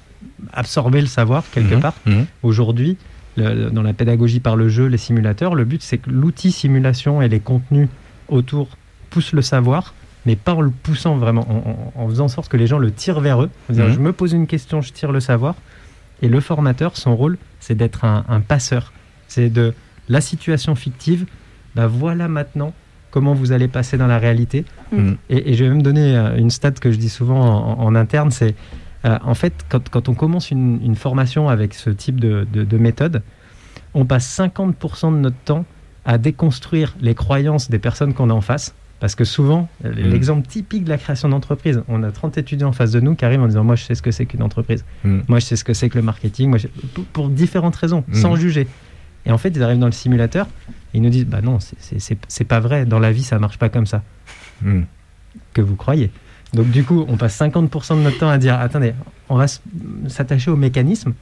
absorbaient 0.53 1.01
le 1.01 1.07
savoir 1.07 1.45
quelque 1.51 1.75
Mhm. 1.77 1.81
part. 1.81 1.95
Mhm. 2.05 2.27
Aujourd'hui, 2.43 2.97
dans 3.37 3.83
la 3.83 3.93
pédagogie 3.93 4.41
par 4.41 4.57
le 4.57 4.69
jeu, 4.69 4.87
les 4.87 4.99
simulateurs, 4.99 5.55
le 5.55 5.65
but 5.65 5.83
c'est 5.83 5.99
que 5.99 6.11
l'outil 6.11 6.53
simulation 6.53 7.21
et 7.23 7.29
les 7.29 7.41
contenus 7.41 7.89
autour 8.29 8.69
poussent 9.11 9.33
le 9.33 9.43
savoir, 9.43 9.95
mais 10.27 10.37
pas 10.37 10.55
en 10.55 10.61
le 10.61 10.71
poussant 10.71 11.17
vraiment, 11.17 11.47
en, 11.51 11.71
en- 12.01 12.03
en 12.05 12.09
faisant 12.09 12.25
en 12.27 12.29
sorte 12.29 12.49
que 12.51 12.57
les 12.57 12.67
gens 12.67 12.79
le 12.79 12.91
tirent 12.91 13.21
vers 13.21 13.43
eux. 13.43 13.51
Mhm. 13.71 13.93
Je 13.93 13.99
me 13.99 14.13
pose 14.13 14.33
une 14.33 14.47
question, 14.47 14.81
je 14.83 14.93
tire 14.93 15.13
le 15.13 15.21
savoir. 15.21 15.55
Et 16.23 16.29
le 16.29 16.41
formateur, 16.41 16.97
son 16.97 17.15
rôle, 17.17 17.37
c'est 17.61 17.75
d'être 17.75 18.05
un, 18.05 18.25
un 18.29 18.41
passeur. 18.41 18.93
C'est 19.29 19.51
de 19.51 19.75
la 20.09 20.21
situation 20.21 20.75
fictive, 20.75 21.27
bah 21.75 21.87
voilà 21.87 22.29
maintenant 22.29 22.73
comment 23.11 23.35
vous 23.35 23.53
allez 23.53 23.69
passer 23.69 23.97
dans 23.99 24.07
la 24.07 24.19
réalité. 24.19 24.65
Mhm. 24.93 25.17
Et, 25.31 25.51
et 25.51 25.55
je 25.55 25.65
vais 25.65 25.71
même 25.71 25.83
donner 25.83 26.17
euh, 26.17 26.37
une 26.37 26.51
stat 26.51 26.73
que 26.73 26.91
je 26.93 26.97
dis 26.97 27.09
souvent 27.09 27.41
en, 27.41 27.81
en 27.83 27.95
interne, 27.95 28.31
c'est 28.31 28.55
euh, 29.05 29.19
en 29.25 29.35
fait 29.35 29.53
quand, 29.69 29.89
quand 29.89 30.09
on 30.09 30.15
commence 30.15 30.51
une, 30.51 30.81
une 30.83 30.97
formation 30.97 31.49
avec 31.49 31.75
ce 31.75 31.91
type 31.91 32.21
de, 32.21 32.47
de- 32.53 32.65
de 32.65 32.79
méthode, 32.79 33.23
on 33.95 34.05
passe 34.05 34.39
50% 34.39 35.13
de 35.13 35.19
notre 35.19 35.37
temps 35.45 35.65
à 36.05 36.19
déconstruire 36.19 36.95
les 37.01 37.15
croyances 37.15 37.69
des 37.71 37.79
personnes 37.79 38.15
qu'on 38.15 38.31
a 38.31 38.35
en 38.35 38.41
face. 38.41 38.75
Parce 38.99 39.15
que 39.15 39.25
souvent, 39.25 39.69
euh, 39.85 39.93
l'exemple 39.93 40.47
typique 40.47 40.85
de 40.85 40.89
la 40.89 40.97
création 40.97 41.29
d'entreprise, 41.29 41.83
on 41.89 42.03
a 42.03 42.11
30 42.11 42.39
étudiants 42.39 42.69
en 42.69 42.73
face 42.73 42.93
de 42.93 43.01
nous 43.01 43.15
qui 43.15 43.25
arrivent 43.27 43.43
en 43.43 43.47
disant 43.47 43.63
Moi, 43.65 43.77
je 43.77 43.85
sais 43.85 43.95
ce 43.95 44.01
que 44.03 44.11
c'est 44.11 44.25
qu'une 44.27 44.43
entreprise. 44.43 44.85
Mm. 45.05 45.19
Moi, 45.29 45.39
je 45.39 45.45
sais 45.45 45.57
ce 45.57 45.65
que 45.65 45.75
c'est 45.75 45.89
que 45.91 45.97
le 45.99 46.03
marketing. 46.03 46.49
Moi, 46.49 46.59
je- 46.59 46.69
pour, 47.13 47.29
différentes 47.29 47.77
raisons, 47.77 48.05
Mm. 48.09 48.15
sans 48.15 48.37
juger. 48.37 48.67
Et 49.27 49.33
en 49.33 49.39
fait, 49.39 49.51
ils 49.51 49.63
arrivent 49.63 49.79
dans 49.81 49.87
le 49.87 49.93
simulateur 49.93 50.47
et 50.95 50.99
ils 50.99 51.03
nous 51.03 51.11
disent 51.11 51.27
Bah 51.27 51.43
non, 51.43 51.59
c'est- 51.61 52.45
pas 52.45 52.61
vrai. 52.61 52.87
Dans 52.87 52.99
la 52.99 53.13
vie, 53.13 53.23
ça 53.23 53.39
marche 53.39 53.59
pas 53.59 53.69
comme 53.69 53.87
ça 53.87 54.03
que 55.53 55.61
vous 55.61 55.77
croyez. 55.77 56.11
Donc 56.55 56.71
du 56.71 56.85
coup, 56.85 57.05
on 57.09 57.17
passe 57.19 57.35
50% 57.35 57.97
de 57.97 58.01
notre 58.03 58.19
temps 58.19 58.29
à 58.31 58.39
dire 58.39 58.55
attendez, 58.59 58.95
on 59.29 59.37
va 59.37 59.47
s'attacher 60.09 60.51
aux 60.51 60.57
mécanismes, 60.57 61.13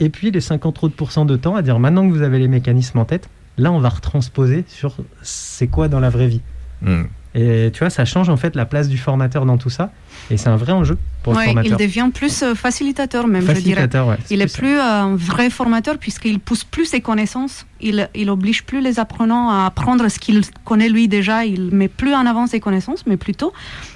et 0.00 0.08
puis 0.08 0.30
les 0.32 0.40
50 0.40 0.82
autres 0.82 1.24
de 1.26 1.36
temps 1.36 1.54
à 1.54 1.62
dire 1.62 1.78
maintenant 1.78 2.08
que 2.08 2.12
vous 2.12 2.22
avez 2.22 2.38
les 2.38 2.48
mécanismes 2.48 2.98
en 2.98 3.04
tête, 3.04 3.28
là 3.58 3.70
on 3.70 3.78
va 3.78 3.90
retransposer 3.90 4.64
sur 4.66 4.96
c'est 5.22 5.68
quoi 5.68 5.88
dans 5.88 6.00
la 6.00 6.10
vraie 6.10 6.26
vie. 6.28 6.40
Mhm. 6.84 7.06
Et 7.36 7.72
tu 7.72 7.80
vois, 7.80 7.90
ça 7.90 8.04
change 8.04 8.28
en 8.28 8.36
fait 8.36 8.54
la 8.54 8.64
place 8.64 8.88
du 8.88 8.96
formateur 8.96 9.44
dans 9.44 9.58
tout 9.58 9.68
ça, 9.68 9.90
et 10.30 10.36
c'est 10.36 10.48
un 10.50 10.56
vrai 10.56 10.70
enjeu 10.70 10.96
pour 11.24 11.32
Ouais, 11.32 11.46
le 11.46 11.50
il 11.50 11.54
formateur. 11.54 11.78
devient 11.78 12.08
plus 12.14 12.44
euh, 12.44 12.54
facilitateur 12.54 13.26
même, 13.26 13.40
je 13.42 13.46
dirais. 13.46 13.54
Facilitateur, 13.56 14.06
ouais. 14.06 14.18
Il 14.30 14.40
est 14.40 14.56
plus 14.56 14.76
euh, 14.78 14.80
un 15.02 15.16
vrai 15.16 15.50
formateur 15.50 15.98
puisqu'il 15.98 16.38
pousse 16.38 16.62
plus 16.62 16.84
ses 16.84 17.00
connaissances. 17.00 17.66
Il, 17.80 18.08
il 18.14 18.30
oblige 18.30 18.62
plus 18.62 18.80
les 18.80 19.00
apprenants 19.00 19.50
à 19.50 19.66
apprendre 19.66 20.08
ce 20.08 20.20
qu'il 20.20 20.42
connaît 20.64 20.88
lui 20.88 21.08
déjà. 21.08 21.44
Il 21.44 21.72
met 21.72 21.88
plus 21.88 22.14
en 22.14 22.24
avant 22.24 22.46
ses 22.46 22.60
connaissances, 22.60 23.04
mais 23.04 23.16
plutôt 23.16 23.52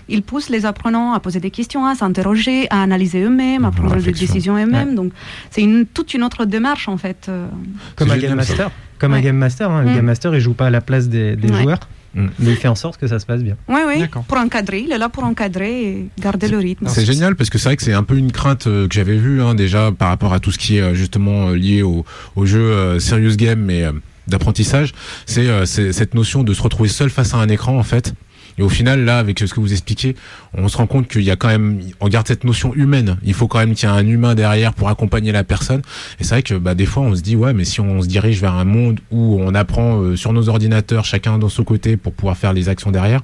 il 0.09 0.23
pousse 0.23 0.49
les 0.49 0.67
apprenants 0.67 1.13
à 1.13 1.21
poser 1.21 1.39
des 1.39 1.53
questions, 1.53 1.87
à 1.87 1.95
s'interroger, 1.95 2.67
à 2.71 2.83
analyser 2.83 3.23
eux-mêmes, 3.23 3.65
à 3.65 3.71
prendre 3.71 3.95
des 4.03 4.11
décisions 4.11 4.57
eux-mêmes. 4.57 4.97
Donc 4.97 5.13
c'est 5.53 5.63
une, 5.63 5.87
toute 5.87 6.13
une 6.13 6.25
autre 6.25 6.45
démarche 6.45 6.89
en 6.89 6.97
fait. 6.97 7.27
euh. 7.29 7.47
Comme 7.95 8.11
un 8.11 8.19
game 8.19 8.35
master. 8.35 8.73
Comme 8.99 9.13
un 9.15 9.21
game 9.21 9.37
master, 9.37 9.71
hein. 9.71 9.85
le 9.85 9.91
Mm. 9.91 9.95
game 9.95 10.07
master 10.07 10.35
il 10.35 10.41
joue 10.41 10.55
pas 10.55 10.67
à 10.67 10.71
la 10.71 10.81
place 10.81 11.09
des, 11.09 11.37
des 11.37 11.53
Ouais. 11.53 11.63
joueurs, 11.63 11.79
Mm. 12.15 12.27
mais 12.39 12.51
il 12.53 12.57
fait 12.57 12.69
en 12.69 12.75
sorte 12.75 12.99
que 12.99 13.07
ça 13.07 13.19
se 13.19 13.27
passe 13.27 13.43
bien. 13.43 13.57
Oui, 13.69 13.81
oui, 13.87 14.05
pour 14.27 14.39
encadrer. 14.39 14.81
Il 14.81 14.93
est 14.93 14.99
là 14.99 15.09
pour 15.09 15.25
encadrer 15.25 15.83
et 15.83 16.07
garder 16.19 16.49
le 16.49 16.59
rythme. 16.59 16.87
C'est 16.89 17.05
génial 17.05 17.37
parce 17.37 17.51
que 17.51 17.59
c'est 17.59 17.69
vrai 17.69 17.77
que 17.77 17.83
c'est 17.83 17.93
un 17.93 18.03
peu 18.03 18.17
une 18.17 18.33
crainte 18.33 18.67
euh, 18.67 18.89
que 18.89 18.95
j'avais 18.95 19.17
vue 19.17 19.43
hein, 19.43 19.55
déjà 19.55 19.93
par 19.93 20.09
rapport 20.09 20.33
à 20.33 20.41
tout 20.41 20.51
ce 20.51 20.59
qui 20.59 20.79
est 20.79 20.81
euh, 20.81 20.95
justement 20.95 21.49
euh, 21.51 21.55
lié 21.57 21.83
au, 21.83 22.05
au 22.37 22.47
jeu 22.47 22.61
euh, 22.61 22.99
serious 22.99 23.37
game 23.37 23.61
mais 23.61 23.85
euh, 23.85 23.93
d'apprentissage. 24.27 24.95
C'est 25.27 25.49
euh, 25.49 25.65
c'est 25.67 25.93
cette 25.93 26.15
notion 26.15 26.43
de 26.45 26.55
se 26.55 26.63
retrouver 26.63 26.89
seul 26.89 27.11
face 27.11 27.35
à 27.35 27.39
un 27.39 27.49
écran 27.49 27.79
en 27.79 27.83
fait. 27.83 28.15
Et 28.59 28.63
au 28.63 28.69
final, 28.69 29.05
là, 29.05 29.19
avec 29.19 29.39
ce 29.39 29.47
que 29.55 29.61
vous 29.61 29.73
expliquez, 29.73 30.17
on 30.55 30.69
se 30.69 30.77
rend 30.77 30.87
compte 30.87 31.07
qu'il 31.09 31.23
y 31.23 31.31
a 31.31 31.37
quand 31.37 31.49
même, 31.49 31.81
on 32.01 32.09
garde 32.09 32.27
cette 32.27 32.45
notion 32.45 32.75
humaine. 32.75 33.17
Il 33.23 33.35
faut 33.35 33.47
quand 33.47 33.59
même 33.61 33.75
qu'il 33.75 33.89
y 33.89 33.93
ait 33.93 33.95
un 33.95 34.07
humain 34.07 34.35
derrière 34.35 34.75
pour 34.75 34.89
accompagner 34.89 35.31
la 35.33 35.45
personne. 35.45 35.83
Et 36.19 36.25
c'est 36.25 36.35
vrai 36.35 36.43
que, 36.43 36.55
bah, 36.55 36.75
des 36.75 36.87
fois, 36.87 37.05
on 37.05 37.15
se 37.15 37.23
dit, 37.23 37.37
ouais, 37.37 37.53
mais 37.53 37.65
si 37.65 37.81
on 37.81 38.03
se 38.03 38.09
dirige 38.09 38.41
vers 38.41 38.55
un 38.55 38.65
monde 38.65 38.99
où 39.11 39.39
on 39.41 39.55
apprend 39.55 40.01
euh, 40.01 40.17
sur 40.17 40.33
nos 40.33 40.49
ordinateurs, 40.49 41.05
chacun 41.05 41.39
dans 41.39 41.49
son 41.49 41.63
côté, 41.65 41.97
pour 41.97 42.13
pouvoir 42.13 42.37
faire 42.37 42.53
les 42.53 42.69
actions 42.69 42.91
derrière, 42.91 43.21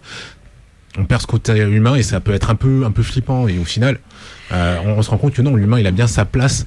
on 0.97 1.05
perd 1.05 1.23
ce 1.23 1.27
côté 1.27 1.59
humain 1.59 1.97
et 1.97 2.05
ça 2.05 2.21
peut 2.21 2.33
être 2.33 2.51
un 2.51 2.55
peu, 2.55 2.85
un 2.87 2.93
peu 2.93 3.03
flippant. 3.03 3.49
Et 3.49 3.59
au 3.59 3.65
final, 3.65 3.99
euh, 4.53 4.79
on, 4.85 4.91
on 4.93 5.03
se 5.03 5.11
rend 5.11 5.19
compte 5.19 5.35
que 5.35 5.43
non, 5.43 5.57
l'humain, 5.57 5.81
il 5.81 5.87
a 5.89 5.91
bien 5.91 6.07
sa 6.07 6.25
place, 6.25 6.67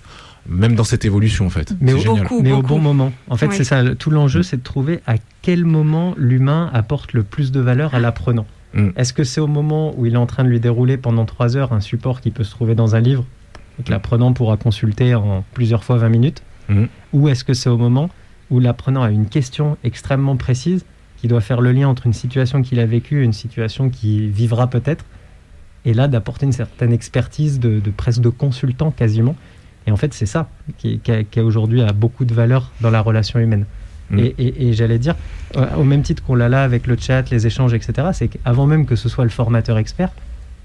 même 0.49 0.75
dans 0.75 0.84
cette 0.84 1.06
évolution, 1.06 1.45
en 1.45 1.49
fait. 1.49 1.73
Mais. 1.80 1.93
Beaucoup, 1.93 2.41
mais 2.41 2.51
au 2.51 2.62
bon 2.62 2.80
moment. 2.80 3.13
En 3.30 3.38
fait, 3.38 3.47
Oui. 3.47 3.56
c'est 3.56 3.63
ça. 3.63 3.95
Tout 3.95 4.10
l'enjeu, 4.10 4.43
c'est 4.43 4.58
de 4.58 4.63
trouver 4.63 4.99
à 5.08 5.15
quel 5.41 5.63
moment 5.63 6.13
l'humain 6.17 6.69
apporte 6.73 7.13
le 7.13 7.23
plus 7.23 7.51
de 7.53 7.62
valeur 7.62 7.95
à 7.95 7.99
l'apprenant. 7.99 8.45
Mm. 8.73 8.89
Est-ce 8.95 9.13
que 9.13 9.23
c'est 9.23 9.41
au 9.41 9.47
moment 9.47 9.93
où 9.97 10.06
il 10.06 10.13
est 10.13 10.17
en 10.17 10.25
train 10.25 10.43
de 10.43 10.49
lui 10.49 10.60
dérouler 10.60 10.97
pendant 10.97 11.25
trois 11.25 11.58
heures 11.58 11.73
un 11.73 11.82
support 11.82 12.21
qui 12.21 12.32
peut 12.32 12.43
se 12.43 12.51
trouver 12.51 12.75
dans 12.75 12.95
un 12.95 12.99
livre 12.99 13.25
et 13.80 13.84
que 13.84 13.91
l'apprenant 13.91 14.34
pourra 14.34 14.58
consulter 14.58 15.15
en 15.15 15.43
plusieurs 15.53 15.84
fois 15.84 15.97
20 15.97 16.10
minutes 16.10 16.43
Mm. 16.69 16.86
Ou 17.13 17.30
est-ce 17.30 17.43
que 17.43 17.53
c'est 17.53 17.69
au 17.69 17.77
moment 17.77 18.10
où 18.49 18.60
l'apprenant 18.60 19.03
a 19.03 19.12
une 19.12 19.27
question 19.27 19.77
extrêmement 19.84 20.38
précise 20.38 20.86
qui 21.17 21.27
doit 21.27 21.41
faire 21.41 21.62
le 21.62 21.71
lien 21.71 21.88
entre 21.88 22.06
une 22.06 22.13
situation 22.13 22.62
qu'il 22.62 22.80
a 22.80 22.86
vécue 22.86 23.21
et 23.21 23.25
une 23.25 23.34
situation 23.34 23.89
qu'il 23.89 24.30
vivra 24.30 24.67
peut-être 24.67 25.06
et 25.86 25.93
là 25.93 26.08
d'apporter 26.08 26.45
une 26.45 26.51
certaine 26.51 26.91
expertise 26.91 27.60
de, 27.60 27.80
de 27.80 27.89
presque 27.89 28.21
de 28.21 28.30
consultant 28.30 28.91
quasiment? 28.91 29.36
Et 29.86 29.91
en 29.91 29.97
fait 29.97 30.13
c'est 30.13 30.25
ça 30.25 30.49
qui, 30.77 30.99
qui, 30.99 31.39
aujourd'hui 31.39 31.82
a 31.82 31.93
beaucoup 31.93 32.25
de 32.25 32.34
valeur 32.34 32.71
dans 32.82 32.91
la 32.91 33.01
relation 33.01 33.39
humaine 33.39 33.65
Mm. 34.09 34.19
et, 34.19 34.35
et- 34.37 34.67
et 34.69 34.73
j'allais 34.73 34.99
dire 34.99 35.15
euh, 35.57 35.65
au 35.77 35.83
même 35.83 36.01
titre 36.01 36.23
qu'on 36.23 36.35
l'a 36.35 36.47
là 36.49 36.63
avec 36.63 36.87
le 36.87 36.95
chat 36.97 37.29
les 37.29 37.45
échanges 37.45 37.73
etc 37.73 38.09
c'est 38.13 38.27
qu'avant 38.29 38.65
même 38.65 38.85
que 38.85 38.95
ce 38.95 39.09
soit 39.09 39.23
le 39.25 39.29
formateur 39.29 39.77
expert 39.77 40.11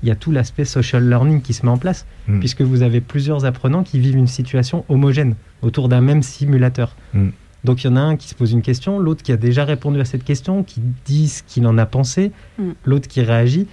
il 0.05 0.09
y 0.09 0.13
a 0.13 0.15
tout 0.17 0.31
l'aspect 0.33 0.65
social 0.65 1.09
learning 1.09 1.41
qui 1.43 1.53
se 1.53 1.65
met 1.67 1.73
en 1.73 1.79
place 1.79 2.07
Mm. 2.29 2.39
puisque 2.39 2.63
vous 2.63 2.83
avez 2.83 3.01
plusieurs 3.01 3.45
apprenants 3.45 3.83
qui 3.83 3.99
vivent 3.99 4.17
une 4.17 4.29
situation 4.29 4.85
homogène 4.89 5.35
autour 5.63 5.89
d'un 5.89 6.01
même 6.01 6.23
simulateur 6.23 6.95
Mm. 7.15 7.29
donc 7.65 7.83
il 7.83 7.89
y 7.89 7.91
en 7.91 7.97
a 7.97 8.01
un 8.01 8.17
qui 8.17 8.29
se 8.29 8.35
pose 8.37 8.53
une 8.53 8.63
question, 8.63 8.99
l'autre 9.01 9.23
qui 9.25 9.33
a 9.33 9.37
déjà 9.37 9.65
répondu 9.65 10.01
à 10.01 10.05
cette 10.05 10.23
question, 10.25 10.63
qui 10.63 10.81
dit 11.05 11.29
ce 11.29 11.43
qu'il 11.45 11.67
en 11.67 11.79
a 11.79 11.87
pensé, 11.87 12.31
Mm. 12.59 12.63
l'autre 12.85 13.09
qui 13.09 13.23
réagit. 13.23 13.67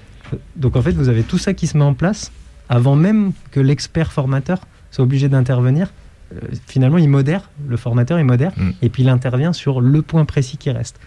Donc 0.56 0.76
en 0.76 0.82
fait, 0.82 0.92
vous 0.92 1.10
avez 1.10 1.24
tout 1.24 1.38
ça 1.40 1.54
qui 1.54 1.66
se 1.68 1.76
met 1.78 1.84
en 1.84 1.94
place 1.96 2.32
avant 2.70 2.96
même 2.96 3.32
que 3.52 3.60
l'expert 3.60 4.12
formateur 4.12 4.60
soit 4.92 5.04
obligé 5.04 5.28
d'intervenir. 5.30 5.92
Euh, 6.34 6.38
finalement, 6.68 6.98
il 6.98 7.10
modère, 7.10 7.50
le 7.68 7.78
formateur 7.78 8.20
il 8.20 8.26
modère, 8.26 8.52
Mm. 8.58 8.72
et 8.82 8.90
puis 8.90 9.04
il 9.04 9.10
intervient 9.10 9.54
sur 9.54 9.82
le 9.82 10.02
point 10.02 10.26
précis 10.26 10.58
qui 10.58 10.70
reste. 10.72 11.00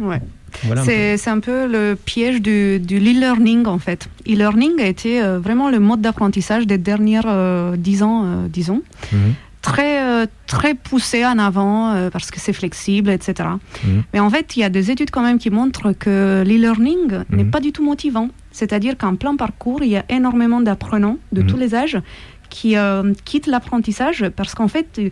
Ouais. 0.00 0.20
Voilà. 0.64 0.82
C'est 0.84 1.18
c'est 1.18 1.28
un 1.30 1.40
peu 1.40 1.66
le 1.70 1.94
piège 1.96 2.40
du, 2.40 2.80
du 2.80 2.96
e-learning 2.98 3.66
en 3.66 3.78
fait. 3.78 4.08
E-learning 4.26 4.80
a 4.80 4.86
été 4.86 5.22
euh, 5.22 5.38
vraiment 5.38 5.68
le 5.70 5.78
mode 5.80 6.00
d'apprentissage 6.00 6.66
des 6.66 6.78
dernières 6.78 7.24
euh, 7.26 7.76
dix 7.76 8.02
ans, 8.02 8.22
euh, 8.24 8.46
disons. 8.48 8.80
Mhm. 9.12 9.34
Très, 9.60 10.02
euh, 10.02 10.26
très 10.48 10.74
poussé 10.74 11.24
en 11.24 11.38
avant 11.38 11.92
euh, 11.92 12.10
parce 12.10 12.30
que 12.32 12.40
c'est 12.40 12.52
flexible, 12.54 13.10
etc. 13.10 13.48
Mhm. 13.84 14.02
Mais 14.12 14.18
en 14.20 14.28
fait, 14.30 14.56
il 14.56 14.60
y 14.60 14.64
a 14.64 14.68
des 14.70 14.90
études 14.90 15.10
quand 15.12 15.22
même 15.22 15.38
qui 15.38 15.50
montrent 15.50 15.92
que 15.92 16.42
l'e-learning 16.44 17.24
n'est 17.30 17.44
Mhm. 17.44 17.50
pas 17.50 17.60
du 17.60 17.70
tout 17.70 17.84
motivant. 17.84 18.28
C'est-à-dire 18.50 18.98
qu'en 18.98 19.14
plein 19.14 19.36
parcours, 19.36 19.82
il 19.82 19.90
y 19.90 19.96
a 19.96 20.04
énormément 20.08 20.60
d'apprenants 20.60 21.18
de 21.32 21.42
tous 21.42 21.56
les 21.56 21.74
âges 21.74 21.98
qui 22.56 22.76
euh, 22.76 23.12
quittent 23.28 23.50
l'apprentissage 23.54 24.20
parce 24.38 24.52
qu'en 24.56 24.68
fait, 24.68 24.88
euh, 24.98 25.08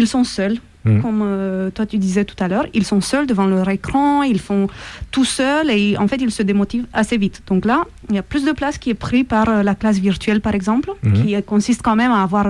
ils 0.00 0.08
sont 0.14 0.24
seuls. 0.24 0.58
Mhm. 0.86 1.02
Comme 1.02 1.22
euh, 1.24 1.68
toi 1.76 1.84
tu 1.84 1.98
disais 1.98 2.24
tout 2.24 2.38
à 2.44 2.46
l'heure, 2.50 2.66
ils 2.78 2.84
sont 2.92 3.00
seuls 3.00 3.26
devant 3.32 3.46
leur 3.54 3.68
écran, 3.78 4.22
ils 4.22 4.38
font 4.48 4.68
tout 5.10 5.24
seuls 5.24 5.68
et 5.78 5.96
en 5.98 6.06
fait 6.10 6.18
ils 6.26 6.30
se 6.30 6.44
démotivent 6.44 6.86
assez 6.92 7.16
vite. 7.24 7.42
Donc 7.50 7.64
là, 7.70 7.78
il 8.08 8.14
y 8.14 8.18
a 8.18 8.22
plus 8.32 8.44
de 8.44 8.52
place 8.52 8.78
qui 8.78 8.88
est 8.90 9.00
pris 9.08 9.24
par 9.24 9.46
la 9.68 9.74
classe 9.80 9.98
virtuelle 10.08 10.40
par 10.40 10.54
exemple, 10.60 10.90
Mhm. 11.02 11.12
qui 11.18 11.42
consiste 11.52 11.82
quand 11.86 11.96
même 12.02 12.12
à 12.12 12.22
avoir 12.22 12.46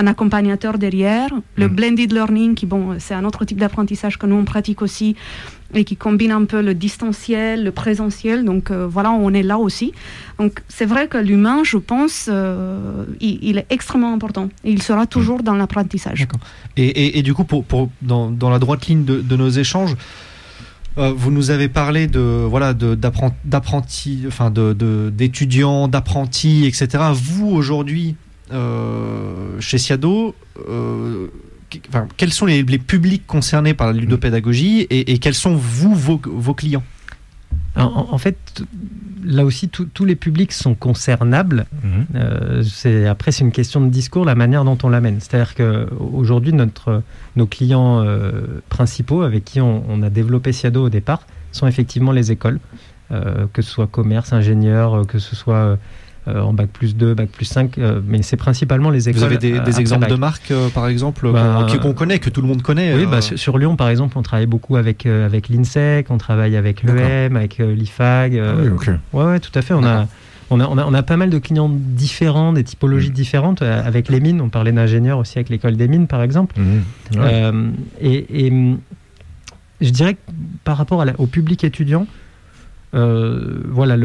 un 0.00 0.06
accompagnateur 0.06 0.74
derrière. 0.86 1.30
Le 1.56 1.66
Mhm. 1.68 1.74
blended 1.76 2.12
learning, 2.18 2.54
qui 2.58 2.64
bon, 2.72 2.82
c'est 3.04 3.14
un 3.20 3.24
autre 3.28 3.42
type 3.48 3.58
d'apprentissage 3.58 4.14
que 4.20 4.26
nous 4.30 4.36
on 4.42 4.44
pratique 4.54 4.80
aussi 4.86 5.08
et 5.74 5.84
qui 5.84 5.96
combine 5.96 6.30
un 6.30 6.44
peu 6.44 6.60
le 6.62 6.74
distanciel, 6.74 7.64
le 7.64 7.70
présentiel. 7.72 8.44
Donc 8.44 8.70
euh, 8.70 8.86
voilà, 8.86 9.10
on 9.12 9.32
est 9.34 9.42
là 9.42 9.58
aussi. 9.58 9.92
Donc 10.38 10.62
c'est 10.68 10.86
vrai 10.86 11.08
que 11.08 11.18
l'humain, 11.18 11.62
je 11.64 11.76
pense, 11.78 12.28
euh, 12.32 13.04
il, 13.20 13.38
il 13.42 13.58
est 13.58 13.66
extrêmement 13.70 14.12
important. 14.12 14.48
Et 14.64 14.70
il 14.72 14.82
sera 14.82 15.06
toujours 15.06 15.42
dans 15.42 15.54
l'apprentissage. 15.54 16.26
Et, 16.76 16.86
et- 16.86 17.18
et 17.18 17.22
du 17.22 17.34
coup, 17.34 17.44
pour, 17.44 17.64
pour- 17.64 17.90
dans, 18.02 18.30
dans 18.30 18.50
la 18.50 18.58
droite 18.58 18.86
ligne 18.86 19.04
de, 19.04 19.20
de 19.20 19.36
nos 19.36 19.50
échanges, 19.50 19.94
Euh, 20.96 21.12
vous 21.12 21.32
nous 21.32 21.50
avez 21.50 21.68
parlé 21.68 22.06
de 22.06 22.46
voilà 22.48 22.72
de 22.72 22.94
d'apprentis, 23.44 24.22
enfin 24.28 24.52
de 24.52 25.10
d'étudiants, 25.12 25.88
d'apprentis, 25.88 26.66
etc. 26.70 26.86
Vous 27.12 27.48
aujourd'hui 27.50 28.14
chez 29.58 29.78
Siado, 29.78 30.36
enfin, 31.88 32.06
quels 32.16 32.32
sont 32.32 32.46
les, 32.46 32.62
les, 32.62 32.78
publics 32.78 33.26
concernés 33.26 33.74
par 33.74 33.88
la 33.88 33.92
ludopédagogie 33.92 34.80
et, 34.82 35.12
et 35.12 35.18
quels 35.18 35.34
sont 35.34 35.54
vous 35.54 35.94
vos, 35.94 36.20
vos 36.24 36.54
clients? 36.54 36.82
En, 37.76 38.18
fait, 38.18 38.62
là 39.24 39.44
aussi, 39.44 39.68
tous 39.68 40.04
les 40.04 40.14
publics 40.14 40.52
sont 40.52 40.74
concernables. 40.74 41.66
Mhm. 41.82 42.06
Euh, 42.14 43.10
après, 43.10 43.32
c'est 43.32 43.42
une 43.42 43.52
question 43.52 43.80
de 43.80 43.88
discours, 43.88 44.24
la 44.24 44.36
manière 44.36 44.64
dont 44.64 44.78
on 44.84 44.88
l'amène. 44.88 45.18
C'est-à-dire 45.20 45.54
qu'aujourd'hui, 45.54 46.52
nos 46.52 47.46
clients 47.46 48.00
euh, 48.04 48.60
principaux 48.68 49.22
avec 49.22 49.44
qui 49.44 49.60
on, 49.60 50.02
a 50.02 50.10
développé 50.10 50.52
Siado 50.52 50.84
au 50.84 50.88
départ 50.88 51.26
sont 51.50 51.66
effectivement 51.66 52.12
les 52.12 52.30
écoles, 52.30 52.60
euh, 53.10 53.46
que 53.52 53.62
ce 53.62 53.70
soit 53.70 53.88
commerce, 53.88 54.32
ingénieur, 54.32 55.04
que 55.06 55.18
ce 55.18 55.34
soit 55.34 55.54
euh, 55.56 55.76
en 56.26 56.52
bac 56.52 56.70
plus 56.70 56.96
2, 56.96 57.14
bac 57.14 57.28
plus 57.28 57.44
5, 57.44 57.78
euh, 57.78 58.00
mais 58.06 58.22
c'est 58.22 58.36
principalement 58.36 58.90
les 58.90 59.08
écoles. 59.08 59.20
Vous 59.20 59.26
avez 59.26 59.38
des, 59.38 59.60
des 59.60 59.80
exemples 59.80 60.08
de 60.08 60.14
marques, 60.14 60.50
euh, 60.50 60.68
par 60.68 60.88
exemple, 60.88 61.30
bah, 61.30 61.66
qu'on 61.82 61.92
connaît, 61.92 62.18
que 62.18 62.30
tout 62.30 62.40
le 62.40 62.48
monde 62.48 62.62
connaît 62.62 62.94
Oui, 62.94 63.06
bah, 63.06 63.20
sur, 63.20 63.58
Lyon, 63.58 63.76
par 63.76 63.88
exemple, 63.88 64.16
on 64.16 64.22
travaille 64.22 64.46
beaucoup 64.46 64.76
avec, 64.76 65.06
avec 65.06 65.48
l'INSEC, 65.48 66.06
on 66.10 66.18
travaille 66.18 66.56
avec 66.56 66.82
l'EM, 66.82 67.36
avec 67.36 67.58
l'IFAG. 67.58 68.38
Ah 68.38 68.54
oui, 68.58 68.68
ok. 68.68 68.90
Ouais, 69.12 69.24
ouais, 69.24 69.40
tout 69.40 69.52
à 69.54 69.62
fait. 69.62 69.74
On 69.74 69.84
a, 69.84 70.06
on 70.50 70.60
a, 70.60 70.66
on, 70.66 70.78
a, 70.78 70.84
on 70.84 70.94
a, 70.94 71.02
pas 71.02 71.16
mal 71.16 71.30
de 71.30 71.38
clients 71.38 71.70
différents, 71.70 72.52
des 72.52 72.64
typologies 72.64 73.10
mm. 73.10 73.14
différentes. 73.14 73.62
Avec 73.62 74.08
les 74.08 74.20
mines, 74.20 74.40
on 74.40 74.48
parlait 74.48 74.72
d'ingénieurs 74.72 75.18
aussi 75.18 75.38
avec 75.38 75.50
l'école 75.50 75.76
des 75.76 75.88
mines, 75.88 76.06
par 76.06 76.22
exemple. 76.22 76.56
Mm. 76.58 77.72
et, 78.00 78.46
et, 78.46 78.52
je 79.80 79.90
dirais 79.90 80.14
que 80.14 80.20
par 80.64 80.78
rapport 80.78 81.04
au 81.18 81.26
public 81.26 81.64
étudiant, 81.64 82.06
euh, 82.94 83.60
voilà, 83.68 83.96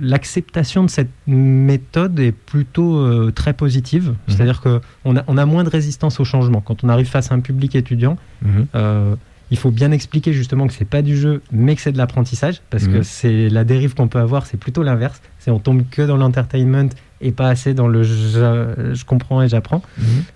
l'acceptation 0.00 0.82
le, 0.82 0.86
de 0.86 0.90
cette 0.90 1.10
méthode 1.26 2.18
est 2.20 2.32
plutôt 2.32 2.98
euh, 2.98 3.32
très 3.34 3.52
positive. 3.52 4.10
Mhm. 4.10 4.14
C'est-à-dire 4.28 4.60
qu'on 4.60 5.16
a, 5.16 5.24
on 5.26 5.36
a 5.36 5.46
moins 5.46 5.64
de 5.64 5.68
résistance 5.68 6.20
au 6.20 6.24
changement. 6.24 6.60
Quand 6.60 6.84
on 6.84 6.88
arrive 6.88 7.06
face 7.06 7.32
à 7.32 7.34
un 7.34 7.40
public 7.40 7.74
étudiant, 7.74 8.16
mhm. 8.42 8.66
euh, 8.74 9.16
il 9.50 9.58
faut 9.58 9.70
bien 9.70 9.90
expliquer 9.90 10.32
justement 10.32 10.66
que 10.66 10.72
c'est 10.72 10.84
pas 10.84 11.02
du 11.02 11.16
jeu, 11.16 11.42
mais 11.52 11.74
que 11.74 11.82
c'est 11.82 11.92
de 11.92 11.98
l'apprentissage, 11.98 12.62
parce 12.70 12.86
que 12.86 12.98
mhm. 12.98 13.04
c'est 13.04 13.48
la 13.48 13.64
dérive 13.64 13.94
qu'on 13.94 14.08
peut 14.08 14.20
avoir, 14.20 14.46
c'est 14.46 14.56
plutôt 14.56 14.82
l'inverse. 14.82 15.20
C'est 15.38 15.50
on 15.50 15.58
tombe 15.58 15.82
que 15.90 16.02
dans 16.02 16.16
l'entertainment 16.16 16.88
et 17.20 17.32
pas 17.32 17.48
assez 17.48 17.74
dans 17.74 17.88
le 17.88 18.02
je, 18.02 18.92
je 18.92 19.04
comprends 19.04 19.42
et 19.42 19.48
j'apprends. 19.48 19.82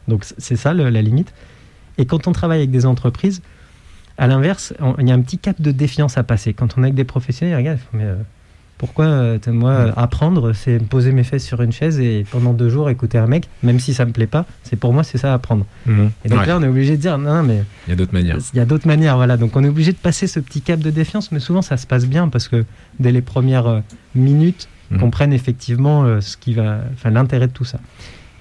Donc 0.09 0.25
c'est 0.25 0.57
ça 0.57 0.75
la 0.75 1.03
limite. 1.03 1.33
Et 1.97 2.07
quand 2.07 2.29
on 2.29 2.33
travaille 2.33 2.59
avec 2.59 2.71
des 2.71 2.87
entreprises, 2.87 3.43
à 4.19 4.27
l'inverse, 4.27 4.75
il 4.99 5.09
y 5.09 5.13
a 5.13 5.15
un 5.15 5.21
petit 5.21 5.39
cap 5.39 5.61
de 5.61 5.71
défiance 5.71 6.19
à 6.19 6.25
passer. 6.25 6.53
Quand 6.53 6.77
on 6.77 6.83
est 6.83 6.87
avec 6.87 6.97
des 6.97 7.05
professionnels, 7.05 7.55
ils 7.55 7.57
regardent, 7.57 7.79
mais 7.93 8.03
euh, 8.03 8.17
pourquoi 8.77 9.07
euh, 9.07 9.39
moi 9.47 9.93
apprendre, 9.97 10.53
c'est 10.53 10.79
poser 10.81 11.13
mes 11.13 11.23
fesses 11.23 11.45
sur 11.45 11.63
une 11.63 11.71
chaise 11.71 12.01
et 12.01 12.27
pendant 12.29 12.53
deux 12.53 12.69
jours 12.69 12.91
écouter 12.91 13.17
un 13.19 13.29
mec, 13.29 13.49
même 13.63 13.79
si 13.79 13.95
ça 13.95 14.05
me 14.05 14.11
plaît 14.11 14.27
pas, 14.27 14.45
c'est 14.65 14.77
pour 14.77 14.93
moi 14.93 15.05
c'est 15.05 15.19
ça 15.19 15.33
apprendre. 15.33 15.67
Mhm. 15.87 16.11
Et 16.25 16.29
donc 16.29 16.47
là 16.47 16.59
on 16.59 16.63
est 16.65 16.69
obligé 16.69 16.97
de 16.97 17.01
dire 17.01 17.17
non, 17.17 17.45
mais 17.45 17.63
il 17.87 17.91
y 17.91 17.93
a 17.93 17.97
d'autres 17.97 18.13
manières. 18.13 18.39
Il 18.53 18.57
y 18.57 18.61
a 18.61 18.65
d'autres 18.65 18.89
manières, 18.89 19.17
voilà. 19.17 19.37
Donc 19.37 19.57
on 19.57 19.63
est 19.63 19.69
obligé 19.69 19.93
de 19.93 19.99
passer 19.99 20.27
ce 20.27 20.41
petit 20.41 20.63
cap 20.63 20.81
de 20.81 20.91
défiance, 20.91 21.31
mais 21.31 21.41
souvent 21.41 21.63
ça 21.63 21.77
se 21.77 21.87
passe 21.87 22.07
bien 22.07 22.29
parce 22.29 22.49
que 22.49 22.65
dès 22.99 23.13
les 23.13 23.23
premières 23.23 23.69
euh, 23.69 23.81
minutes, 24.17 24.69
mmh. 24.91 24.99
comprennent 24.99 25.33
effectivement 25.33 26.21
ce 26.21 26.37
qui 26.37 26.55
va, 26.55 26.81
enfin 26.95 27.11
l'intérêt 27.11 27.47
de 27.47 27.53
tout 27.53 27.65
ça. 27.65 27.79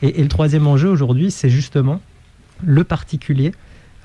et 0.01 0.21
le 0.23 0.27
troisième 0.27 0.65
enjeu 0.65 0.89
aujourd'hui, 0.89 1.29
c'est 1.29 1.49
justement 1.49 2.01
le 2.65 2.83
particulier 2.83 3.51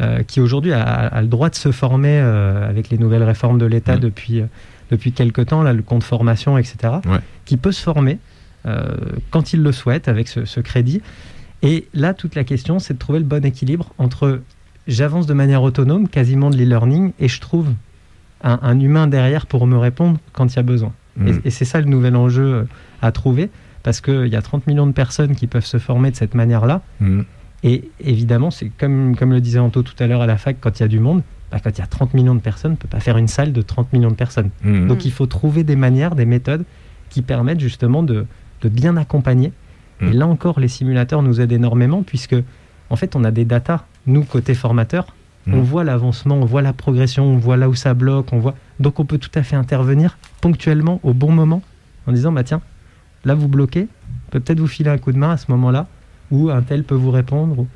euh, 0.03 0.23
qui 0.25 0.41
aujourd'hui 0.41 0.73
a, 0.73 1.21
le 1.21 1.29
droit 1.29 1.49
de 1.49 1.55
se 1.55 1.71
former 1.71 2.19
euh, 2.21 2.69
avec 2.69 2.91
les 2.91 2.99
nouvelles 2.99 3.23
réformes 3.23 3.59
de 3.59 3.67
l'État 3.67 3.97
mmh. 3.97 4.01
depuis, 4.01 4.41
euh, 4.41 4.47
depuis 4.91 5.13
quelques 5.13 5.47
temps, 5.47 5.63
là, 5.63 5.73
le 5.73 5.83
compte 5.83 6.03
formation, 6.03 6.59
etc., 6.59 6.95
qui 7.45 7.57
peut 7.57 7.73
se 7.73 7.83
former 7.83 8.19
quand 9.31 9.53
il 9.53 9.61
le 9.61 9.73
souhaite 9.73 10.07
avec 10.07 10.29
ce, 10.29 10.61
crédit. 10.61 11.03
Et 11.63 11.89
là, 11.95 12.15
toute 12.15 12.37
la 12.37 12.45
question, 12.45 12.79
c'est 12.79 12.95
de 12.95 12.99
trouver 12.99 13.19
le 13.19 13.25
bon 13.25 13.45
équilibre 13.45 13.93
entre 13.99 14.41
j'avance 14.87 15.27
de 15.27 15.35
manière 15.35 15.65
autonome, 15.65 16.07
quasiment 16.09 16.49
de 16.49 16.57
l'e-learning, 16.57 17.13
et 17.19 17.27
je 17.27 17.41
trouve 17.41 17.69
un, 18.45 18.79
humain 18.79 19.09
derrière 19.09 19.47
pour 19.47 19.67
me 19.67 19.77
répondre 19.77 20.19
quand 20.33 20.53
il 20.53 20.57
y 20.57 20.61
a 20.61 20.63
besoin. 20.63 20.93
Mmh. 21.17 21.31
Et, 21.45 21.51
c'est 21.51 21.65
ça 21.65 21.81
le 21.81 21.87
nouvel 21.87 22.15
enjeu 22.15 22.69
à 23.03 23.11
trouver, 23.11 23.51
parce 23.83 24.01
qu'il 24.01 24.29
y 24.29 24.37
a 24.37 24.43
30 24.43 24.69
millions 24.69 24.87
de 24.87 24.93
personnes 24.93 25.35
qui 25.35 25.49
peuvent 25.49 25.67
se 25.67 25.79
former 25.79 26.13
de 26.13 26.17
cette 26.17 26.35
manière-là. 26.35 26.83
Mmh. 27.01 27.23
Et 27.65 27.91
évidemment, 28.01 28.51
c'est 28.51 28.69
comme, 28.69 29.17
comme 29.17 29.33
le 29.33 29.41
disait 29.41 29.59
Anto 29.59 29.83
tout 29.83 29.95
à 29.99 30.07
l'heure 30.07 30.23
à 30.23 30.27
la 30.27 30.37
fac, 30.37 30.57
quand 30.61 30.81
il 30.81 30.83
y 30.83 30.85
a 30.85 30.89
du 30.89 30.99
monde, 30.99 31.23
bah, 31.51 31.59
quand 31.63 31.71
il 31.71 31.79
y 31.79 31.85
a 31.85 31.87
30 31.87 32.15
millions 32.15 32.35
de 32.35 32.41
personnes, 32.41 32.73
on 32.73 32.75
ne 32.75 32.79
peut 32.79 32.89
pas 32.89 33.01
faire 33.01 33.19
une 33.19 33.29
salle 33.29 33.53
de 33.53 33.63
30 33.63 33.93
millions 33.93 34.11
de 34.11 34.17
personnes. 34.17 34.51
Mmh. 34.65 34.89
Donc 34.89 35.05
il 35.05 35.13
faut 35.13 35.27
trouver 35.27 35.63
des 35.63 35.77
manières, 35.77 36.15
des 36.15 36.25
méthodes 36.25 36.65
qui 37.11 37.23
permettent 37.23 37.61
justement 37.61 38.03
de, 38.03 38.27
de 38.63 38.69
bien 38.69 38.97
accompagner. 38.97 39.53
Et 40.01 40.07
mmh. 40.07 40.13
là 40.13 40.27
encore, 40.27 40.59
les 40.59 40.69
simulateurs 40.69 41.23
nous 41.23 41.41
aident 41.41 41.53
énormément 41.53 42.03
puisque, 42.03 42.37
en 42.91 42.97
fait, 42.97 43.15
on 43.15 43.23
a 43.23 43.31
des 43.31 43.45
datas. 43.45 43.85
Nous, 44.07 44.25
côté 44.25 44.55
formateur, 44.55 45.15
mmh. 45.47 45.55
on 45.55 45.63
voit 45.63 45.85
l'avancement, 45.85 46.37
on 46.37 46.45
voit 46.45 46.63
la 46.63 46.73
progression, 46.73 47.27
on 47.27 47.37
voit 47.37 47.57
là 47.57 47.69
où 47.69 47.75
ça 47.75 47.95
bloque, 47.95 48.33
on 48.33 48.39
voit. 48.41 48.57
Donc 48.81 48.99
on 48.99 49.05
peut 49.05 49.19
tout 49.19 49.31
à 49.37 49.45
fait 49.45 49.55
intervenir 49.55 50.19
ponctuellement, 50.41 50.99
au 51.05 51.13
bon 51.13 51.31
moment, 51.31 51.63
en 52.09 52.13
disant, 52.13 52.33
bah 52.33 52.43
tiens, 52.43 52.63
là 53.25 53.35
vous 53.35 53.47
bloquez, 53.47 53.87
peut 54.31 54.41
peut-être 54.41 54.59
vous 54.59 54.67
filer 54.67 54.91
un 54.91 54.99
coup 54.99 55.13
de 55.13 55.19
main 55.19 55.31
à 55.31 55.37
ce 55.37 55.51
moment-là 55.53 55.87
où 56.33 56.51
un 56.51 56.63
tel 56.63 56.83
peut 56.83 56.97
vous 56.97 57.13
répondre. 57.13 57.55
Donc 57.55 57.69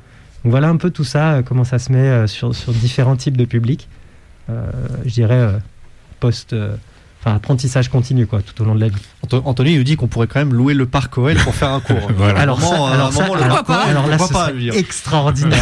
voilà 0.43 0.67
un 0.67 0.75
peu 0.75 0.89
tout 0.89 1.05
ça, 1.05 1.35
euh, 1.35 1.41
comment 1.43 1.63
ça 1.63 1.79
se 1.79 1.91
met 1.91 1.99
euh, 1.99 2.27
sur, 2.27 2.53
sur 2.53 2.73
différents 2.73 3.15
types 3.15 3.37
de 3.37 3.45
publics. 3.45 3.87
Euh, 4.49 4.69
je 5.05 5.13
dirais 5.13 5.59
post 6.19 6.55
enfin 7.27 7.35
apprentissage 7.35 7.89
continu 7.89 8.25
quoi 8.25 8.41
tout 8.41 8.61
au 8.61 8.65
long 8.65 8.75
de 8.75 8.79
la 8.79 8.87
vie. 8.87 8.95
Anthony 9.31 9.77
nous 9.77 9.83
dit 9.83 9.95
qu'on 9.97 10.07
pourrait 10.07 10.27
quand 10.27 10.39
même 10.39 10.53
louer 10.53 10.73
le 10.73 10.85
parc 10.85 11.17
OL 11.17 11.35
pour 11.35 11.53
faire 11.53 11.69
un 11.69 11.79
cours. 11.79 11.95
Alors, 12.37 12.61
ça, 12.61 12.75
alors, 12.93 13.11
ça, 13.11 13.25
alors, 13.25 13.63
pas, 13.63 13.83
alors 13.83 14.07
là, 14.07 14.17
pas, 14.17 14.51
extraordinaire. 14.73 15.59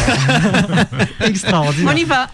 extraordinaire. 1.26 1.94
On 1.94 1.98
y 1.98 2.04
va. 2.04 2.28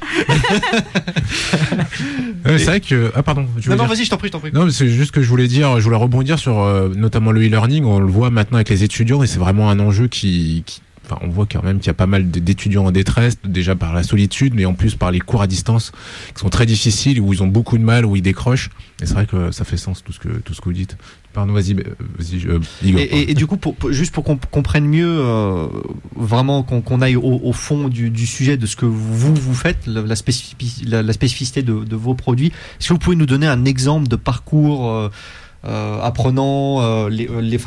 c'est 2.58 2.66
vrai 2.66 2.82
que 2.82 3.12
ah 3.16 3.24
pardon. 3.24 3.46
Non, 3.68 3.76
non 3.76 3.86
vas-y, 3.86 4.06
je 4.06 4.10
t'en 4.10 4.18
prie, 4.18 4.28
je 4.28 4.34
t'en 4.34 4.40
prie. 4.40 4.52
Non, 4.52 4.70
c'est 4.70 4.88
juste 4.88 5.12
que 5.12 5.22
je 5.22 5.30
voulais 5.30 5.48
dire, 5.48 5.80
je 5.80 5.84
voulais 5.84 5.96
rebondir 5.96 6.38
sur 6.40 6.66
notamment 6.96 7.32
le 7.32 7.42
e-learning. 7.42 7.86
On 7.86 8.00
le 8.00 8.08
voit 8.08 8.30
maintenant 8.30 8.58
avec 8.58 8.70
les 8.70 8.84
étudiants 8.84 9.24
et 9.24 9.28
c'est 9.28 9.40
vraiment 9.40 9.70
un 9.70 9.80
enjeu 9.80 10.08
qui, 10.08 10.64
qui 10.66 10.82
on 11.22 11.30
voit 11.30 11.46
quand 11.46 11.64
même 11.64 11.80
qu'il 11.80 11.88
y 11.88 11.92
a 11.92 11.96
pas 11.96 12.08
mal 12.08 12.30
d'étudiants 12.30 12.86
en 12.86 12.92
détresse, 12.92 13.38
déjà 13.44 13.76
par 13.76 13.94
la 13.94 14.04
solitude, 14.04 14.54
mais 14.56 14.66
en 14.66 14.74
plus 14.74 14.96
par 14.96 15.12
les 15.12 15.20
cours 15.20 15.42
à 15.42 15.48
distance 15.48 15.92
qui 16.34 16.40
sont 16.40 16.50
très 16.50 16.66
difficiles, 16.66 17.20
où 17.20 17.34
ils 17.34 17.44
ont 17.44 17.48
beaucoup 17.48 17.78
de 17.78 17.84
mal, 17.84 18.06
où 18.06 18.16
ils 18.16 18.22
décrochent. 18.22 18.70
Et 19.02 19.06
c'est 19.06 19.14
vrai 19.14 19.26
que 19.26 19.52
ça 19.52 19.66
fait 19.66 19.78
sens 19.78 20.04
tout 20.04 20.14
ce 20.14 20.20
que 20.20 20.30
tout 20.30 20.54
ce 20.54 20.62
que 20.62 20.66
vous 20.66 20.74
dites. 20.74 20.98
Pardon, 21.34 21.54
vas-y, 21.54 21.74
vas-y, 21.74 22.46
euh, 22.46 22.60
et, 22.84 23.34
du 23.34 23.48
coup, 23.48 23.58
juste 23.90 24.14
pour 24.14 24.26
qu'on 24.26 24.38
comprenne 24.38 24.86
mieux, 24.86 25.08
euh, 25.08 25.68
vraiment 26.14 26.62
qu'on 26.62 27.02
aille 27.02 27.16
au, 27.16 27.54
fond 27.54 27.88
du, 27.88 28.28
sujet 28.28 28.58
de 28.58 28.66
ce 28.66 28.76
que 28.76 28.86
vous 28.86 29.34
vous 29.34 29.54
faites, 29.54 29.88
la, 29.88 30.16
spécificité, 30.16 31.62
de, 31.62 31.96
vos 31.96 32.16
produits, 32.16 32.48
est-ce 32.48 32.90
que 32.90 32.94
vous 32.94 33.00
pouvez 33.00 33.16
nous 33.16 33.26
donner 33.26 33.48
un 33.48 33.64
exemple 33.64 34.10
de 34.10 34.18
parcours 34.18 34.90
euh, 34.90 35.08
euh, 35.08 35.10
apprenant 35.64 36.82
euh, 36.82 37.10
les, 37.10 37.30
euh, 37.30 37.40
les 37.40 37.60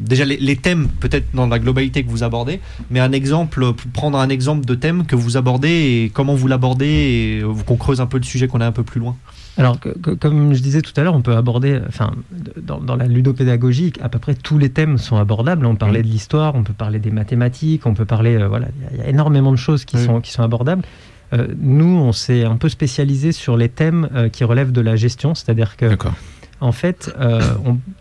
déjà 0.00 0.24
les, 0.24 0.56
thèmes 0.56 0.88
peut-être 0.88 1.26
dans 1.34 1.46
la 1.46 1.58
globalité 1.58 2.02
que 2.02 2.10
vous 2.10 2.24
abordez, 2.24 2.60
mais 2.90 2.98
un 2.98 3.12
exemple, 3.12 3.72
prendre 3.92 4.18
un 4.18 4.28
exemple 4.28 4.64
de 4.66 4.74
thème 4.74 5.06
que 5.06 5.14
vous 5.14 5.36
abordez 5.36 5.68
et 5.68 6.10
comment 6.12 6.34
vous 6.34 6.48
l'abordez 6.48 6.86
et 6.86 7.44
qu'on 7.64 7.76
creuse 7.76 8.00
un 8.00 8.06
peu 8.06 8.18
le 8.18 8.24
sujet, 8.24 8.48
qu'on 8.48 8.60
est 8.60 8.64
un 8.64 8.72
peu 8.72 8.82
plus 8.82 9.00
loin. 9.00 9.16
Alors, 9.56 9.76
comme 10.20 10.54
je 10.54 10.62
disais 10.62 10.82
tout 10.82 10.92
à 10.96 11.02
l'heure, 11.02 11.14
on 11.14 11.20
peut 11.20 11.36
aborder, 11.36 11.80
enfin, 11.88 12.12
dans, 12.60 12.80
dans, 12.80 12.94
la 12.94 13.06
ludopédagogie, 13.06 13.92
à 14.00 14.08
peu 14.08 14.20
près 14.20 14.34
tous 14.34 14.56
les 14.56 14.70
thèmes 14.70 14.98
sont 14.98 15.16
abordables. 15.16 15.66
On 15.66 15.74
parlait 15.74 16.02
de 16.02 16.08
l'histoire, 16.08 16.54
on 16.54 16.62
peut 16.62 16.72
parler 16.72 17.00
des 17.00 17.10
mathématiques, 17.10 17.84
on 17.84 17.94
peut 17.94 18.04
parler, 18.04 18.36
voilà, 18.46 18.68
il 18.92 18.98
y, 18.98 19.02
a 19.02 19.08
énormément 19.08 19.50
de 19.50 19.56
choses 19.56 19.84
qui 19.84 19.98
sont 19.98 20.20
qui 20.20 20.30
sont 20.30 20.42
abordables. 20.42 20.82
nous, 21.60 21.86
on 21.86 22.12
s'est 22.12 22.44
un 22.44 22.56
peu 22.56 22.68
spécialisé 22.68 23.32
sur 23.32 23.56
les 23.56 23.68
thèmes 23.68 24.08
qui 24.32 24.44
relèvent 24.44 24.72
de 24.72 24.80
la 24.80 24.94
gestion, 24.94 25.34
c'est-à-dire 25.34 25.76
que 25.76 25.96
en 26.60 26.72
fait, 26.72 27.14
euh, 27.18 27.40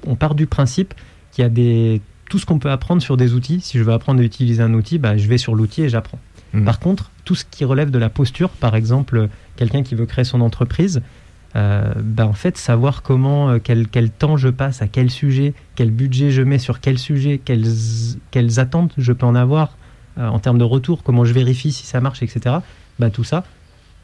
on, 0.05 0.15
part 0.15 0.35
du 0.35 0.47
principe 0.47 0.93
qu'il 1.31 1.43
y 1.43 1.45
a 1.45 1.49
des, 1.49 2.01
tout 2.29 2.39
ce 2.39 2.45
qu'on 2.45 2.59
peut 2.59 2.71
apprendre 2.71 3.01
sur 3.01 3.17
des 3.17 3.33
outils. 3.33 3.61
Si 3.61 3.77
je 3.77 3.83
veux 3.83 3.93
apprendre 3.93 4.21
à 4.21 4.23
utiliser 4.23 4.61
un 4.63 4.73
outil, 4.73 4.97
bah, 4.97 5.17
je 5.17 5.27
vais 5.27 5.37
sur 5.37 5.55
l'outil 5.55 5.83
et 5.83 5.89
j'apprends. 5.89 6.19
Mmh. 6.53 6.65
Par 6.65 6.79
contre, 6.79 7.11
tout 7.25 7.35
ce 7.35 7.45
qui 7.45 7.65
relève 7.65 7.91
de 7.91 7.99
la 7.99 8.09
posture, 8.09 8.49
par 8.49 8.75
exemple, 8.75 9.29
quelqu'un 9.55 9.83
qui 9.83 9.95
veut 9.95 10.05
créer 10.05 10.25
son 10.25 10.41
entreprise, 10.41 11.01
euh, 11.55 11.93
bah, 12.01 12.25
en 12.25 12.33
fait, 12.33 12.57
savoir 12.57 13.03
comment, 13.03 13.49
euh, 13.49 13.59
quel, 13.63 13.87
quel, 13.87 14.09
temps 14.09 14.37
je 14.37 14.49
passe, 14.49 14.81
à 14.81 14.87
quel 14.87 15.11
sujet, 15.11 15.53
quel 15.75 15.91
budget 15.91 16.31
je 16.31 16.41
mets 16.41 16.59
sur 16.59 16.79
quel 16.79 16.97
sujet, 16.97 17.39
quelles, 17.43 17.67
quelles 18.31 18.59
attentes 18.59 18.93
je 18.97 19.13
peux 19.13 19.25
en 19.25 19.35
avoir 19.35 19.77
en 20.19 20.39
termes 20.39 20.57
de 20.57 20.63
retour, 20.63 21.03
comment 21.03 21.25
je 21.25 21.33
vérifie 21.33 21.71
si 21.71 21.85
ça 21.85 22.01
marche, 22.01 22.23
etc. 22.23 22.55
Bah, 22.97 23.11
tout 23.11 23.23
ça, 23.23 23.43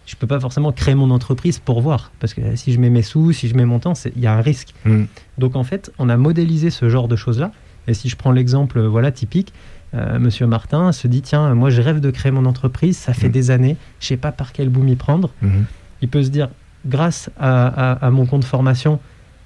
je 0.05 0.15
peux 0.15 0.27
pas 0.27 0.39
forcément 0.39 0.71
créer 0.71 0.95
mon 0.95 1.11
entreprise 1.11 1.59
pour 1.59 1.81
voir. 1.81 2.11
Parce 2.19 2.33
que 2.33 2.55
si 2.55 2.73
je 2.73 2.79
mets 2.79 2.89
mes 2.89 3.01
sous, 3.03 3.31
si 3.31 3.47
je 3.47 3.55
mets 3.55 3.65
mon 3.65 3.79
temps, 3.79 3.93
il 4.15 4.21
y 4.21 4.27
a 4.27 4.33
un 4.33 4.41
risque. 4.41 4.73
Mm. 4.85 5.03
Donc 5.37 5.55
en 5.55 5.63
fait, 5.63 5.91
on 5.99 6.09
a 6.09 6.17
modélisé 6.17 6.69
ce 6.69 6.89
genre 6.89 7.07
de 7.07 7.15
choses-là. 7.15 7.51
Et 7.87 7.93
si 7.93 8.09
je 8.09 8.15
prends 8.15 8.31
l'exemple 8.31 8.81
voilà, 8.81 9.11
typique, 9.11 9.53
euh, 9.93 10.19
Monsieur 10.19 10.47
Martin 10.47 10.91
se 10.91 11.07
dit 11.07 11.21
tiens, 11.21 11.53
moi 11.53 11.69
je 11.69 11.81
rêve 11.81 11.99
de 11.99 12.09
créer 12.11 12.31
mon 12.31 12.45
entreprise, 12.45 12.97
ça 12.97 13.13
fait 13.13 13.29
mm. 13.29 13.31
des 13.31 13.51
années, 13.51 13.77
je 13.99 14.07
sais 14.07 14.17
pas 14.17 14.31
par 14.31 14.51
quel 14.53 14.69
bout 14.69 14.81
m'y 14.83 14.95
prendre. 14.95 15.29
Mm-hmm. 15.43 15.63
Il 16.01 16.09
peut 16.09 16.23
se 16.23 16.29
dire 16.29 16.49
grâce 16.85 17.29
à, 17.39 17.67
à- 17.67 18.05
à 18.05 18.09
mon 18.09 18.25
compte 18.25 18.43
formation, 18.43 18.99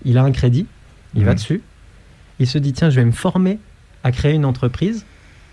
il 0.05 0.17
a 0.17 0.23
un 0.23 0.31
crédit, 0.31 0.65
il 1.15 1.23
va 1.25 1.33
dessus, 1.33 1.61
il 2.39 2.47
se 2.47 2.57
dit 2.57 2.73
tiens, 2.73 2.89
je 2.89 2.95
vais 2.99 3.05
me 3.05 3.11
former 3.11 3.59
à 4.03 4.11
créer 4.11 4.33
une 4.33 4.45
entreprise. 4.45 5.05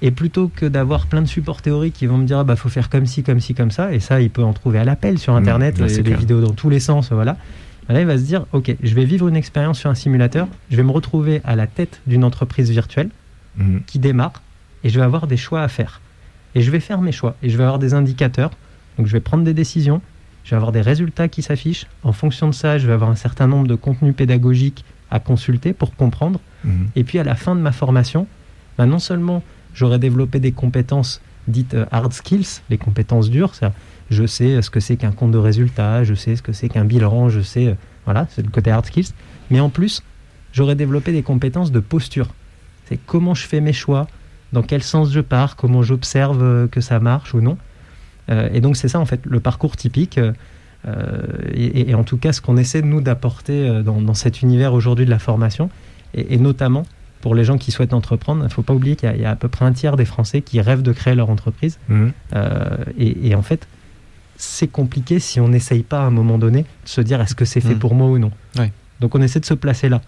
Et 0.06 0.10
plutôt 0.10 0.48
que 0.54 0.66
d'avoir 0.66 1.06
plein 1.06 1.22
de 1.22 1.26
supports 1.26 1.62
théoriques 1.62 1.94
qui 1.94 2.04
vont 2.04 2.18
me 2.18 2.26
dire 2.26 2.38
ah 2.40 2.44
bah 2.44 2.56
faut 2.56 2.68
faire 2.68 2.90
comme 2.90 3.06
ci, 3.06 3.22
comme 3.22 3.40
ci, 3.40 3.54
comme 3.54 3.70
ça, 3.70 3.94
et 3.94 4.00
ça 4.00 4.20
il 4.20 4.28
peut 4.28 4.42
en 4.44 4.52
trouver 4.52 4.78
à 4.78 4.84
l'appel 4.84 5.18
sur 5.18 5.32
Mhm. 5.32 5.38
internet, 5.38 5.88
c'est 5.88 6.02
des 6.02 6.14
vidéos 6.14 6.42
dans 6.42 6.52
tous 6.52 6.68
les 6.68 6.78
sens, 6.78 7.10
voilà. 7.10 7.38
Là 7.88 8.00
il 8.00 8.06
va 8.06 8.18
se 8.18 8.22
dire 8.24 8.44
ok, 8.52 8.76
je 8.82 8.94
vais 8.94 9.06
vivre 9.06 9.28
une 9.28 9.36
expérience 9.36 9.78
sur 9.78 9.88
un 9.88 9.94
simulateur, 9.94 10.46
je 10.70 10.76
vais 10.76 10.82
me 10.82 10.90
retrouver 10.90 11.40
à 11.44 11.56
la 11.56 11.66
tête 11.66 12.02
d'une 12.06 12.22
entreprise 12.22 12.70
virtuelle 12.70 13.08
Mhm. 13.56 13.80
qui 13.86 13.98
démarre 13.98 14.42
et 14.82 14.90
je 14.90 14.98
vais 14.98 15.04
avoir 15.06 15.26
des 15.26 15.38
choix 15.38 15.62
à 15.62 15.68
faire. 15.68 16.02
Et 16.54 16.60
je 16.60 16.70
vais 16.70 16.80
faire 16.80 17.00
mes 17.00 17.12
choix 17.12 17.34
et 17.42 17.48
je 17.48 17.56
vais 17.56 17.64
avoir 17.64 17.78
des 17.78 17.94
indicateurs. 17.94 18.50
Donc 18.98 19.06
je 19.06 19.12
vais 19.12 19.20
prendre 19.20 19.42
des 19.44 19.54
décisions, 19.54 20.02
je 20.44 20.50
vais 20.50 20.56
avoir 20.56 20.70
des 20.72 20.82
résultats 20.82 21.28
qui 21.28 21.40
s'affichent. 21.40 21.86
En 22.02 22.12
fonction 22.12 22.46
de 22.48 22.52
ça, 22.54 22.76
je 22.76 22.86
vais 22.86 22.92
avoir 22.92 23.08
un 23.10 23.16
certain 23.16 23.46
nombre 23.46 23.66
de 23.68 23.74
contenus 23.74 24.14
pédagogiques 24.14 24.84
à 25.10 25.18
consulter 25.18 25.72
pour 25.72 25.96
comprendre. 25.96 26.40
Mhm. 26.64 26.88
Et 26.94 27.04
puis 27.04 27.18
à 27.18 27.24
la 27.24 27.36
fin 27.36 27.56
de 27.56 27.60
ma 27.62 27.72
formation, 27.72 28.26
bah, 28.76 28.84
non 28.86 28.98
seulement 28.98 29.42
j'aurai 29.74 29.98
développé 29.98 30.40
des 30.40 30.52
compétences 30.52 31.20
dites 31.48 31.74
euh, 31.74 31.86
hard 31.90 32.12
skills, 32.12 32.60
les 32.70 32.78
compétences 32.78 33.30
dures, 33.30 33.54
c'est-à-dire, 33.54 33.76
je 34.10 34.26
sais 34.26 34.56
euh, 34.56 34.62
ce 34.62 34.70
que 34.70 34.80
c'est 34.80 34.96
qu'un 34.96 35.12
compte 35.12 35.32
de 35.32 35.38
résultats, 35.38 36.04
je 36.04 36.14
sais 36.14 36.36
ce 36.36 36.42
que 36.42 36.52
c'est 36.52 36.68
qu'un 36.68 36.84
bilan, 36.84 37.28
je 37.28 37.40
sais, 37.40 37.68
euh, 37.68 37.74
voilà, 38.04 38.26
c'est 38.30 38.42
le 38.42 38.50
côté 38.50 38.70
hard 38.70 38.86
skills. 38.86 39.08
Mais 39.50 39.60
en 39.60 39.68
plus, 39.68 40.02
j'aurais 40.52 40.74
développé 40.74 41.12
des 41.12 41.22
compétences 41.22 41.72
de 41.72 41.80
posture. 41.80 42.28
C'est 42.86 42.98
comment 42.98 43.34
je 43.34 43.46
fais 43.46 43.60
mes 43.60 43.72
choix, 43.72 44.06
dans 44.52 44.62
quel 44.62 44.82
sens 44.82 45.12
je 45.12 45.20
pars, 45.20 45.56
comment 45.56 45.82
j'observe 45.82 46.68
que 46.68 46.80
ça 46.80 47.00
marche 47.00 47.34
ou 47.34 47.40
non. 47.40 47.56
Et 48.28 48.60
donc 48.60 48.76
c'est 48.76 48.88
ça 48.88 49.00
en 49.00 49.04
fait 49.04 49.20
le 49.26 49.40
parcours 49.40 49.76
typique. 49.76 50.20
et, 51.54 51.94
en 51.94 52.04
tout 52.04 52.18
cas 52.18 52.32
ce 52.32 52.40
qu'on 52.40 52.56
essaie 52.56 52.82
nous 52.82 53.00
d'apporter 53.00 53.82
dans, 53.82 54.14
cet 54.14 54.42
univers 54.42 54.74
aujourd'hui 54.74 55.06
de 55.06 55.10
la 55.10 55.18
formation, 55.18 55.70
et 56.14 56.38
notamment 56.38 56.84
pour 57.24 57.34
les 57.34 57.42
gens 57.44 57.56
qui 57.56 57.70
souhaitent 57.72 57.94
entreprendre, 57.94 58.42
il 58.42 58.48
ne 58.48 58.50
faut 58.50 58.60
pas 58.62 58.74
oublier 58.74 58.96
qu'il 58.96 59.08
y, 59.08 59.12
a- 59.12 59.16
il 59.16 59.22
y 59.22 59.24
a 59.24 59.30
à 59.30 59.36
peu 59.36 59.48
près 59.48 59.64
un 59.64 59.72
tiers 59.72 59.96
des 59.96 60.04
Français 60.04 60.42
qui 60.42 60.60
rêvent 60.60 60.82
de 60.82 60.92
créer 60.92 61.14
leur 61.14 61.30
entreprise. 61.30 61.78
Mhm. 61.88 62.12
Euh, 62.34 62.76
et, 62.98 63.28
et 63.28 63.34
en 63.34 63.40
fait, 63.40 63.66
c'est 64.36 64.68
compliqué 64.68 65.18
si 65.20 65.40
on 65.40 65.48
n'essaye 65.48 65.84
pas 65.84 66.00
à 66.00 66.04
un 66.04 66.10
moment 66.10 66.36
donné 66.36 66.60
de 66.84 66.88
se 66.96 67.00
dire 67.00 67.22
est-ce 67.22 67.34
que 67.34 67.46
c'est 67.46 67.62
fait 67.62 67.76
Mm. 67.76 67.78
pour 67.78 67.94
moi 67.94 68.08
ou 68.08 68.18
non. 68.18 68.30
Ouais. 68.58 68.70
Donc 69.00 69.14
on 69.14 69.22
essaie 69.22 69.40
de 69.40 69.46
se 69.46 69.54
placer 69.54 69.88
là. 69.88 70.02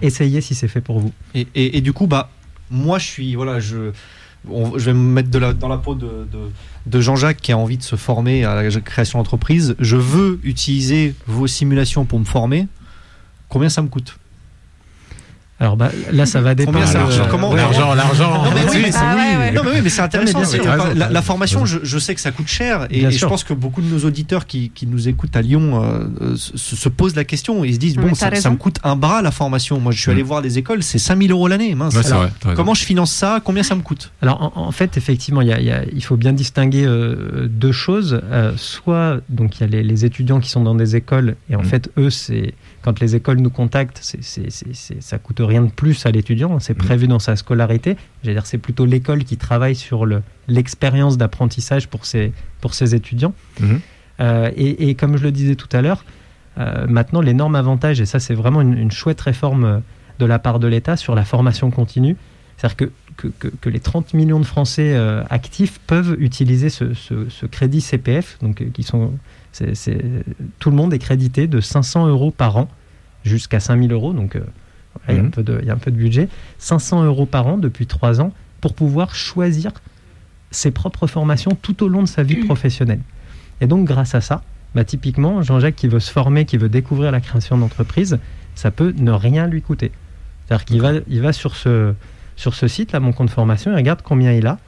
Essayez 0.00 0.40
si 0.40 0.54
c'est 0.54 0.68
fait 0.68 0.80
pour 0.80 1.00
vous. 1.00 1.12
Et, 1.34 1.46
et- 1.54 1.76
et 1.76 1.80
du 1.82 1.92
coup, 1.92 2.06
bah, 2.06 2.30
moi, 2.70 2.98
je 2.98 3.04
suis, 3.06 3.34
voilà, 3.34 3.60
je, 3.60 3.92
on- 4.50 4.78
je 4.78 4.84
vais 4.86 4.94
me 4.94 5.12
mettre 5.16 5.30
de 5.30 5.38
la- 5.38 5.52
dans 5.52 5.68
la 5.68 5.76
peau 5.76 5.94
de, 5.94 6.06
de- 6.32 6.50
de 6.86 7.00
Jean-Jacques 7.02 7.42
qui 7.42 7.52
a 7.52 7.58
envie 7.58 7.76
de 7.76 7.82
se 7.82 7.96
former 7.96 8.44
à 8.44 8.54
la 8.62 8.70
création 8.80 9.18
d'entreprise. 9.18 9.76
Je 9.80 9.96
veux 9.96 10.40
utiliser 10.44 11.14
vos 11.26 11.46
simulations 11.46 12.06
pour 12.06 12.18
me 12.18 12.24
former. 12.24 12.66
Combien 13.50 13.68
ça 13.68 13.82
me 13.82 13.88
coûte? 13.88 14.18
Alors 15.60 15.76
bah, 15.76 15.90
là, 16.12 16.24
ça 16.24 16.40
va 16.40 16.54
dépendre. 16.54 16.78
Combien 16.78 16.90
ça 16.92 17.00
de- 17.00 17.04
marche 17.04 17.28
Comment- 17.30 17.52
L'argent, 17.54 17.92
l'argent. 17.94 18.44
Non, 18.44 18.50
mais 18.54 18.60
oui. 18.70 18.90
Ah 18.94 19.16
mais 19.52 19.58
oui, 19.58 19.80
mais 19.82 19.88
c'est 19.88 20.02
intéressant. 20.02 20.40
la, 20.94 21.22
formation, 21.22 21.66
je, 21.66 21.78
je 21.82 21.98
sais 21.98 22.14
que 22.14 22.20
ça 22.20 22.30
coûte 22.30 22.46
cher, 22.46 22.86
et, 22.90 23.10
je 23.10 23.26
pense 23.26 23.42
que 23.44 23.54
beaucoup 23.54 23.82
de 23.82 23.88
nos 23.92 24.04
auditeurs 24.06 24.46
qui, 24.46 24.70
qui 24.70 24.86
nous 24.86 25.08
écoutent 25.08 25.34
à 25.36 25.42
Lyon 25.42 25.82
euh, 25.82 26.36
se, 26.36 26.56
se 26.76 26.88
posent 26.88 27.16
la 27.16 27.24
question. 27.24 27.64
Ils 27.64 27.74
se 27.74 27.78
disent 27.78 27.96
bon, 27.96 28.14
ça, 28.14 28.30
me 28.50 28.56
coûte 28.56 28.78
un 28.84 28.94
bras 28.96 29.20
la 29.22 29.30
formation. 29.32 29.80
Moi, 29.80 29.92
je 29.92 30.00
suis 30.00 30.10
Mm. 30.10 30.14
allé 30.14 30.22
voir 30.22 30.42
des 30.42 30.58
écoles, 30.58 30.82
c'est 30.82 30.98
5000 30.98 31.30
euros 31.32 31.48
l'année. 31.48 31.74
Mince. 31.74 31.94
Ouais, 31.96 32.02
c'est 32.02 32.10
Alors, 32.12 32.22
vrai. 32.22 32.32
t'as 32.40 32.48
raison. 32.50 32.56
Comment 32.62 32.74
je 32.74 32.84
finance 32.84 33.12
ça? 33.12 33.40
Combien 33.44 33.62
ça 33.62 33.74
me 33.74 33.82
coûte? 33.82 34.12
Alors 34.22 34.52
en, 34.56 34.62
en 34.68 34.70
fait, 34.72 34.96
effectivement, 34.96 35.42
il, 35.42 35.48
y 35.48 35.52
a- 35.52 35.58
il 35.60 35.66
y 35.66 35.72
a- 35.72 35.82
il 35.92 36.02
faut 36.04 36.16
bien 36.16 36.32
distinguer 36.32 36.84
euh, 36.86 37.48
deux 37.50 37.72
choses. 37.72 38.20
Euh, 38.30 38.52
soit 38.56 39.18
donc 39.28 39.58
il 39.58 39.60
y 39.62 39.64
a 39.64 39.66
les, 39.66 39.82
les 39.82 40.04
étudiants 40.04 40.38
qui 40.40 40.48
sont 40.50 40.62
dans 40.62 40.74
des 40.74 40.94
écoles 40.96 41.34
et 41.50 41.56
en 41.56 41.62
Mm. 41.62 41.64
fait 41.64 41.90
eux 41.98 42.10
c'est 42.10 42.54
quand 42.82 43.00
les 43.00 43.16
écoles 43.16 43.38
nous 43.38 43.50
contactent, 43.50 43.98
c'est, 44.00 44.22
c'est, 44.22 44.50
c'est, 44.50 44.72
c'est- 44.74 45.02
ça 45.02 45.18
coûte 45.18 45.40
rien 45.48 45.62
de 45.62 45.70
plus 45.70 46.06
à 46.06 46.10
l'étudiant. 46.12 46.60
C'est 46.60 46.74
Mm. 46.74 46.84
prévu 46.86 47.08
dans 47.08 47.18
sa 47.18 47.34
scolarité. 47.36 47.96
Dire 48.22 48.46
c'est 48.46 48.58
plutôt 48.58 48.84
l'école 48.86 49.24
qui 49.24 49.36
travaille 49.36 49.74
sur 49.74 50.06
le, 50.06 50.22
l'expérience 50.46 51.18
d'apprentissage 51.18 51.88
pour 51.88 52.04
ses 52.06 52.32
pour 52.60 52.74
ses 52.74 52.94
étudiants. 52.94 53.34
Mhm. 53.60 53.80
Euh, 54.20 54.50
et, 54.56 54.88
et 54.90 54.94
comme 54.94 55.16
je 55.16 55.22
le 55.22 55.32
disais 55.32 55.54
tout 55.56 55.68
à 55.72 55.80
l'heure, 55.82 56.04
euh, 56.58 56.86
maintenant 56.88 57.20
l'énorme 57.20 57.54
avantage 57.56 58.00
et 58.00 58.06
ça 58.06 58.18
c'est 58.20 58.34
vraiment 58.34 58.60
une, 58.60 58.76
une 58.76 58.90
chouette 58.90 59.20
réforme 59.20 59.64
euh, 59.64 59.78
de 60.18 60.26
la 60.26 60.38
part 60.38 60.58
de 60.58 60.66
l'État 60.66 60.96
sur 60.96 61.14
la 61.14 61.24
formation 61.24 61.70
continue. 61.70 62.16
C'est-à-dire 62.56 62.76
que, 62.76 62.90
que, 63.16 63.28
que- 63.38 63.54
que 63.60 63.68
les 63.70 63.78
30 63.78 64.14
millions 64.14 64.40
de 64.40 64.44
Français 64.46 64.92
euh, 64.96 65.22
actifs 65.30 65.78
peuvent 65.86 66.16
utiliser 66.18 66.68
ce, 66.70 66.92
ce- 66.94 67.28
ce 67.28 67.46
crédit 67.46 67.80
CPF, 67.80 68.36
donc 68.42 68.64
qui 68.72 68.82
sont, 68.82 69.12
tout 70.58 70.70
le 70.70 70.76
monde 70.76 70.92
est 70.92 70.98
crédité 70.98 71.46
de 71.46 71.60
500 71.60 72.08
euros 72.08 72.32
par 72.32 72.56
an 72.56 72.68
jusqu'à 73.24 73.60
5000 73.60 73.92
euros, 73.92 74.12
donc 74.12 74.36
voilà, 75.06 75.12
il 75.12 75.16
y 75.16 75.18
a 75.18 75.22
un 75.22 75.24
Mhm. 75.26 75.30
peu 75.30 75.42
de- 75.42 75.58
il 75.62 75.66
y 75.66 75.70
a 75.70 75.74
un 75.74 75.78
peu 75.78 75.90
de 75.90 75.96
budget, 75.96 76.28
500 76.58 77.04
euros 77.04 77.26
par 77.26 77.46
an 77.46 77.58
depuis 77.58 77.86
3 77.86 78.20
ans 78.20 78.32
pour 78.60 78.74
pouvoir 78.74 79.14
choisir 79.14 79.72
ses 80.50 80.70
propres 80.70 81.06
formations 81.06 81.52
tout 81.60 81.82
au 81.82 81.88
long 81.88 82.02
de 82.02 82.08
sa 82.08 82.22
vie 82.22 82.36
professionnelle. 82.44 83.00
Et 83.60 83.66
donc 83.66 83.86
grâce 83.86 84.14
à 84.14 84.20
ça, 84.20 84.42
bah, 84.74 84.84
typiquement, 84.84 85.42
Jean-Jacques 85.42 85.76
qui 85.76 85.88
veut 85.88 86.00
se 86.00 86.10
former, 86.10 86.44
qui 86.44 86.56
veut 86.56 86.68
découvrir 86.68 87.10
la 87.12 87.20
création 87.20 87.56
d'entreprise, 87.58 88.18
ça 88.54 88.70
peut 88.70 88.94
ne 88.96 89.10
rien 89.10 89.46
lui 89.46 89.62
coûter. 89.62 89.92
C'est-à-dire 90.46 90.64
qu'il 90.64 90.80
va, 90.80 90.92
il 91.08 91.20
va 91.20 91.32
sur 91.32 91.54
ce, 91.56 91.94
sur 92.36 92.54
ce 92.54 92.68
site, 92.68 92.92
là, 92.92 93.00
mon 93.00 93.12
compte 93.12 93.30
formation, 93.30 93.70
il 93.72 93.74
regarde 93.76 94.00
combien 94.02 94.32
il 94.32 94.46
a, 94.46 94.58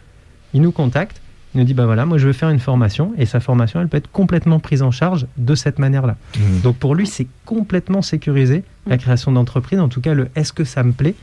il 0.54 0.60
nous 0.62 0.72
contacte, 0.72 1.20
il 1.54 1.60
nous 1.60 1.64
dit, 1.64 1.74
bah 1.74 1.86
voilà, 1.86 2.06
moi 2.06 2.18
je 2.18 2.26
veux 2.26 2.32
faire 2.32 2.50
une 2.50 2.60
formation, 2.60 3.12
et 3.18 3.26
sa 3.26 3.40
formation, 3.40 3.80
elle 3.80 3.88
peut 3.88 3.96
être 3.96 4.10
complètement 4.10 4.60
prise 4.60 4.82
en 4.82 4.90
charge 4.90 5.26
de 5.36 5.54
cette 5.54 5.78
manière-là. 5.78 6.16
Mhm. 6.36 6.60
Donc 6.62 6.76
pour 6.76 6.94
lui, 6.94 7.06
c'est 7.06 7.26
complètement 7.44 8.02
sécurisé, 8.02 8.62
la 8.86 8.98
création 8.98 9.32
d'entreprise, 9.32 9.80
en 9.80 9.88
tout 9.88 10.00
cas 10.00 10.14
le 10.14 10.28
est-ce 10.36 10.52
que 10.52 10.64
ça 10.64 10.82
me 10.82 10.92
plaît, 10.92 11.14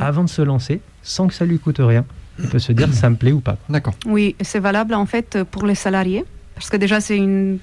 avant 0.00 0.24
de 0.24 0.28
se 0.28 0.42
lancer, 0.42 0.80
sans 1.02 1.28
que 1.28 1.34
ça 1.34 1.44
lui 1.44 1.58
coûte 1.58 1.80
rien. 1.80 2.04
Il 2.40 2.48
peut 2.48 2.60
se 2.60 2.72
dire, 2.72 2.92
ça 2.92 3.10
me 3.10 3.16
plaît 3.16 3.32
ou 3.32 3.40
pas. 3.40 3.56
D'accord. 3.68 3.94
Oui, 4.06 4.36
c'est 4.40 4.60
valable 4.60 4.94
en 4.94 5.06
fait 5.06 5.38
pour 5.50 5.66
les 5.66 5.74
salariés. 5.74 6.24
Parce 6.54 6.70
que 6.70 6.76
déjà, 6.76 7.00
c'est 7.00 7.16
une... 7.16 7.58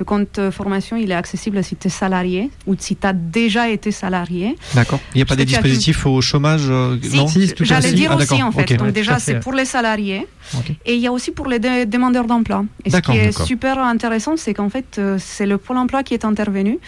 le 0.00 0.04
compte 0.04 0.38
euh, 0.38 0.50
formation, 0.50 0.96
il 0.96 1.10
est 1.10 1.14
accessible 1.14 1.62
si 1.62 1.76
tu 1.76 1.86
es 1.86 1.90
salarié 1.90 2.50
ou 2.66 2.74
si 2.76 2.96
tu 2.96 3.06
as 3.06 3.12
déjà 3.12 3.68
été 3.68 3.92
salarié. 3.92 4.56
D'accord. 4.74 4.98
Il 5.14 5.18
n'y 5.18 5.22
a 5.22 5.26
pas 5.26 5.36
des 5.36 5.44
dispositifs 5.44 6.06
au 6.06 6.20
chômage 6.20 6.68
euh, 6.68 6.96
Non 7.14 7.28
Si, 7.28 7.52
tout 7.52 7.62
à 7.64 7.66
J'allais 7.66 7.92
dire 7.92 8.10
Ah, 8.12 8.16
aussi 8.16 8.42
en 8.42 8.50
fait. 8.50 8.72
Donc 8.72 8.86
Ouais, 8.86 8.92
déjà, 8.92 9.18
c'est 9.18 9.40
pour 9.40 9.52
les 9.52 9.66
salariés. 9.66 10.26
Et 10.84 10.94
il 10.94 11.00
y 11.00 11.06
a 11.06 11.12
aussi 11.12 11.30
pour 11.30 11.46
les 11.46 11.60
demandeurs 11.86 12.24
d'emploi. 12.24 12.64
Et 12.84 12.90
ce 12.90 12.96
qui 12.96 13.12
est 13.12 13.26
d'accord. 13.26 13.46
super 13.46 13.78
intéressant, 13.78 14.36
c'est 14.36 14.54
qu'en 14.54 14.70
fait, 14.70 14.96
euh, 14.98 15.16
c'est 15.20 15.46
le 15.46 15.58
Pôle 15.58 15.76
emploi 15.76 16.02
qui 16.02 16.14
est 16.14 16.24
intervenu. 16.24 16.78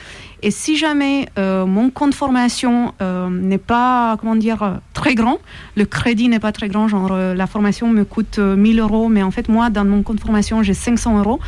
Et 0.43 0.51
si 0.51 0.77
jamais 0.77 1.29
euh, 1.39 1.67
mon 1.67 1.91
compte 1.91 2.15
formation 2.15 2.95
euh, 3.01 3.29
n'est 3.29 3.59
pas, 3.59 4.17
comment 4.19 4.35
dire, 4.35 4.81
très 4.95 5.15
grand, 5.15 5.39
le 5.77 5.85
crédit 5.85 6.29
n'est 6.29 6.41
pas 6.41 6.51
très 6.53 6.69
grand, 6.69 6.89
genre 6.89 7.11
euh, 7.13 7.35
la 7.35 7.47
formation 7.47 7.89
me 7.89 8.05
coûte 8.05 8.39
euh, 8.39 8.57
1000 8.57 8.81
euros, 8.81 9.09
mais 9.09 9.23
en 9.23 9.31
fait, 9.31 9.49
moi, 9.49 9.71
dans 9.71 9.85
mon 9.85 10.03
compte 10.03 10.19
formation, 10.19 10.63
j'ai 10.63 10.75
500 10.75 11.19
euros, 11.19 11.39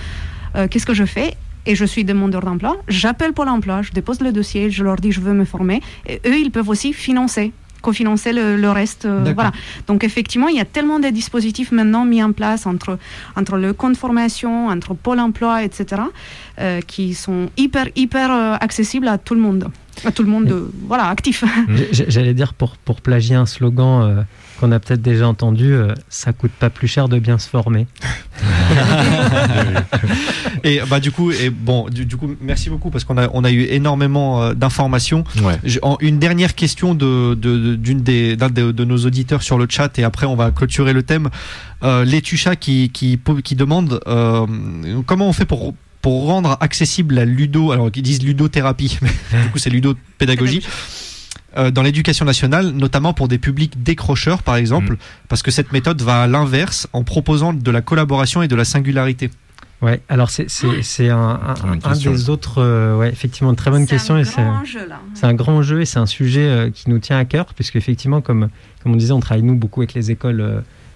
euh, 0.57 0.69
qu'est-ce 0.69 0.87
que 0.87 0.95
je 0.95 1.05
fais? 1.05 1.35
Et 1.67 1.75
je 1.75 1.85
suis 1.85 2.05
demandeur 2.05 2.43
d'emploi, 2.43 2.77
j'appelle 2.89 3.33
Pôle 3.33 3.49
emploi, 3.49 3.83
je 3.83 3.93
dépose 3.93 4.21
le 4.21 4.33
dossier, 4.33 4.71
je 4.71 4.85
leur 4.85 4.97
dis 4.97 5.12
je 5.12 5.21
veux 5.21 5.33
me 5.35 5.45
former, 5.45 5.81
et 6.07 6.21
eux, 6.27 6.39
ils 6.39 6.51
peuvent 6.51 6.69
aussi 6.69 6.93
financer 6.93 7.53
cofinancer 7.83 8.33
le, 8.33 8.57
le 8.57 8.71
reste. 8.71 9.05
euh, 9.05 9.33
voilà. 9.35 9.53
Donc 9.87 10.05
effectivement, 10.05 10.49
il 10.49 10.57
y 10.57 10.61
a 10.61 10.65
tellement 10.65 10.99
de 11.01 11.09
dispositifs 11.09 11.71
maintenant 11.71 12.07
mis 12.07 12.23
en 12.23 12.33
place 12.33 12.67
entre, 12.67 12.99
entre 13.37 13.59
le 13.59 13.75
compte 13.75 13.97
formation, 13.99 14.69
entre 14.69 14.95
Pôle 14.95 15.21
emploi, 15.21 15.62
etc., 15.62 16.01
euh, 16.61 16.81
qui 16.81 17.12
sont 17.12 17.51
hyper, 17.59 17.89
hyper 17.95 18.33
euh, 18.33 18.57
accessibles 18.59 19.07
à 19.07 19.19
tout 19.19 19.35
le 19.35 19.41
monde. 19.43 19.69
À 20.05 20.12
tout 20.12 20.23
le 20.23 20.31
monde, 20.31 20.71
voilà, 20.89 21.09
actif. 21.09 21.45
J'allais 21.93 22.33
dire 22.33 22.55
pour, 22.55 22.79
pour 22.79 23.03
plagier 23.03 23.37
un 23.37 23.47
slogan 23.47 24.25
qu'on 24.57 24.73
a 24.73 24.79
peut-être 24.81 25.03
déjà 25.03 25.27
entendu, 25.29 25.73
euh, 25.73 25.95
ça 26.09 26.33
coûte 26.33 26.53
pas 26.53 26.71
plus 26.71 26.89
cher 26.89 27.09
de 27.09 27.19
bien 27.19 27.39
se 27.39 27.49
former. 27.49 27.87
Et 30.65 30.81
bah 30.89 30.99
du 31.01 31.11
coup, 31.13 31.31
et 31.31 31.51
bon, 31.51 31.89
du, 31.91 32.07
du 32.07 32.17
coup, 32.17 32.35
merci 32.41 32.71
beaucoup 32.71 32.89
parce 32.91 33.05
qu'on 33.05 33.19
a 33.19 33.29
on 33.35 33.45
a 33.45 33.51
eu 33.51 33.63
énormément 33.65 34.43
euh, 34.43 34.55
d'informations. 34.55 35.25
Ouais. 35.43 35.59
Une 36.01 36.19
dernière 36.19 36.55
question 36.55 36.95
de 36.95 37.35
de- 37.35 37.59
de- 37.59 37.75
d'une 37.75 38.01
des 38.03 38.37
d'un 38.37 38.49
de, 38.49 38.73
de 38.73 38.85
nos 38.85 38.97
auditeurs 38.99 39.43
sur 39.43 39.59
le 39.59 39.67
chat 39.69 39.99
et 39.99 40.05
après 40.05 40.27
on 40.27 40.37
va 40.37 40.51
clôturer 40.51 40.93
le 40.93 41.03
thème. 41.03 41.29
Euh, 41.83 42.05
Letucha 42.05 42.57
qui 42.57 42.89
qui 42.91 43.19
qui 43.45 43.55
demande 43.57 44.01
euh, 44.07 44.47
comment 45.07 45.29
on 45.29 45.33
fait 45.35 45.45
pour 45.45 45.75
pour 46.01 46.27
rendre 46.27 46.57
accessible 46.61 47.15
la 47.15 47.25
ludo 47.27 47.73
alors 47.73 47.91
ils 47.95 48.03
disent 48.03 48.23
ludothérapie 48.23 48.99
mais 49.03 49.09
du 49.43 49.49
coup 49.51 49.59
c'est 49.59 49.71
ludopédagogie 49.71 50.63
euh, 51.57 51.71
dans 51.71 51.83
l'éducation 51.83 52.25
nationale, 52.25 52.71
notamment 52.71 53.13
pour 53.13 53.29
des 53.29 53.39
publics 53.39 53.83
décrocheurs, 53.83 54.43
par 54.43 54.57
exemple, 54.57 54.97
parce 55.29 55.43
que 55.43 55.51
cette 55.51 55.73
méthode 55.73 56.01
va 56.03 56.23
à 56.23 56.27
l'inverse 56.27 56.89
en 56.93 57.03
proposant 57.05 57.53
de 57.53 57.71
la 57.71 57.81
collaboration 57.81 58.43
et 58.43 58.49
de 58.49 58.57
la 58.57 58.65
singularité. 58.65 59.31
Ouais, 59.83 60.01
alors 60.09 60.31
c'est- 60.31 60.49
c'est 60.49 60.83
c'est 60.83 61.11
un, 61.11 61.19
un- 61.19 61.79
un 61.85 61.95
des 61.97 62.31
autres, 62.31 62.59
euh, 62.63 62.97
ouais, 62.97 63.11
effectivement, 63.11 63.51
une 63.51 63.57
très 63.57 63.71
bonne 63.71 63.87
question. 63.87 64.17
et 64.17 64.25
c'est 64.25 64.41
jeu, 64.65 64.87
là. 64.89 65.01
C'est 65.15 65.27
un 65.27 65.35
grand 65.35 65.57
enjeu 65.59 65.83
et 65.83 65.85
c'est 65.85 65.99
un 65.99 66.07
sujet 66.07 66.41
euh, 66.49 66.71
qui 66.71 66.89
nous 66.89 66.99
tient 67.01 67.19
à 67.19 67.25
cœur, 67.27 67.47
puisque 67.55 67.77
effectivement, 67.77 68.21
comme, 68.23 68.49
comme 68.83 68.93
on 68.93 68.97
disait, 68.97 69.13
on 69.13 69.21
travaille 69.21 69.43
nous 69.43 69.57
beaucoup 69.57 69.81
avec 69.81 69.93
les 69.95 70.11
écoles 70.11 70.41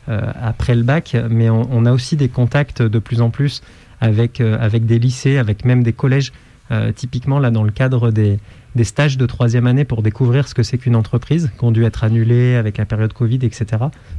euh, 0.09 0.21
après 0.43 0.75
le 0.75 0.85
bac, 0.85 1.15
mais 1.29 1.51
on, 1.51 1.69
on 1.71 1.85
a 1.85 1.93
aussi 1.93 2.17
des 2.17 2.29
contacts 2.31 2.81
de 2.81 2.99
plus 2.99 3.21
en 3.21 3.29
plus 3.29 3.61
avec, 4.01 4.41
euh, 4.41 4.57
avec 4.59 4.87
des 4.87 4.99
lycées, 4.99 5.37
avec 5.39 5.65
même 5.65 5.83
des 5.83 5.93
collèges 5.93 6.33
Euh, 6.71 6.93
typiquement, 6.93 7.39
là, 7.39 7.51
dans 7.51 7.63
le 7.65 7.71
cadre 7.73 8.11
des, 8.11 8.39
des 8.75 8.85
stages 8.85 9.17
de 9.17 9.27
troisième 9.27 9.67
année 9.67 9.85
pour 9.85 10.03
découvrir 10.03 10.47
ce 10.47 10.55
que 10.55 10.63
c'est 10.63 10.79
qu'une 10.79 10.97
entreprise, 10.97 11.51
qui 11.59 11.65
ont 11.65 11.71
dû 11.71 11.85
être 11.85 12.05
annulés 12.05 12.55
avec 12.55 12.79
la 12.79 12.85
période 12.85 13.13
Covid, 13.13 13.41
etc. 13.43 13.67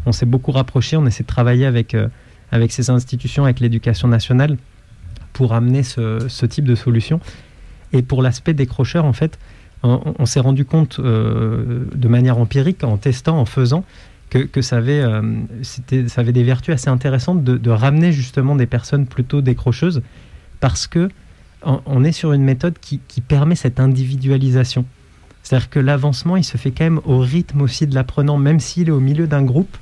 On 0.06 0.12
s'est 0.12 0.26
beaucoup 0.26 0.52
rapproché, 0.52 0.98
on 0.98 1.06
essaie 1.06 1.24
de 1.24 1.28
travailler 1.28 1.66
avec, 1.66 1.94
euh, 1.94 2.08
avec 2.52 2.72
ces 2.72 2.90
institutions, 2.90 3.44
avec 3.44 3.60
l'éducation 3.60 4.08
nationale, 4.08 4.58
pour 5.34 5.54
amener 5.54 5.84
ce, 5.84 6.46
type 6.46 6.66
de 6.66 6.76
solution. 6.76 7.20
Et 7.94 8.02
pour 8.02 8.22
l'aspect 8.22 8.54
décrocheur, 8.54 9.06
en 9.06 9.14
fait, 9.14 9.40
on, 9.84 10.26
s'est 10.26 10.42
rendu 10.42 10.66
compte 10.66 11.00
euh, 11.00 11.86
de 11.96 12.08
manière 12.10 12.38
empirique, 12.38 12.84
en 12.84 12.98
testant, 12.98 13.40
en 13.40 13.46
faisant, 13.46 13.86
que, 14.30 14.62
ça, 14.62 14.78
avait, 14.78 15.00
euh, 15.00 15.22
ça 15.64 16.22
avait 16.22 16.34
des 16.34 16.44
vertus 16.44 16.74
assez 16.74 16.90
intéressantes 16.90 17.44
de 17.44 17.70
ramener 17.72 18.12
justement 18.12 18.56
des 18.56 18.68
personnes 18.68 19.08
plutôt 19.08 19.42
décrocheuses, 19.42 20.02
parce 20.60 20.86
que 20.86 21.10
on, 21.64 21.82
on 21.86 22.04
est 22.04 22.12
sur 22.12 22.34
une 22.34 22.44
méthode 22.44 22.76
qui, 22.80 23.00
qui 23.08 23.22
permet 23.22 23.56
cette 23.56 23.80
individualisation. 23.80 24.86
C'est-à-dire 25.44 25.70
que 25.70 25.80
l'avancement, 25.80 26.36
il 26.38 26.44
se 26.44 26.58
fait 26.58 26.72
quand 26.72 26.84
même 26.84 27.00
au 27.06 27.20
rythme 27.20 27.62
aussi 27.62 27.88
de 27.88 27.96
l'apprenant, 27.96 28.38
même 28.38 28.60
s'il 28.60 28.90
est 28.90 28.92
au 28.92 29.00
milieu 29.00 29.26
d'un 29.28 29.42
groupe. 29.44 29.76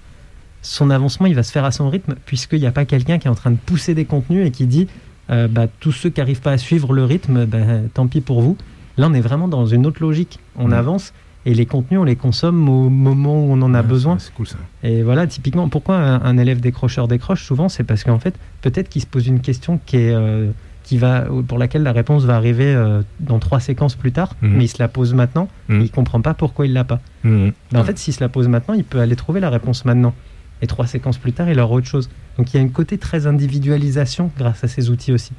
Son 0.61 0.89
avancement, 0.89 1.27
il 1.27 1.35
va 1.35 1.43
se 1.43 1.51
faire 1.51 1.65
à 1.65 1.71
son 1.71 1.89
rythme, 1.89 2.15
puisqu'il 2.25 2.59
n'y 2.59 2.67
a 2.67 2.71
pas 2.71 2.85
quelqu'un 2.85 3.17
qui 3.19 3.27
est 3.27 3.31
en 3.31 3.35
train 3.35 3.51
de 3.51 3.57
pousser 3.57 3.93
des 3.93 4.05
contenus 4.05 4.45
et 4.47 4.51
qui 4.51 4.65
dit 4.65 4.87
euh, 5.29 5.47
bah, 5.47 5.67
tous 5.79 5.91
ceux 5.91 6.09
qui 6.09 6.19
n'arrivent 6.19 6.41
pas 6.41 6.51
à 6.51 6.57
suivre 6.57 6.93
le 6.93 7.03
rythme, 7.03 7.45
bah, 7.45 7.57
tant 7.93 8.07
pis 8.07 8.21
pour 8.21 8.41
vous. 8.41 8.57
Là, 8.97 9.07
on 9.09 9.13
est 9.13 9.21
vraiment 9.21 9.47
dans 9.47 9.65
une 9.65 9.85
autre 9.85 10.01
logique. 10.01 10.39
On 10.57 10.67
Mhm. 10.67 10.73
avance 10.73 11.13
et 11.45 11.53
les 11.53 11.65
contenus, 11.65 11.99
on 11.99 12.03
les 12.03 12.15
consomme 12.15 12.67
au 12.69 12.89
moment 12.89 13.45
où 13.45 13.51
on 13.51 13.61
en 13.61 13.73
a 13.73 13.81
Ouais, 13.81 13.87
besoin. 13.87 14.17
C'est 14.19 14.33
cool 14.33 14.47
ça. 14.47 14.57
Et 14.83 15.03
voilà, 15.03 15.27
typiquement, 15.27 15.69
pourquoi 15.69 15.97
un, 15.97 16.21
un 16.23 16.37
élève 16.37 16.59
décrocheur 16.59 17.07
décroche 17.07 17.43
souvent 17.45 17.69
C'est 17.69 17.83
parce 17.83 18.03
qu'en 18.03 18.19
fait, 18.19 18.35
peut-être 18.61 18.89
qu'il 18.89 19.01
se 19.01 19.07
pose 19.07 19.27
une 19.27 19.39
question 19.39 19.79
qui 19.85 19.97
est, 19.97 20.11
euh, 20.13 20.49
qui 20.87 20.97
va, 20.97 21.25
pour 21.45 21.57
laquelle 21.57 21.83
la 21.83 21.91
réponse 21.91 22.23
va 22.23 22.37
arriver 22.37 22.73
euh, 22.73 23.01
dans 23.19 23.39
trois 23.39 23.59
séquences 23.59 23.95
plus 23.95 24.13
tard, 24.13 24.35
Mhm. 24.41 24.55
mais 24.55 24.63
il 24.63 24.67
se 24.69 24.79
la 24.79 24.87
pose 24.87 25.13
maintenant, 25.13 25.49
Mhm. 25.67 25.81
et 25.81 25.83
il 25.83 25.91
comprend 25.91 26.21
pas 26.21 26.33
pourquoi 26.33 26.65
il 26.65 26.71
l'a 26.71 26.85
pas. 26.85 27.01
Mhm. 27.25 27.51
Mais 27.73 27.79
en 27.79 27.83
fait, 27.83 27.97
s'il 27.97 28.13
se 28.13 28.21
la 28.21 28.29
pose 28.29 28.47
maintenant, 28.47 28.73
il 28.73 28.85
peut 28.85 29.01
aller 29.01 29.17
trouver 29.17 29.41
la 29.41 29.49
réponse 29.49 29.83
maintenant. 29.83 30.13
Et 30.61 30.67
trois 30.67 30.87
séquences 30.87 31.17
plus 31.17 31.33
tard, 31.33 31.49
il 31.49 31.59
aura 31.59 31.73
autre 31.75 31.87
chose. 31.87 32.09
Donc 32.37 32.53
il 32.53 32.57
y 32.57 32.59
a 32.61 32.63
une 32.63 32.71
côté 32.71 32.97
très 32.97 33.27
individualisation 33.27 34.31
grâce 34.37 34.63
à 34.63 34.69
ces 34.69 34.89
outils 34.89 35.11
aussi. 35.11 35.33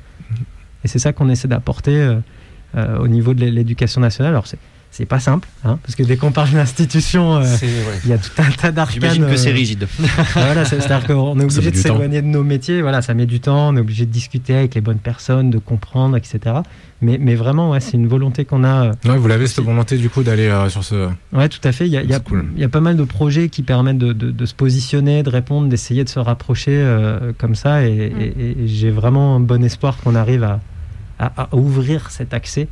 Et 0.85 0.89
c'est 0.89 0.99
ça 0.99 1.15
qu'on 1.15 1.31
essaie 1.31 1.49
d'apporter 1.49 1.97
euh, 1.97 2.17
euh, 2.77 2.99
au 2.99 3.09
niveau 3.09 3.33
de 3.33 3.45
l'éducation 3.47 4.03
nationale. 4.03 4.33
Alors 4.35 4.47
c'est 4.47 4.59
c'est 4.91 5.05
pas 5.07 5.21
simple, 5.21 5.47
hein, 5.65 5.79
parce 5.83 5.95
que 5.95 6.03
dès 6.03 6.17
qu'on 6.17 6.33
parle 6.33 6.49
d'une 6.49 6.59
institution, 6.59 7.37
euh, 7.37 7.43
ouais. 7.43 7.69
il 8.05 8.11
y 8.11 8.13
a 8.13 8.19
tout 8.19 8.31
un 8.39 8.51
tas 8.51 8.73
d'arcanes. 8.73 8.95
J'imagine 9.01 9.27
que 9.27 9.37
c'est 9.37 9.51
euh, 9.51 9.55
rigide. 9.55 9.87
voilà, 10.35 10.65
c'est- 10.65 10.81
c'est-à-dire 10.81 11.07
qu'on 11.07 11.39
est 11.39 11.45
obligé 11.45 11.71
de 11.71 11.77
s'éloigner 11.77 12.21
de 12.23 12.27
nos 12.27 12.43
métiers. 12.43 12.83
Voilà, 12.83 13.01
ça 13.03 13.15
met 13.15 13.27
du 13.27 13.39
temps. 13.39 13.69
On 13.69 13.77
est 13.77 13.81
obligé 13.81 14.07
de 14.07 14.11
discuter 14.11 14.55
avec 14.57 14.75
les 14.75 14.81
bonnes 14.81 14.99
personnes, 14.99 15.51
de 15.51 15.59
comprendre, 15.59 16.17
etc. 16.17 16.57
Mais, 17.01 17.17
mais 17.21 17.37
vraiment, 17.37 17.71
ouais, 17.71 17.81
c'est 17.81 17.93
une 17.93 18.09
volonté 18.09 18.45
qu'on 18.45 18.65
a. 18.65 18.87
euh, 18.87 18.93
Ouais, 19.05 19.17
vous 19.19 19.29
l'avez 19.29 19.47
cette 19.47 19.65
volonté 19.65 19.99
du 19.99 20.11
coup 20.11 20.25
d'aller 20.25 20.49
euh, 20.49 20.69
sur 20.69 20.83
ce. 20.83 21.09
Ouais, 21.33 21.49
tout 21.49 21.61
à 21.63 21.71
fait. 21.71 21.87
Il 21.87 21.93
y 21.93 21.97
a, 21.97 22.03
il 22.03 22.11
y 22.11 22.15
a- 22.15 22.19
cool. 22.19 22.47
y 22.57 22.65
a 22.65 22.69
pas 22.69 22.81
mal 22.81 22.97
de 22.97 23.05
projets 23.05 23.51
qui 23.51 23.63
permettent 23.63 23.99
de, 23.99 24.13
de- 24.13 24.33
de 24.33 24.47
se 24.47 24.55
positionner, 24.55 25.23
de 25.23 25.31
répondre, 25.31 25.69
d'essayer 25.69 26.03
de 26.03 26.09
se 26.09 26.19
rapprocher 26.19 26.73
euh, 26.75 27.33
comme 27.39 27.55
ça. 27.55 27.87
Et, 27.87 27.93
et- 27.93 28.51
et 28.65 28.67
j'ai 28.67 28.91
vraiment 28.91 29.37
un 29.37 29.41
bon 29.41 29.63
espoir 29.63 29.97
qu'on 29.99 30.17
arrive 30.17 30.43
à, 30.43 30.61
à- 31.21 31.43
à 31.43 31.55
ouvrir 31.55 32.11
cet 32.11 32.35
accès 32.35 32.67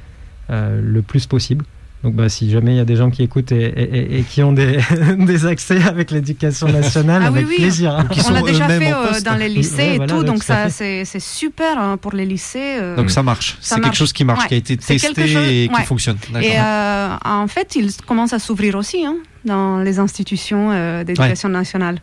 euh, 0.50 0.80
le 0.82 1.02
plus 1.02 1.26
possible. 1.26 1.64
Donc, 2.06 2.14
bah, 2.14 2.28
si 2.28 2.48
jamais 2.48 2.74
il 2.74 2.76
y 2.76 2.80
a 2.80 2.84
des 2.84 2.94
gens 2.94 3.10
qui 3.10 3.24
écoutent 3.24 3.50
et, 3.50 3.56
et- 3.64 3.98
et- 3.98 4.18
et 4.20 4.22
qui 4.22 4.40
ont 4.44 4.52
des, 4.52 4.78
des 5.18 5.44
accès 5.44 5.82
avec 5.82 6.12
l'éducation 6.12 6.68
nationale, 6.68 7.22
Ah 7.24 7.28
avec 7.28 7.48
oui. 7.48 7.56
plaisir. 7.56 7.96
hein. 7.96 8.06
On 8.28 8.30
l'a 8.30 8.42
déjà 8.42 8.68
fait 8.68 8.92
euh, 8.92 9.20
dans 9.24 9.34
les 9.34 9.48
lycées 9.48 9.76
Ouais, 9.76 9.94
et 9.94 9.96
voilà, 9.96 10.12
tout, 10.14 10.22
donc 10.22 10.44
ça 10.44 10.70
c'est 10.70 11.04
c'est 11.04 11.18
super 11.18 11.76
hein, 11.80 11.96
pour 11.96 12.12
les 12.12 12.24
lycées. 12.24 12.76
euh. 12.80 12.94
Donc 12.94 13.10
ça 13.10 13.24
marche. 13.24 13.56
Ça 13.60 13.74
C'est 13.74 13.80
quelque 13.80 13.96
chose 13.96 14.12
qui 14.12 14.22
marche, 14.24 14.42
Ouais. 14.42 14.48
qui 14.48 14.54
a 14.54 14.58
été 14.58 14.76
testé 14.76 15.26
chose- 15.26 15.48
et 15.48 15.68
qui 15.68 15.74
ouais. 15.74 15.82
fonctionne. 15.84 16.16
D'accord. 16.32 16.48
Et 16.48 16.54
euh, 16.60 17.16
en 17.24 17.48
fait, 17.48 17.74
ils 17.74 17.90
commencent 18.06 18.32
à 18.34 18.38
s'ouvrir 18.38 18.76
aussi 18.76 19.04
hein, 19.04 19.16
dans 19.44 19.78
les 19.78 19.98
institutions 19.98 20.70
euh, 20.70 21.02
d'éducation 21.02 21.48
nationale. 21.48 21.98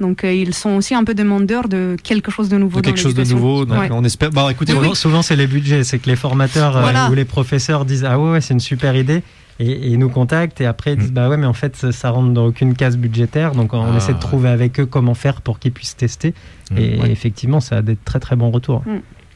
Donc 0.00 0.24
euh, 0.24 0.32
ils 0.32 0.52
sont 0.54 0.70
aussi 0.76 0.94
un 0.94 1.04
peu 1.04 1.14
demandeurs 1.14 1.68
de 1.68 1.96
quelque 2.02 2.30
chose 2.30 2.48
de 2.48 2.58
nouveau. 2.58 2.80
De 2.80 2.84
quelque 2.86 2.96
dans 2.96 3.02
chose 3.02 3.14
de 3.14 3.20
l'éducation. 3.22 3.46
nouveau. 3.46 3.64
Donc 3.64 3.78
Ouais. 3.78 3.88
on 3.90 4.04
espère. 4.04 4.30
Bah 4.30 4.48
écoutez, 4.50 4.74
Souvent, 4.94 5.22
c'est 5.22 5.36
les 5.36 5.46
budgets, 5.46 5.84
c'est 5.84 5.98
que 5.98 6.08
les 6.10 6.16
formateurs 6.16 6.76
euh, 6.76 7.08
ou 7.10 7.14
les 7.14 7.24
professeurs 7.24 7.84
disent 7.84 8.04
ah 8.04 8.18
ouais, 8.18 8.30
ouais, 8.32 8.40
c'est 8.40 8.54
une 8.54 8.60
super 8.60 8.94
idée 8.96 9.22
et, 9.58 9.70
et 9.70 9.86
ils 9.88 9.98
nous 9.98 10.10
contactent 10.10 10.60
et 10.60 10.66
après 10.66 10.92
ils 10.92 10.98
disent 10.98 11.10
Mm. 11.12 11.14
bah 11.14 11.28
ouais 11.30 11.38
mais 11.38 11.46
en 11.46 11.54
fait 11.54 11.76
ça, 11.76 11.90
ça 11.92 12.10
rentre 12.10 12.30
dans 12.34 12.44
aucune 12.44 12.74
case 12.74 12.98
budgétaire 12.98 13.52
donc 13.52 13.72
on 13.72 13.84
Ah, 13.90 13.96
essaie 13.96 14.12
de 14.12 14.18
trouver 14.18 14.50
avec 14.50 14.78
eux 14.80 14.84
comment 14.84 15.14
faire 15.14 15.40
pour 15.40 15.58
qu'ils 15.58 15.72
puissent 15.72 15.96
tester 15.96 16.34
Mm. 16.70 16.76
et 16.78 17.00
Ouais. 17.00 17.10
effectivement 17.10 17.60
ça 17.60 17.78
a 17.78 17.82
des 17.82 17.96
très 17.96 18.20
très 18.20 18.36
bons 18.36 18.50
retours. 18.50 18.82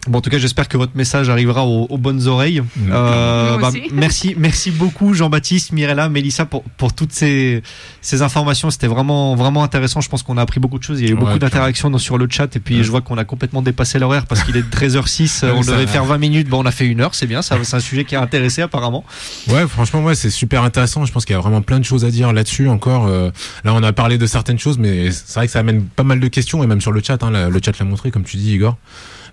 Bon, 0.09 0.19
en 0.19 0.21
tout 0.23 0.31
cas, 0.31 0.39
j'espère 0.39 0.67
que 0.67 0.79
votre 0.79 0.97
message 0.97 1.29
arrivera 1.29 1.67
aux, 1.67 1.85
aux 1.91 1.99
bonnes 1.99 2.27
oreilles. 2.27 2.63
Euh, 2.91 3.59
bah, 3.59 3.71
merci, 3.93 4.35
merci 4.39 4.71
beaucoup 4.71 5.13
Jean-Baptiste, 5.13 5.73
Mirella, 5.73 6.09
Mélissa 6.09 6.47
pour, 6.47 6.63
pour 6.63 6.95
toutes 6.95 7.13
ces, 7.13 7.63
ces 8.01 8.23
informations. 8.23 8.71
C'était 8.71 8.87
vraiment, 8.87 9.35
vraiment 9.37 9.63
intéressant. 9.63 10.01
Je 10.01 10.09
pense 10.09 10.23
qu'on 10.23 10.39
a 10.39 10.43
appris 10.43 10.59
beaucoup 10.59 10.79
de 10.79 10.83
choses. 10.83 11.01
Il 11.01 11.05
y 11.05 11.09
a 11.09 11.11
eu 11.11 11.15
Ouais, 11.15 11.21
beaucoup 11.21 11.39
d'interactions 11.39 11.97
sur 11.99 12.17
le 12.17 12.27
chat. 12.31 12.57
Et 12.57 12.61
puis, 12.61 12.79
Ouais. 12.79 12.83
je 12.83 12.91
vois 12.91 13.03
qu'on 13.03 13.19
a 13.19 13.25
complètement 13.25 13.61
dépassé 13.61 13.99
l'horaire 13.99 14.25
parce 14.27 14.43
qu'il 14.43 14.57
est 14.57 14.63
13h06. 14.63 15.45
Ouais, 15.45 15.51
on 15.55 15.61
devait 15.61 15.85
va. 15.85 15.87
faire 15.87 16.05
20 16.07 16.17
minutes. 16.17 16.49
Bon, 16.49 16.63
on 16.63 16.67
a 16.67 16.71
fait 16.73 16.87
une 16.87 17.03
heure. 17.03 17.15
C'est 17.15 17.27
bien. 17.27 17.43
C'est 17.43 17.55
un 17.75 17.81
sujet 17.81 18.05
qui 18.07 18.17
a 18.17 18.23
intéressé 18.23 18.63
apparemment. 18.63 19.05
Ouais, 19.49 19.67
franchement, 19.69 20.03
ouais, 20.03 20.15
c'est 20.15 20.31
super 20.31 20.63
intéressant. 20.63 21.05
Je 21.05 21.13
pense 21.13 21.27
qu'il 21.27 21.35
y 21.35 21.39
a 21.39 21.43
vraiment 21.43 21.61
plein 21.61 21.79
de 21.79 21.85
choses 21.85 22.07
à 22.07 22.11
dire 22.11 22.33
là-dessus 22.33 22.69
encore. 22.69 23.07
Euh, 23.07 23.31
là, 23.65 23.75
on 23.75 23.83
a 23.83 23.93
parlé 23.93 24.17
de 24.17 24.27
certaines 24.27 24.59
choses, 24.59 24.79
mais 24.79 25.11
c'est 25.11 25.35
vrai 25.35 25.47
que 25.47 25.53
ça 25.53 25.59
amène 25.59 25.85
pas 25.85 26.05
mal 26.05 26.21
de 26.21 26.29
questions 26.29 26.65
et 26.65 26.67
même 26.67 26.81
sur 26.81 26.93
le 26.93 27.03
chat. 27.03 27.23
Hein, 27.23 27.51
le 27.51 27.61
chat 27.63 27.79
l'a 27.79 27.85
montré, 27.85 28.11
comme 28.11 28.25
tu 28.25 28.39
dis, 28.39 28.55
Igor. 28.55 28.79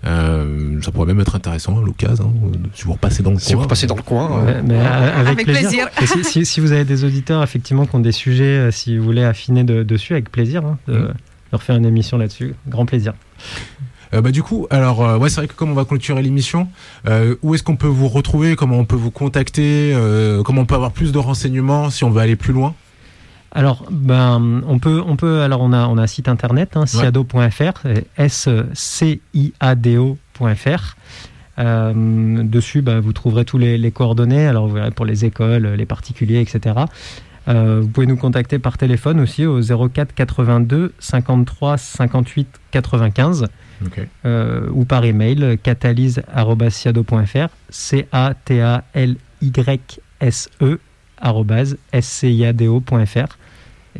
Euh, 0.06 0.57
ça 0.82 0.90
pourrait 0.90 1.06
même 1.06 1.20
être 1.20 1.34
intéressant 1.34 1.78
à 1.78 1.84
l'occasion, 1.84 2.32
hein, 2.44 2.58
si 2.74 2.84
vous 2.84 2.92
repassez 2.92 3.22
dans 3.22 3.30
le 3.32 3.38
Si 3.38 3.52
vous 3.52 3.58
coin. 3.58 3.64
repassez 3.64 3.86
dans 3.86 3.96
le 3.96 4.02
coin. 4.02 4.44
Ouais, 4.44 4.62
mais, 4.64 4.74
euh, 4.74 5.20
avec, 5.20 5.26
Avec 5.32 5.46
plaisir. 5.46 5.88
Et 6.02 6.06
si, 6.06 6.24
si- 6.24 6.44
si 6.46 6.60
vous 6.60 6.72
avez 6.72 6.84
des 6.84 7.04
auditeurs 7.04 7.42
effectivement 7.42 7.86
qui 7.86 7.94
ont 7.96 8.00
des 8.00 8.12
sujets, 8.12 8.44
euh, 8.44 8.70
si 8.70 8.96
vous 8.98 9.04
voulez 9.04 9.24
affiner 9.24 9.64
de- 9.64 9.82
dessus, 9.82 10.12
avec 10.14 10.30
plaisir 10.30 10.64
hein, 10.64 10.78
de 10.88 10.98
Mm. 10.98 11.14
leur 11.52 11.62
faire 11.62 11.76
une 11.76 11.86
émission 11.86 12.18
là-dessus, 12.18 12.54
grand 12.68 12.86
plaisir. 12.86 13.14
Euh, 14.14 14.22
bah 14.22 14.30
du 14.30 14.42
coup, 14.42 14.66
alors 14.70 15.04
euh, 15.04 15.18
ouais, 15.18 15.28
c'est 15.28 15.36
vrai 15.42 15.48
que 15.48 15.52
comme 15.54 15.70
on 15.70 15.74
va 15.74 15.84
clôturer 15.84 16.22
l'émission, 16.22 16.68
euh, 17.08 17.34
où 17.42 17.54
est-ce 17.54 17.62
qu'on 17.62 17.76
peut 17.76 17.86
vous 17.88 18.08
retrouver, 18.08 18.56
comment 18.56 18.78
on 18.78 18.86
peut 18.86 18.96
vous 18.96 19.10
contacter, 19.10 19.92
euh, 19.94 20.42
comment 20.42 20.62
on 20.62 20.66
peut 20.66 20.74
avoir 20.76 20.92
plus 20.92 21.12
de 21.12 21.18
renseignements 21.18 21.90
si 21.90 22.04
on 22.04 22.10
veut 22.10 22.22
aller 22.22 22.36
plus 22.36 22.54
loin? 22.54 22.74
Alors, 23.52 23.86
ben, 23.90 24.62
on 24.68 24.78
peut, 24.78 25.02
on 25.06 25.16
peut. 25.16 25.40
Alors, 25.40 25.62
on 25.62 25.72
a, 25.72 25.86
on 25.86 25.96
a 25.96 26.02
un 26.02 26.06
site 26.06 26.28
internet, 26.28 26.76
hein, 26.76 26.84
siado.fr, 26.84 27.82
s 28.18 28.48
c 28.74 29.20
i 29.34 29.52
a 29.58 29.74
d 29.74 29.98
Euh, 31.58 32.42
dessus, 32.44 32.82
ben, 32.82 33.00
vous 33.00 33.12
trouverez 33.12 33.44
tous 33.44 33.58
les, 33.58 33.78
les 33.78 33.90
coordonnées. 33.90 34.46
Alors, 34.46 34.68
vous 34.68 34.74
verrez 34.74 34.92
pour 34.92 35.04
les 35.06 35.24
écoles, 35.24 35.66
les 35.66 35.86
particuliers, 35.86 36.40
etc. 36.40 36.76
Euh, 37.48 37.80
vous 37.82 37.88
pouvez 37.88 38.06
nous 38.06 38.16
contacter 38.16 38.58
par 38.58 38.78
téléphone 38.78 39.20
aussi 39.20 39.46
au 39.46 39.60
04 39.60 40.14
82 40.14 40.92
53 40.98 41.78
58 41.78 42.46
95 42.70 43.46
Ok. 43.84 44.00
euh, 44.26 44.68
ou 44.72 44.84
par 44.84 45.04
email 45.04 45.58
catalyse@siado.fr 45.62 47.48
c 47.70 48.06
a 48.12 48.34
t 48.44 48.60
a 48.60 48.84
l 48.92 49.16
y 49.40 49.52
s 50.20 50.50
e 50.60 50.78
arobase 51.20 51.78
sciado.fr 52.00 53.38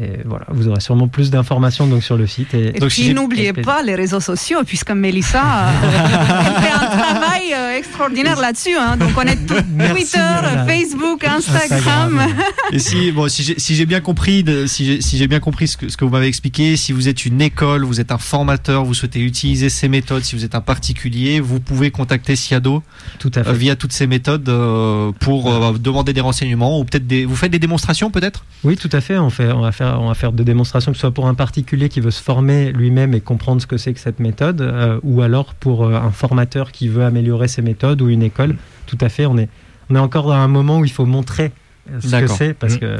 et 0.01 0.20
voilà 0.24 0.46
vous 0.51 0.68
aurez 0.68 0.80
sûrement 0.80 1.09
plus 1.09 1.30
d'informations 1.30 1.86
donc 1.86 2.03
sur 2.03 2.16
le 2.16 2.26
site 2.26 2.55
et, 2.55 2.76
Et 2.76 2.80
Donc, 2.80 2.90
puis 2.90 3.12
n'oubliez 3.14 3.53
pas 3.53 3.82
les 3.82 3.94
réseaux 3.94 4.20
sociaux, 4.20 4.59
puisque 4.66 4.90
Mélissa 4.90 5.42
euh, 5.42 5.70
elle 5.82 6.62
fait 6.62 6.72
un 6.72 6.86
travail 6.99 7.53
euh, 7.55 7.76
extraordinaire 7.78 8.40
là-dessus. 8.40 8.76
hein. 8.78 8.96
Donc 8.96 9.11
on 9.16 9.22
est 9.22 9.36
tout- 9.46 9.55
Twitter. 9.92 10.18
Facebook, 10.66 11.24
Instagram. 11.24 12.18
Instagram. 12.18 12.34
Et 12.72 12.78
si, 12.78 13.11
bon, 13.12 13.28
si 13.28 13.42
j'ai 13.42 13.59
si 13.59 13.74
j'ai 13.74 13.86
bien 13.86 14.01
compris, 14.01 14.42
de- 14.42 14.66
si 14.66 14.84
j'ai 14.84 15.01
si 15.01 15.16
j'ai 15.18 15.26
bien 15.26 15.40
compris 15.40 15.68
ce 15.68 15.76
que, 15.76 15.88
ce 15.88 15.96
que 15.96 16.05
vous 16.05 16.11
m'avez 16.11 16.26
expliqué, 16.26 16.76
si 16.76 16.92
vous 16.92 17.09
êtes 17.09 17.24
une 17.26 17.40
école, 17.40 17.84
vous 17.84 18.01
êtes 18.01 18.12
un 18.12 18.18
formateur, 18.18 18.84
vous 18.84 18.94
souhaitez 18.94 19.20
utiliser 19.20 19.68
ces 19.68 19.88
méthodes, 19.88 20.22
si 20.24 20.36
vous 20.36 20.44
êtes 20.44 20.55
un 20.55 20.61
particulier, 20.61 21.40
vous 21.40 21.61
pouvez 21.61 21.90
contacter 21.90 22.36
Siado 22.36 22.82
tout 23.18 23.30
à 23.34 23.40
euh, 23.40 23.44
fait 23.44 23.53
via 23.55 23.76
toutes 23.76 23.92
ces 23.92 24.07
méthodes 24.07 24.49
euh, 24.49 25.12
pour 25.20 25.51
euh, 25.53 25.72
demander 25.78 26.12
des 26.12 26.20
renseignements 26.20 26.78
ou 26.78 26.84
peut-être 26.84 27.07
des. 27.07 27.24
Vous 27.24 27.36
faites 27.36 27.51
des 27.53 27.59
démonstrations 27.59 28.11
peut-être? 28.11 28.44
Oui 28.64 28.76
tout 28.76 28.90
à 28.92 29.01
fait 29.01 29.18
on 29.18 29.30
fait 29.30 29.51
on 29.53 29.61
va 29.61 29.72
faire 29.72 29.88
on 29.99 30.09
va 30.09 30.14
faire 30.14 30.32
des 30.32 30.45
démonstrations 30.45 30.93
que 30.93 30.97
ce 30.97 31.03
soit 31.03 31.11
pour 31.12 31.26
un 31.28 31.34
particulier 31.34 31.89
qui 31.89 32.01
veut 32.01 32.11
se 32.11 32.22
former 32.22 32.72
lui-même 32.72 33.14
et 33.14 33.20
comprendre 33.20 33.61
ce 33.62 33.66
que 33.66 33.76
c'est 33.76 33.95
que 33.95 34.01
cette 34.01 34.18
méthode 34.20 34.61
euh, 34.61 34.99
ou 35.03 35.22
alors 35.22 35.55
pour 35.55 35.84
euh, 35.84 35.95
un 35.95 36.11
formateur 36.11 36.72
qui 36.72 36.89
veut 36.89 37.05
améliorer 37.05 37.49
ses 37.49 37.62
méthodes 37.62 38.03
ou 38.03 38.09
une 38.09 38.22
école 38.22 38.57
tout 38.86 38.99
à 39.01 39.09
fait 39.09 39.26
on 39.26 39.39
est 39.39 39.49
on 39.91 39.95
est 39.95 39.99
encore 40.01 40.32
à 40.32 40.39
un 40.39 40.49
moment 40.49 40.80
où 40.80 40.84
il 40.84 40.91
faut 40.91 41.07
montrer 41.07 41.53
euh, 41.91 42.01
ce 42.01 42.16
que 42.20 42.26
c'est 42.26 42.55
parce 42.55 42.74
Mm. 42.74 42.78
que 42.78 42.97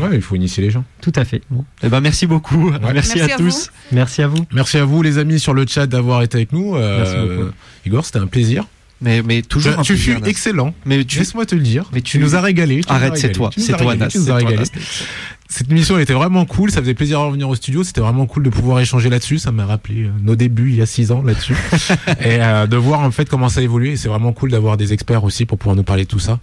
Ouais, 0.00 0.08
il 0.14 0.22
faut 0.22 0.34
initier 0.36 0.62
les 0.64 0.70
gens. 0.70 0.84
tout 1.02 1.12
à 1.16 1.24
fait 1.26 1.42
Bon. 1.50 1.66
Eh 1.82 1.90
ben 1.90 2.00
merci 2.00 2.26
beaucoup. 2.26 2.70
Merci, 2.70 3.18
Merci 3.18 3.20
à, 3.20 3.34
à 3.34 3.36
tous. 3.36 3.70
merci 3.92 4.22
à 4.22 4.26
vous 4.26 4.46
Merci 4.54 4.78
à 4.78 4.86
vous 4.86 5.02
les 5.02 5.18
amis 5.18 5.38
sur 5.38 5.52
le 5.52 5.66
chat 5.66 5.86
d'avoir 5.86 6.22
été 6.22 6.38
avec 6.38 6.52
nous. 6.54 6.74
Euh, 6.76 6.96
Merci 7.04 7.16
beaucoup. 7.36 7.50
Igor, 7.84 8.04
c'était 8.06 8.18
un 8.20 8.26
plaisir. 8.26 8.64
Mais, 9.02 9.22
mais 9.22 9.42
toujours 9.42 9.78
un 9.78 9.82
tu 9.82 9.96
fus 9.96 10.16
excellent. 10.24 10.74
Mais 10.86 11.04
tu, 11.04 11.18
Laisse-moi 11.18 11.44
te 11.44 11.54
le 11.54 11.60
dire. 11.60 11.90
mais 11.92 12.00
Tu 12.00 12.18
nous 12.18 12.36
as 12.36 12.40
régalé. 12.40 12.82
tu 12.82 12.88
nous 12.88 12.92
as 12.92 12.96
Arrête, 12.96 13.16
c'est 13.16 13.28
régalé, 13.28 13.34
toi. 13.34 13.50
C'est 13.56 13.76
toi, 13.76 13.96
Nas. 13.96 14.10
C'est 14.10 14.24
toi. 14.24 14.40
Cette 15.52 15.70
émission 15.70 15.96
elle 15.96 16.02
était 16.02 16.14
vraiment 16.14 16.46
cool, 16.46 16.70
ça 16.70 16.80
faisait 16.80 16.94
plaisir 16.94 17.20
de 17.20 17.26
revenir 17.26 17.46
au 17.46 17.54
studio, 17.54 17.84
c'était 17.84 18.00
vraiment 18.00 18.24
cool 18.24 18.42
de 18.42 18.48
pouvoir 18.48 18.80
échanger 18.80 19.10
là-dessus, 19.10 19.36
ça 19.38 19.52
m'a 19.52 19.66
rappelé 19.66 20.04
euh, 20.04 20.10
nos 20.22 20.34
débuts 20.34 20.70
il 20.70 20.76
y 20.76 20.80
a 20.80 20.86
six 20.86 21.12
ans 21.12 21.20
là-dessus 21.22 21.54
et 22.20 22.40
euh, 22.40 22.66
de 22.66 22.76
voir 22.78 23.00
en 23.00 23.10
fait 23.10 23.28
comment 23.28 23.50
ça 23.50 23.60
évolue 23.60 23.90
et 23.90 23.96
c'est 23.98 24.08
vraiment 24.08 24.32
cool 24.32 24.50
d'avoir 24.50 24.78
des 24.78 24.94
experts 24.94 25.24
aussi 25.24 25.44
pour 25.44 25.58
pouvoir 25.58 25.76
nous 25.76 25.82
parler 25.82 26.04
de 26.04 26.08
tout 26.08 26.18
ça. 26.18 26.40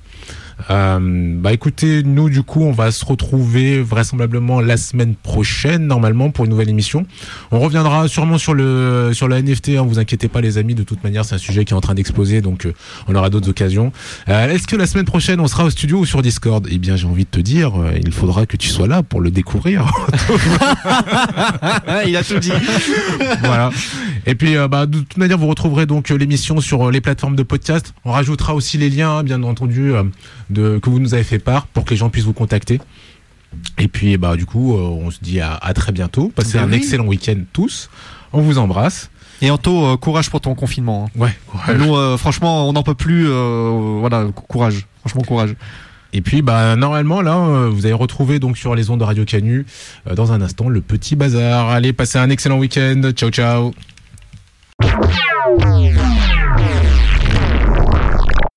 Euh, 0.69 0.99
bah 1.37 1.53
écoutez, 1.53 2.03
nous 2.03 2.29
du 2.29 2.43
coup 2.43 2.63
on 2.63 2.71
va 2.71 2.91
se 2.91 3.05
retrouver 3.05 3.81
vraisemblablement 3.81 4.59
la 4.59 4.77
semaine 4.77 5.15
prochaine 5.15 5.87
normalement 5.87 6.31
pour 6.31 6.45
une 6.45 6.51
nouvelle 6.51 6.69
émission. 6.69 7.05
On 7.51 7.59
reviendra 7.59 8.07
sûrement 8.07 8.37
sur 8.37 8.53
le 8.53 9.11
sur 9.13 9.27
la 9.27 9.41
NFT, 9.41 9.69
hein, 9.77 9.85
vous 9.87 9.99
inquiétez 9.99 10.27
pas 10.27 10.41
les 10.41 10.57
amis, 10.57 10.75
de 10.75 10.83
toute 10.83 11.03
manière 11.03 11.25
c'est 11.25 11.35
un 11.35 11.39
sujet 11.39 11.65
qui 11.65 11.73
est 11.73 11.77
en 11.77 11.81
train 11.81 11.95
d'exploser 11.95 12.41
donc 12.41 12.65
euh, 12.65 12.73
on 13.07 13.15
aura 13.15 13.29
d'autres 13.29 13.49
occasions. 13.49 13.91
Euh, 14.27 14.49
Est-ce 14.49 14.67
que 14.67 14.75
la 14.75 14.85
semaine 14.85 15.05
prochaine 15.05 15.39
on 15.39 15.47
sera 15.47 15.63
au 15.63 15.69
studio 15.69 15.99
ou 15.99 16.05
sur 16.05 16.21
Discord? 16.21 16.67
Eh 16.69 16.77
bien 16.77 16.95
j'ai 16.95 17.07
envie 17.07 17.25
de 17.25 17.29
te 17.29 17.39
dire, 17.39 17.79
euh, 17.81 17.91
il 18.03 18.11
faudra 18.11 18.45
que 18.45 18.57
tu 18.57 18.69
sois 18.69 18.87
là 18.87 19.03
pour 19.03 19.21
le 19.21 19.31
découvrir. 19.31 19.85
Il 22.07 22.15
a 22.15 22.23
tout 22.23 22.39
dit. 22.39 22.51
voilà. 23.43 23.69
Et 24.25 24.35
puis, 24.35 24.55
euh, 24.55 24.67
bah, 24.67 24.85
de 24.85 24.99
toute 24.99 25.17
manière, 25.17 25.37
vous 25.37 25.47
retrouverez 25.47 25.85
donc 25.85 26.11
euh, 26.11 26.15
l'émission 26.15 26.61
sur 26.61 26.87
euh, 26.87 26.91
les 26.91 27.01
plateformes 27.01 27.35
de 27.35 27.43
podcast. 27.43 27.93
On 28.05 28.11
rajoutera 28.11 28.53
aussi 28.53 28.77
les 28.77 28.89
liens, 28.89 29.17
hein, 29.17 29.23
bien 29.23 29.41
entendu, 29.43 29.93
euh, 29.93 30.03
de, 30.49 30.79
que 30.79 30.89
vous 30.89 30.99
nous 30.99 31.13
avez 31.13 31.23
fait 31.23 31.39
part 31.39 31.67
pour 31.67 31.85
que 31.85 31.91
les 31.91 31.95
gens 31.97 32.09
puissent 32.09 32.25
vous 32.25 32.33
contacter. 32.33 32.79
Et 33.77 33.87
puis, 33.87 34.17
bah, 34.17 34.35
du 34.35 34.45
coup, 34.45 34.75
euh, 34.77 34.81
on 34.81 35.09
se 35.11 35.17
dit 35.21 35.39
à, 35.41 35.53
à 35.55 35.73
très 35.73 35.91
bientôt. 35.91 36.31
Passez 36.35 36.57
Ben 36.59 36.65
un 36.65 36.69
oui. 36.71 36.75
excellent 36.77 37.05
week-end 37.05 37.37
tous. 37.53 37.89
On 38.33 38.41
vous 38.41 38.57
embrasse. 38.59 39.09
Et 39.41 39.49
Anto, 39.49 39.85
euh, 39.87 39.97
courage 39.97 40.29
pour 40.29 40.41
ton 40.41 40.53
confinement. 40.53 41.09
hein. 41.15 41.19
Ouais. 41.19 41.35
courage. 41.47 41.77
Nous, 41.77 41.95
euh, 41.95 42.17
franchement, 42.17 42.67
on 42.69 42.73
n'en 42.73 42.83
peut 42.83 42.93
plus. 42.93 43.25
euh, 43.27 43.97
voilà, 43.99 44.25
cou- 44.35 44.43
courage. 44.47 44.85
Franchement, 44.99 45.21
courage. 45.23 45.55
Et 46.13 46.21
puis, 46.21 46.41
bah, 46.41 46.75
normalement, 46.75 47.21
là, 47.21 47.67
vous 47.69 47.85
allez 47.85 47.93
retrouver 47.93 48.39
donc 48.39 48.57
sur 48.57 48.75
les 48.75 48.89
ondes 48.89 48.99
de 48.99 49.03
Radio 49.05 49.25
Canu 49.25 49.65
dans 50.15 50.31
un 50.31 50.41
instant 50.41 50.67
le 50.69 50.81
petit 50.81 51.15
bazar. 51.15 51.69
Allez, 51.69 51.93
passez 51.93 52.17
un 52.17 52.29
excellent 52.29 52.57
week-end. 52.57 53.01
Ciao, 53.15 53.29
ciao. 53.29 53.73